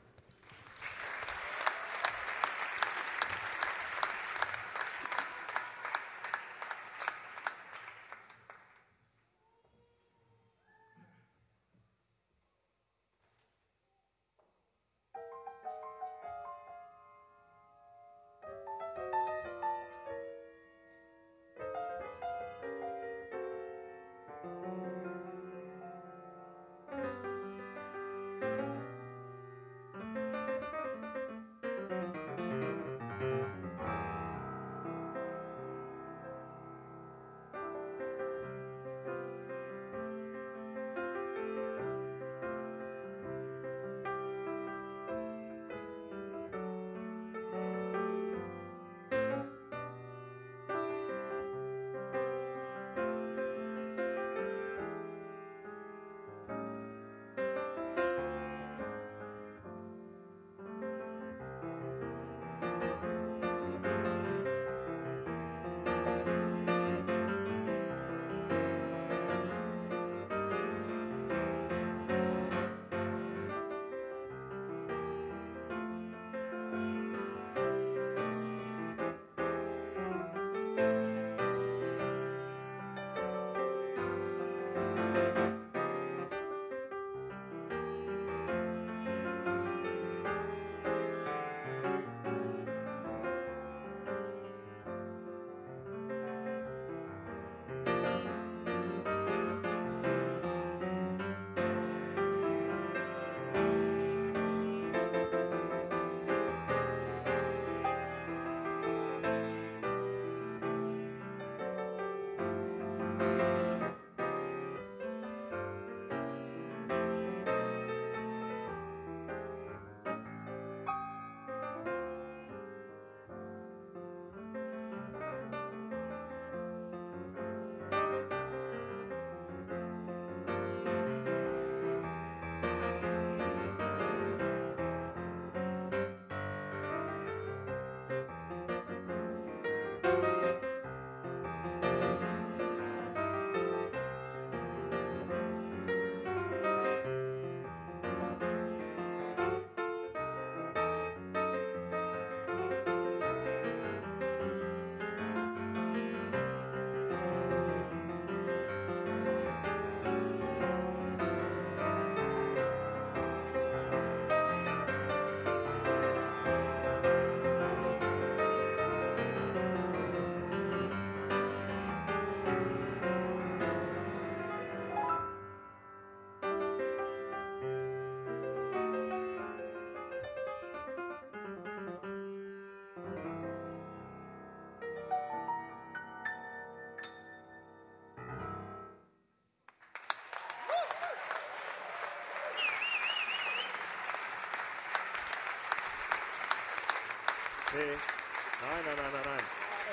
[197.74, 197.82] Nee.
[197.82, 199.44] Nein, nein, nein, nein, nein.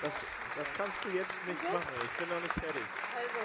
[0.03, 0.15] Das,
[0.57, 1.95] das kannst du jetzt nicht machen.
[2.05, 2.83] Ich bin noch nicht fertig.
[3.17, 3.41] Also,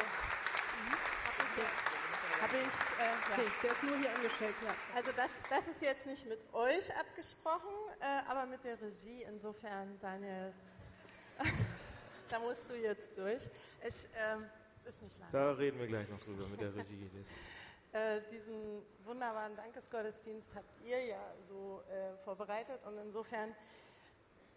[2.41, 3.13] habe ich, äh, ja.
[3.33, 4.73] Okay, der ist nur hier angestellt, ja.
[4.95, 9.23] Also das, das ist jetzt nicht mit euch abgesprochen, äh, aber mit der Regie.
[9.23, 10.53] Insofern, Daniel,
[12.29, 13.43] da musst du jetzt durch.
[13.85, 14.49] Ich, ähm,
[14.85, 15.29] ist nicht lang.
[15.31, 17.09] Da reden wir gleich noch drüber mit der Regie.
[17.93, 23.53] Äh, diesen wunderbaren Dankesgottesdienst habt ihr ja so äh, vorbereitet und insofern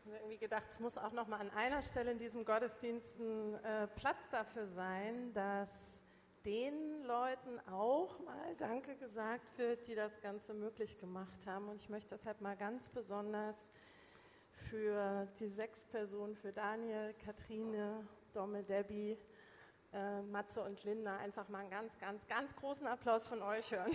[0.05, 3.19] haben wir irgendwie gedacht, es muss auch noch mal an einer Stelle in diesem Gottesdienst
[3.19, 6.03] ein äh, Platz dafür sein, dass
[6.45, 11.71] den Leuten auch mal Danke gesagt wird, die das Ganze möglich gemacht haben.
[11.71, 13.71] Und ich möchte deshalb mal ganz besonders
[14.69, 19.17] für die sechs Personen, für Daniel, Katrine, Domme, Debbie,
[19.95, 23.91] äh, Matze und Linda einfach mal einen ganz, ganz, ganz großen Applaus von euch hören.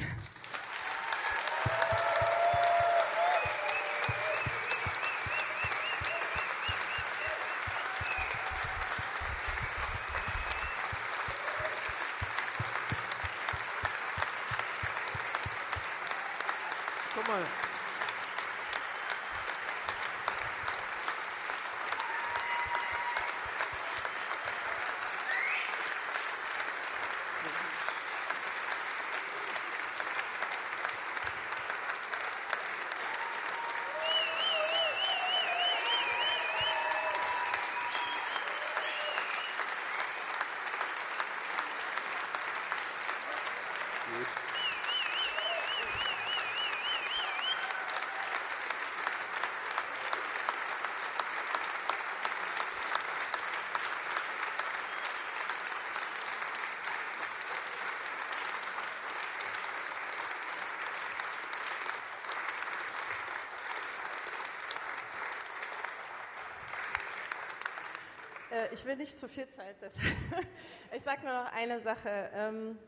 [68.73, 69.75] Ich will nicht zu viel Zeit.
[69.81, 70.45] deshalb-
[70.95, 72.29] ich sage nur noch eine Sache.
[72.33, 72.79] Ähm,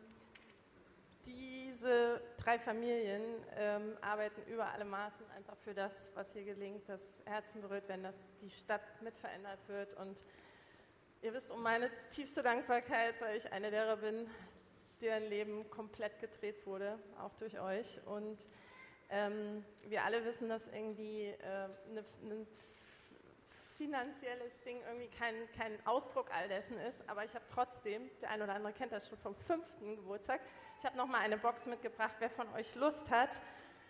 [1.26, 3.22] diese drei Familien
[3.56, 8.04] ähm, arbeiten über alle Maßen einfach für das, was hier gelingt, das Herzen berührt, wenn
[8.04, 9.94] das die Stadt mit verändert wird.
[9.96, 10.18] Und
[11.22, 14.28] ihr wisst um meine tiefste Dankbarkeit, weil ich eine derer bin,
[15.00, 18.00] deren Leben komplett gedreht wurde, auch durch euch.
[18.06, 18.40] Und
[19.10, 21.36] ähm, wir alle wissen, dass irgendwie äh,
[21.90, 22.48] eine, ein
[23.82, 28.44] finanzielles Ding irgendwie kein, kein Ausdruck all dessen ist, aber ich habe trotzdem, der eine
[28.44, 30.40] oder andere kennt das schon vom fünften Geburtstag,
[30.78, 33.42] ich habe nochmal eine Box mitgebracht, wer von euch Lust hat,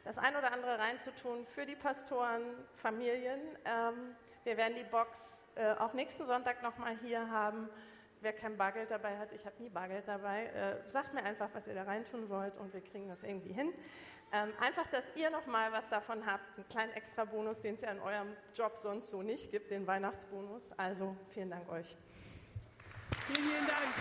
[0.06, 2.42] das ein oder andere reinzutun für die Pastoren,
[2.76, 3.42] Familien.
[3.66, 4.16] Ähm,
[4.46, 5.20] wir werden die Box
[5.56, 7.70] äh, auch nächsten Sonntag nochmal hier haben.
[8.22, 11.68] Wer kein Bargeld dabei hat, ich habe nie Bargeld dabei, äh, sagt mir einfach, was
[11.68, 13.74] ihr da reintun wollt und wir kriegen das irgendwie hin.
[14.34, 17.91] Ähm, einfach, dass ihr nochmal was davon habt, einen kleinen extra Bonus, den es ja
[17.91, 20.70] in eurem Job sonst so nicht gibt, den Weihnachtsbonus.
[20.78, 21.98] Also vielen Dank euch.
[23.28, 23.94] Vielen, vielen Dank.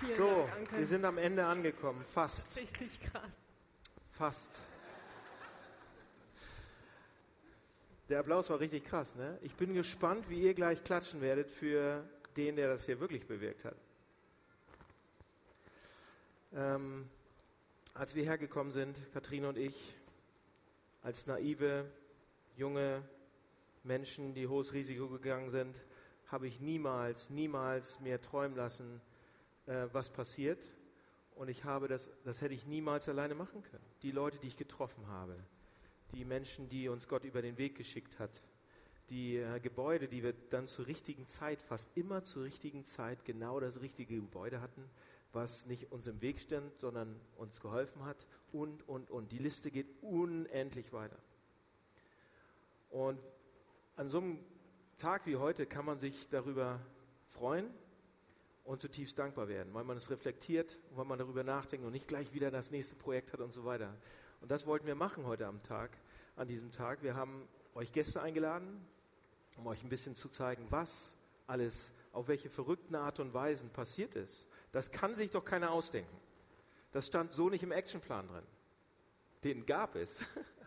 [0.00, 2.02] Vielen So, wir sind am Ende angekommen.
[2.02, 2.56] Fast.
[2.56, 3.38] Richtig krass.
[4.10, 4.62] Fast.
[8.12, 9.38] Der Applaus war richtig krass, ne?
[9.40, 12.04] Ich bin gespannt, wie ihr gleich klatschen werdet für
[12.36, 13.74] den, der das hier wirklich bewirkt hat.
[16.54, 17.08] Ähm,
[17.94, 19.96] als wir hergekommen sind, Katrine und ich,
[21.02, 21.90] als naive,
[22.54, 23.02] junge
[23.82, 25.82] Menschen, die hohes Risiko gegangen sind,
[26.26, 29.00] habe ich niemals, niemals mir träumen lassen,
[29.64, 30.62] äh, was passiert.
[31.34, 33.86] Und ich habe das, das hätte ich niemals alleine machen können.
[34.02, 35.34] Die Leute, die ich getroffen habe,
[36.12, 38.42] die Menschen, die uns Gott über den Weg geschickt hat,
[39.10, 43.60] die äh, Gebäude, die wir dann zur richtigen Zeit, fast immer zur richtigen Zeit, genau
[43.60, 44.88] das richtige Gebäude hatten,
[45.32, 49.32] was nicht uns im Weg stand, sondern uns geholfen hat und, und, und.
[49.32, 51.18] Die Liste geht unendlich weiter.
[52.90, 53.18] Und
[53.96, 54.38] an so einem
[54.98, 56.80] Tag wie heute kann man sich darüber
[57.26, 57.68] freuen
[58.64, 62.32] und zutiefst dankbar werden, weil man es reflektiert weil man darüber nachdenkt und nicht gleich
[62.32, 63.94] wieder das nächste Projekt hat und so weiter.
[64.42, 65.96] Und das wollten wir machen heute am Tag,
[66.34, 67.04] an diesem Tag.
[67.04, 68.84] Wir haben euch Gäste eingeladen,
[69.56, 71.14] um euch ein bisschen zu zeigen, was
[71.46, 74.48] alles, auf welche verrückten Art und Weisen passiert ist.
[74.72, 76.16] Das kann sich doch keiner ausdenken.
[76.90, 78.44] Das stand so nicht im Actionplan drin.
[79.44, 80.24] Den gab es.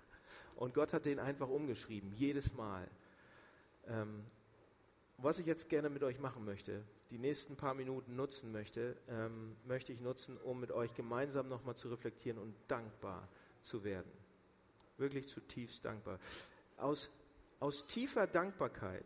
[0.55, 2.87] Und Gott hat den einfach umgeschrieben, jedes Mal.
[3.87, 4.23] Ähm,
[5.17, 9.57] was ich jetzt gerne mit euch machen möchte, die nächsten paar Minuten nutzen möchte, ähm,
[9.65, 13.27] möchte ich nutzen, um mit euch gemeinsam nochmal zu reflektieren und dankbar
[13.65, 14.11] zu werden.
[14.97, 16.19] Wirklich zutiefst dankbar.
[16.77, 17.09] Aus,
[17.59, 19.05] aus tiefer Dankbarkeit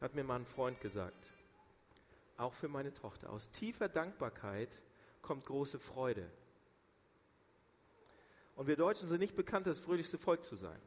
[0.00, 1.30] hat mir mal ein Freund gesagt,
[2.36, 3.30] auch für meine Tochter.
[3.30, 4.80] Aus tiefer Dankbarkeit
[5.22, 6.28] kommt große Freude.
[8.56, 10.80] Und wir Deutschen sind nicht bekannt, das fröhlichste Volk zu sein.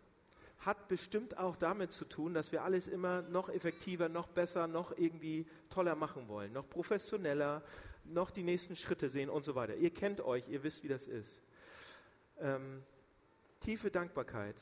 [0.59, 4.97] Hat bestimmt auch damit zu tun, dass wir alles immer noch effektiver, noch besser, noch
[4.97, 7.63] irgendwie toller machen wollen, noch professioneller,
[8.03, 9.75] noch die nächsten Schritte sehen und so weiter.
[9.75, 11.41] Ihr kennt euch, ihr wisst, wie das ist.
[12.39, 12.83] Ähm,
[13.61, 14.57] tiefe Dankbarkeit.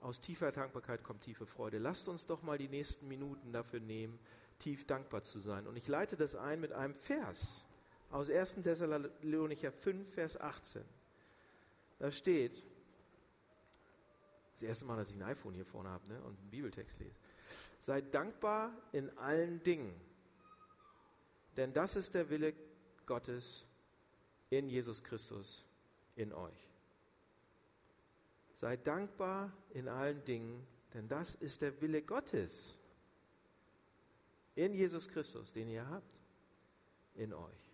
[0.00, 1.78] Aus tiefer Dankbarkeit kommt tiefe Freude.
[1.78, 4.18] Lasst uns doch mal die nächsten Minuten dafür nehmen,
[4.58, 5.66] tief dankbar zu sein.
[5.66, 7.66] Und ich leite das ein mit einem Vers
[8.10, 8.62] aus 1.
[8.62, 10.84] Thessalonicher 5, Vers 18.
[11.98, 12.62] Da steht,
[14.52, 17.16] das erste Mal, dass ich ein iPhone hier vorne habe ne, und einen Bibeltext lese.
[17.78, 19.92] Seid dankbar in allen Dingen,
[21.56, 22.54] denn das ist der Wille
[23.06, 23.66] Gottes
[24.50, 25.64] in Jesus Christus
[26.14, 26.73] in euch.
[28.54, 32.78] Seid dankbar in allen Dingen, denn das ist der Wille Gottes
[34.54, 36.16] in Jesus Christus, den ihr habt,
[37.14, 37.64] in euch.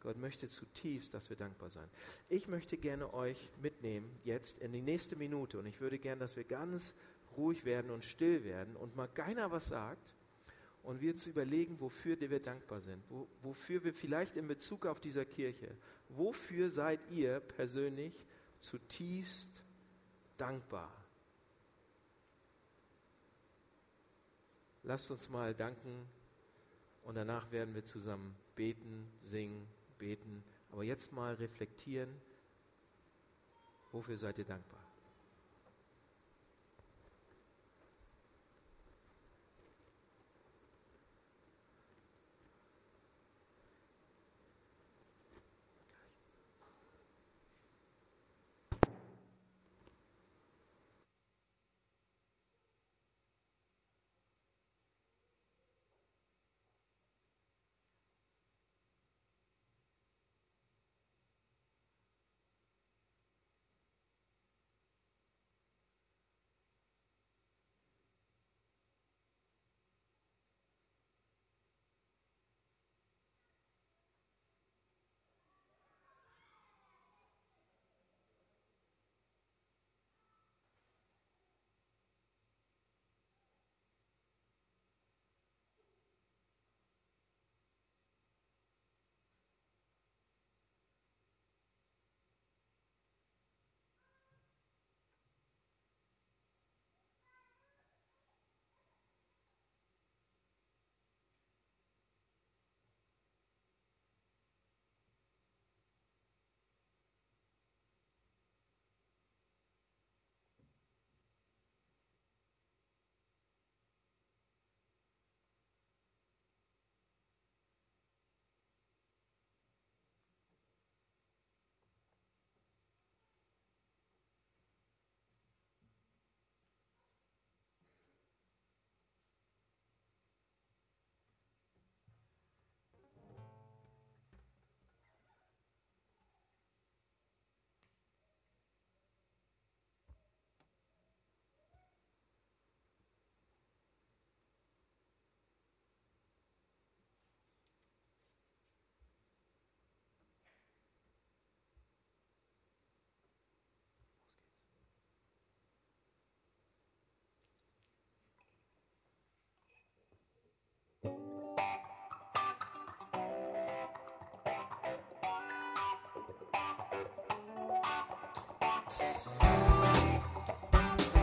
[0.00, 1.88] Gott möchte zutiefst, dass wir dankbar sein.
[2.28, 6.34] Ich möchte gerne euch mitnehmen jetzt in die nächste Minute und ich würde gerne, dass
[6.34, 6.94] wir ganz
[7.36, 10.14] ruhig werden und still werden und mal keiner was sagt
[10.82, 14.98] und wir uns überlegen, wofür wir dankbar sind, wo, wofür wir vielleicht in Bezug auf
[14.98, 15.76] dieser Kirche,
[16.08, 18.26] wofür seid ihr persönlich
[18.58, 19.64] zutiefst
[20.38, 20.90] dankbar?
[24.84, 26.08] Lasst uns mal danken
[27.02, 29.68] und danach werden wir zusammen beten, singen,
[29.98, 30.42] beten.
[30.72, 32.20] Aber jetzt mal reflektieren,
[33.92, 34.81] wofür seid ihr dankbar?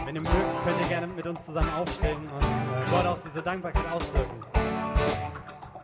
[0.09, 3.43] Wenn ihr mögt, könnt ihr gerne mit uns zusammen aufstehen und äh, Gott auch diese
[3.43, 4.43] Dankbarkeit ausdrücken.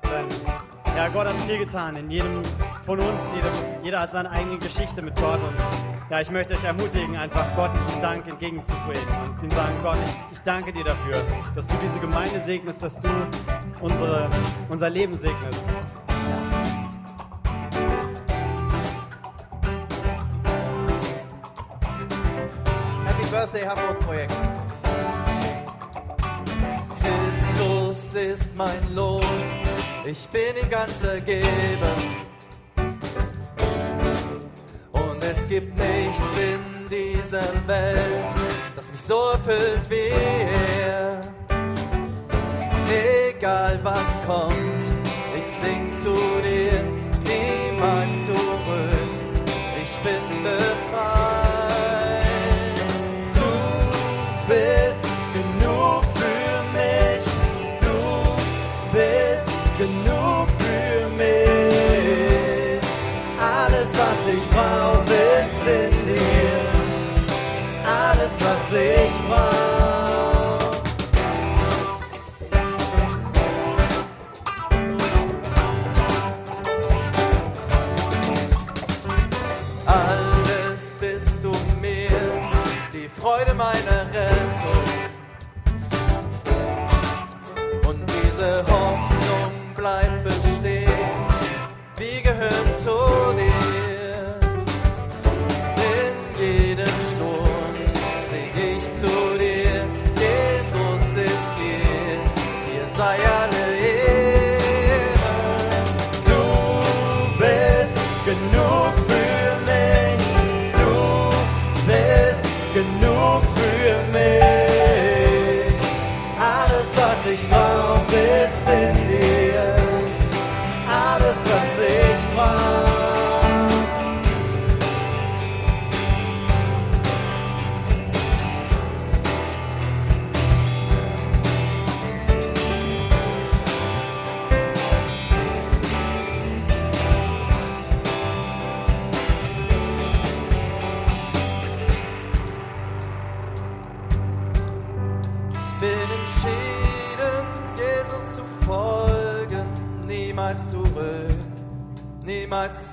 [0.01, 2.41] Denn ja, Gott hat viel getan in jedem
[2.81, 3.31] von uns.
[3.35, 5.37] Jedem, jeder hat seine eigene Geschichte mit Gott.
[5.47, 5.55] Und
[6.09, 10.19] ja, ich möchte euch ermutigen, einfach Gott diesen Dank entgegenzubringen und ihm sagen, Gott, ich,
[10.31, 11.17] ich danke dir dafür,
[11.53, 13.09] dass du diese Gemeinde segnest, dass du
[13.79, 14.27] unsere,
[14.69, 15.63] unser Leben segnest.
[28.55, 29.23] Mein Lohn,
[30.05, 31.95] ich bin ihm ganz ergeben.
[34.91, 38.35] Und es gibt nichts in dieser Welt,
[38.75, 40.09] das mich so erfüllt wie
[40.81, 41.19] er.
[43.27, 44.85] Egal was kommt,
[45.37, 46.54] ich sing zu dir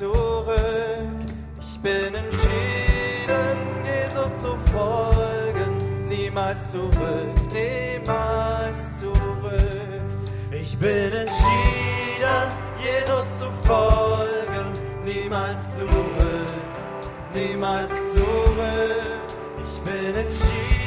[0.03, 1.27] zurück.
[1.61, 3.55] Ich bin entschieden,
[3.85, 10.03] Jesus zu folgen, niemals zurück, niemals zurück.
[10.51, 12.49] Ich bin entschieden,
[12.79, 14.69] Jesus zu folgen,
[15.05, 16.49] niemals zurück,
[17.33, 19.23] niemals zurück.
[19.65, 20.82] Ich bin entschieden,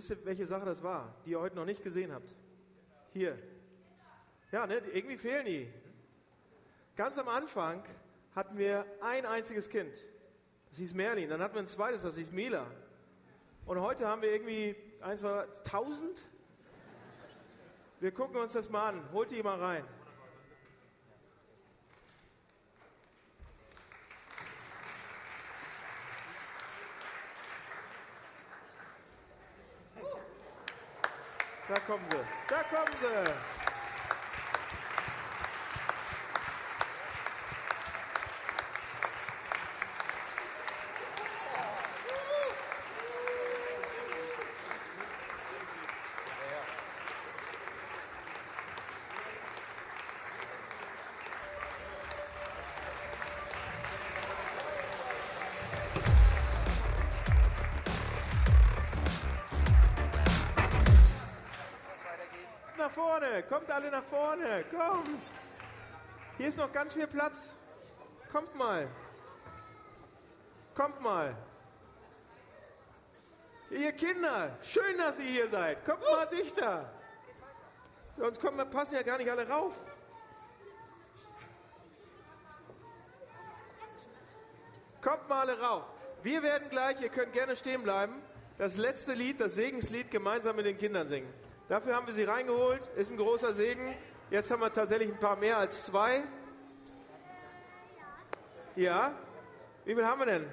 [0.00, 2.34] Wisst ihr, welche Sache das war, die ihr heute noch nicht gesehen habt?
[3.12, 3.38] Hier.
[4.50, 5.70] Ja, ne, irgendwie fehlen die.
[6.96, 7.84] Ganz am Anfang
[8.34, 9.92] hatten wir ein einziges Kind.
[10.70, 11.28] Das hieß Merlin.
[11.28, 12.66] Dann hatten wir ein zweites, das hieß Mila.
[13.66, 16.22] Und heute haben wir irgendwie ein, zwei, tausend.
[18.00, 19.12] Wir gucken uns das mal an.
[19.12, 19.84] Holt die mal rein.
[31.70, 32.16] Da kommen sie.
[32.48, 33.59] Da kommen sie.
[63.00, 65.24] Vorne, kommt alle nach vorne, kommt.
[66.36, 67.54] Hier ist noch ganz viel Platz.
[68.30, 68.88] Kommt mal.
[70.74, 71.34] Kommt mal.
[73.70, 75.84] Ihr Kinder, schön, dass ihr hier seid.
[75.84, 76.92] Kommt mal dichter.
[78.16, 79.80] Sonst kommen, passen ja gar nicht alle rauf.
[85.00, 85.84] Kommt mal alle rauf.
[86.22, 88.14] Wir werden gleich, ihr könnt gerne stehen bleiben,
[88.58, 91.32] das letzte Lied, das Segenslied gemeinsam mit den Kindern singen.
[91.70, 93.94] Dafür haben wir sie reingeholt, ist ein großer Segen.
[94.28, 96.24] Jetzt haben wir tatsächlich ein paar mehr als zwei.
[98.74, 99.14] Ja?
[99.84, 100.50] Wie viel haben wir denn?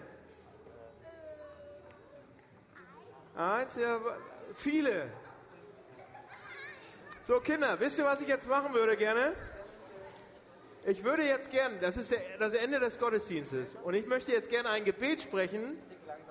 [3.35, 3.99] Eins, ja,
[4.53, 5.09] viele.
[7.23, 9.33] So, Kinder, wisst ihr, was ich jetzt machen würde gerne?
[10.85, 14.51] Ich würde jetzt gern, das ist der, das Ende des Gottesdienstes, und ich möchte jetzt
[14.51, 15.79] gerne ein Gebet sprechen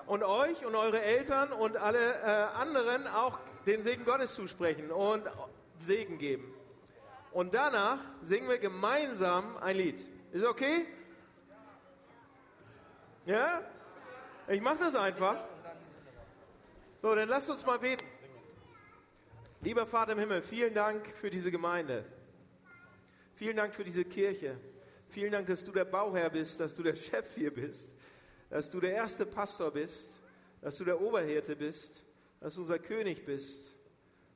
[0.06, 2.26] und euch und eure Eltern und alle äh,
[2.56, 5.24] anderen auch den Segen Gottes zusprechen und
[5.78, 6.54] Segen geben.
[7.32, 10.06] Und danach singen wir gemeinsam ein Lied.
[10.32, 10.86] Ist okay?
[13.26, 13.60] Ja?
[14.48, 15.36] Ich mache das einfach.
[17.02, 18.06] So, dann lasst uns mal beten.
[19.60, 22.04] Lieber Vater im Himmel, vielen Dank für diese Gemeinde.
[23.34, 24.56] Vielen Dank für diese Kirche.
[25.08, 27.94] Vielen Dank, dass du der Bauherr bist, dass du der Chef hier bist,
[28.48, 30.20] dass du der erste Pastor bist,
[30.62, 32.05] dass du der Oberhirte bist,
[32.40, 33.74] dass du unser König bist.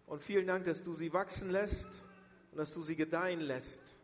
[0.06, 2.02] Und vielen Dank, dass du sie wachsen lässt
[2.50, 3.94] und dass du sie gedeihen lässt.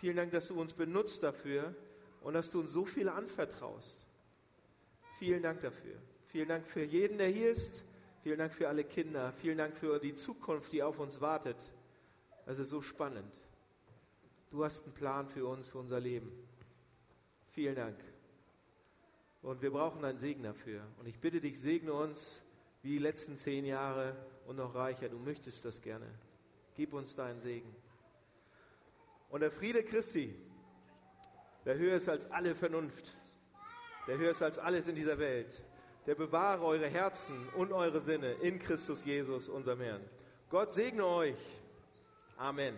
[0.00, 1.74] Vielen Dank, dass du uns benutzt dafür
[2.22, 4.06] und dass du uns so viel anvertraust.
[5.18, 5.94] Vielen Dank dafür.
[6.26, 7.84] Vielen Dank für jeden, der hier ist.
[8.22, 9.32] Vielen Dank für alle Kinder.
[9.32, 11.56] Vielen Dank für die Zukunft, die auf uns wartet.
[12.46, 13.32] Es ist so spannend.
[14.50, 16.32] Du hast einen Plan für uns, für unser Leben.
[17.50, 17.96] Vielen Dank.
[19.42, 20.82] Und wir brauchen einen Segen dafür.
[20.98, 22.42] Und ich bitte dich, segne uns
[22.82, 25.08] wie die letzten zehn Jahre und noch reicher.
[25.08, 26.06] Du möchtest das gerne.
[26.74, 27.74] Gib uns deinen Segen.
[29.30, 30.34] Und der Friede Christi,
[31.64, 33.16] der höher ist als alle Vernunft,
[34.06, 35.62] der höher ist als alles in dieser Welt,
[36.06, 40.04] der bewahre eure Herzen und eure Sinne in Christus Jesus, unserem Herrn.
[40.50, 41.38] Gott segne euch.
[42.36, 42.74] Amen.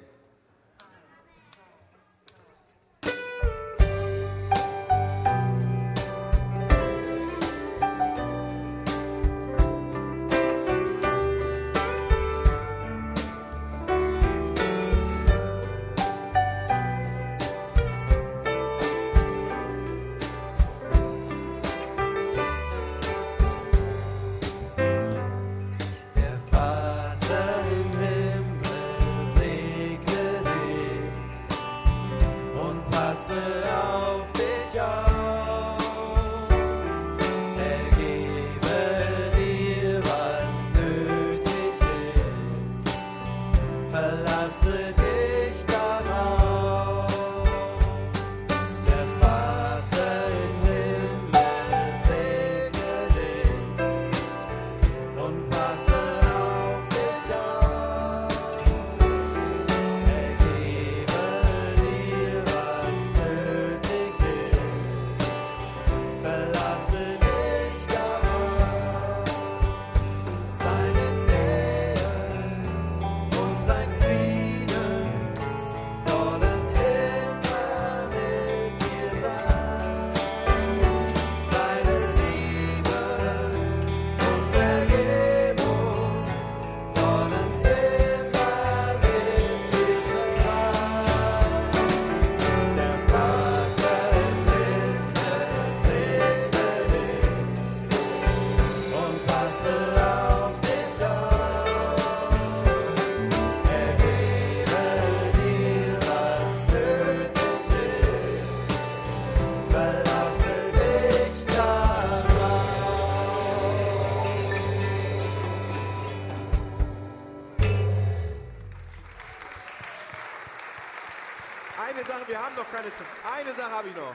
[122.34, 123.06] Wir haben noch keine Zeit.
[123.32, 124.12] Eine Sache habe ich noch.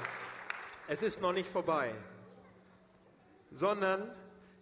[0.90, 1.96] Es ist noch nicht vorbei.
[3.50, 4.14] Sondern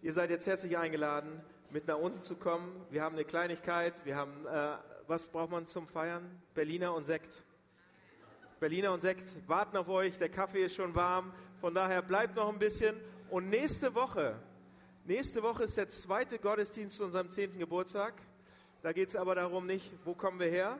[0.03, 2.85] ihr seid jetzt herzlich eingeladen, mit nach unten zu kommen.
[2.91, 3.95] Wir haben eine Kleinigkeit.
[4.05, 4.77] Wir haben, äh,
[5.07, 6.39] was braucht man zum Feiern?
[6.53, 7.41] Berliner und Sekt.
[8.59, 10.19] Berliner und Sekt warten auf euch.
[10.19, 11.33] Der Kaffee ist schon warm.
[11.59, 12.95] Von daher bleibt noch ein bisschen.
[13.31, 14.39] Und nächste Woche,
[15.03, 17.57] nächste Woche ist der zweite Gottesdienst zu unserem 10.
[17.57, 18.13] Geburtstag.
[18.83, 20.79] Da geht es aber darum nicht, wo kommen wir her,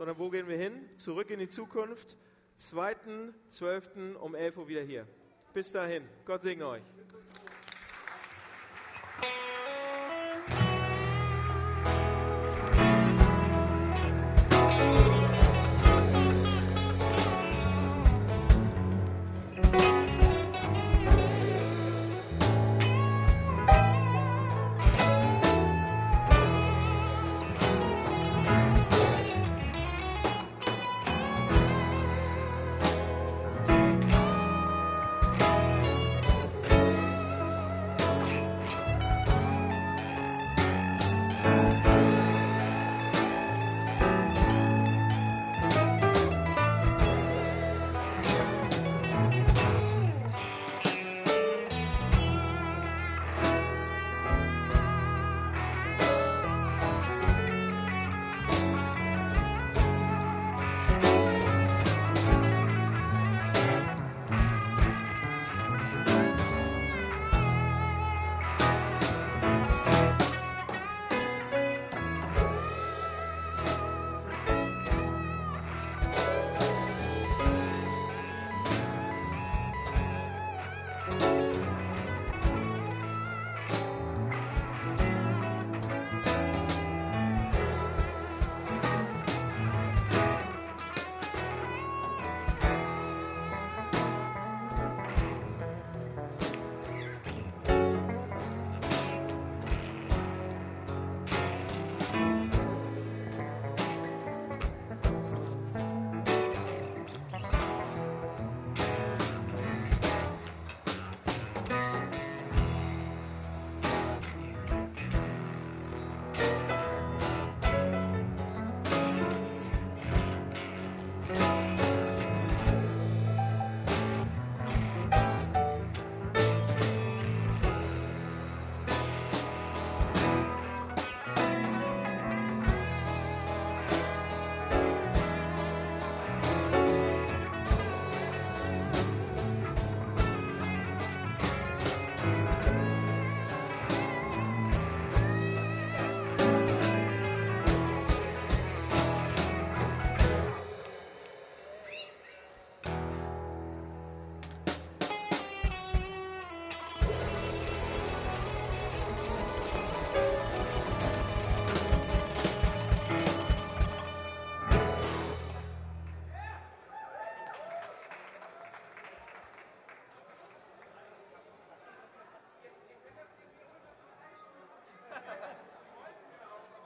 [0.00, 0.72] sondern wo gehen wir hin?
[0.96, 2.16] Zurück in die Zukunft.
[2.58, 4.14] 2.12.
[4.14, 5.06] um 11 Uhr wieder hier.
[5.52, 6.08] Bis dahin.
[6.24, 6.82] Gott segne euch.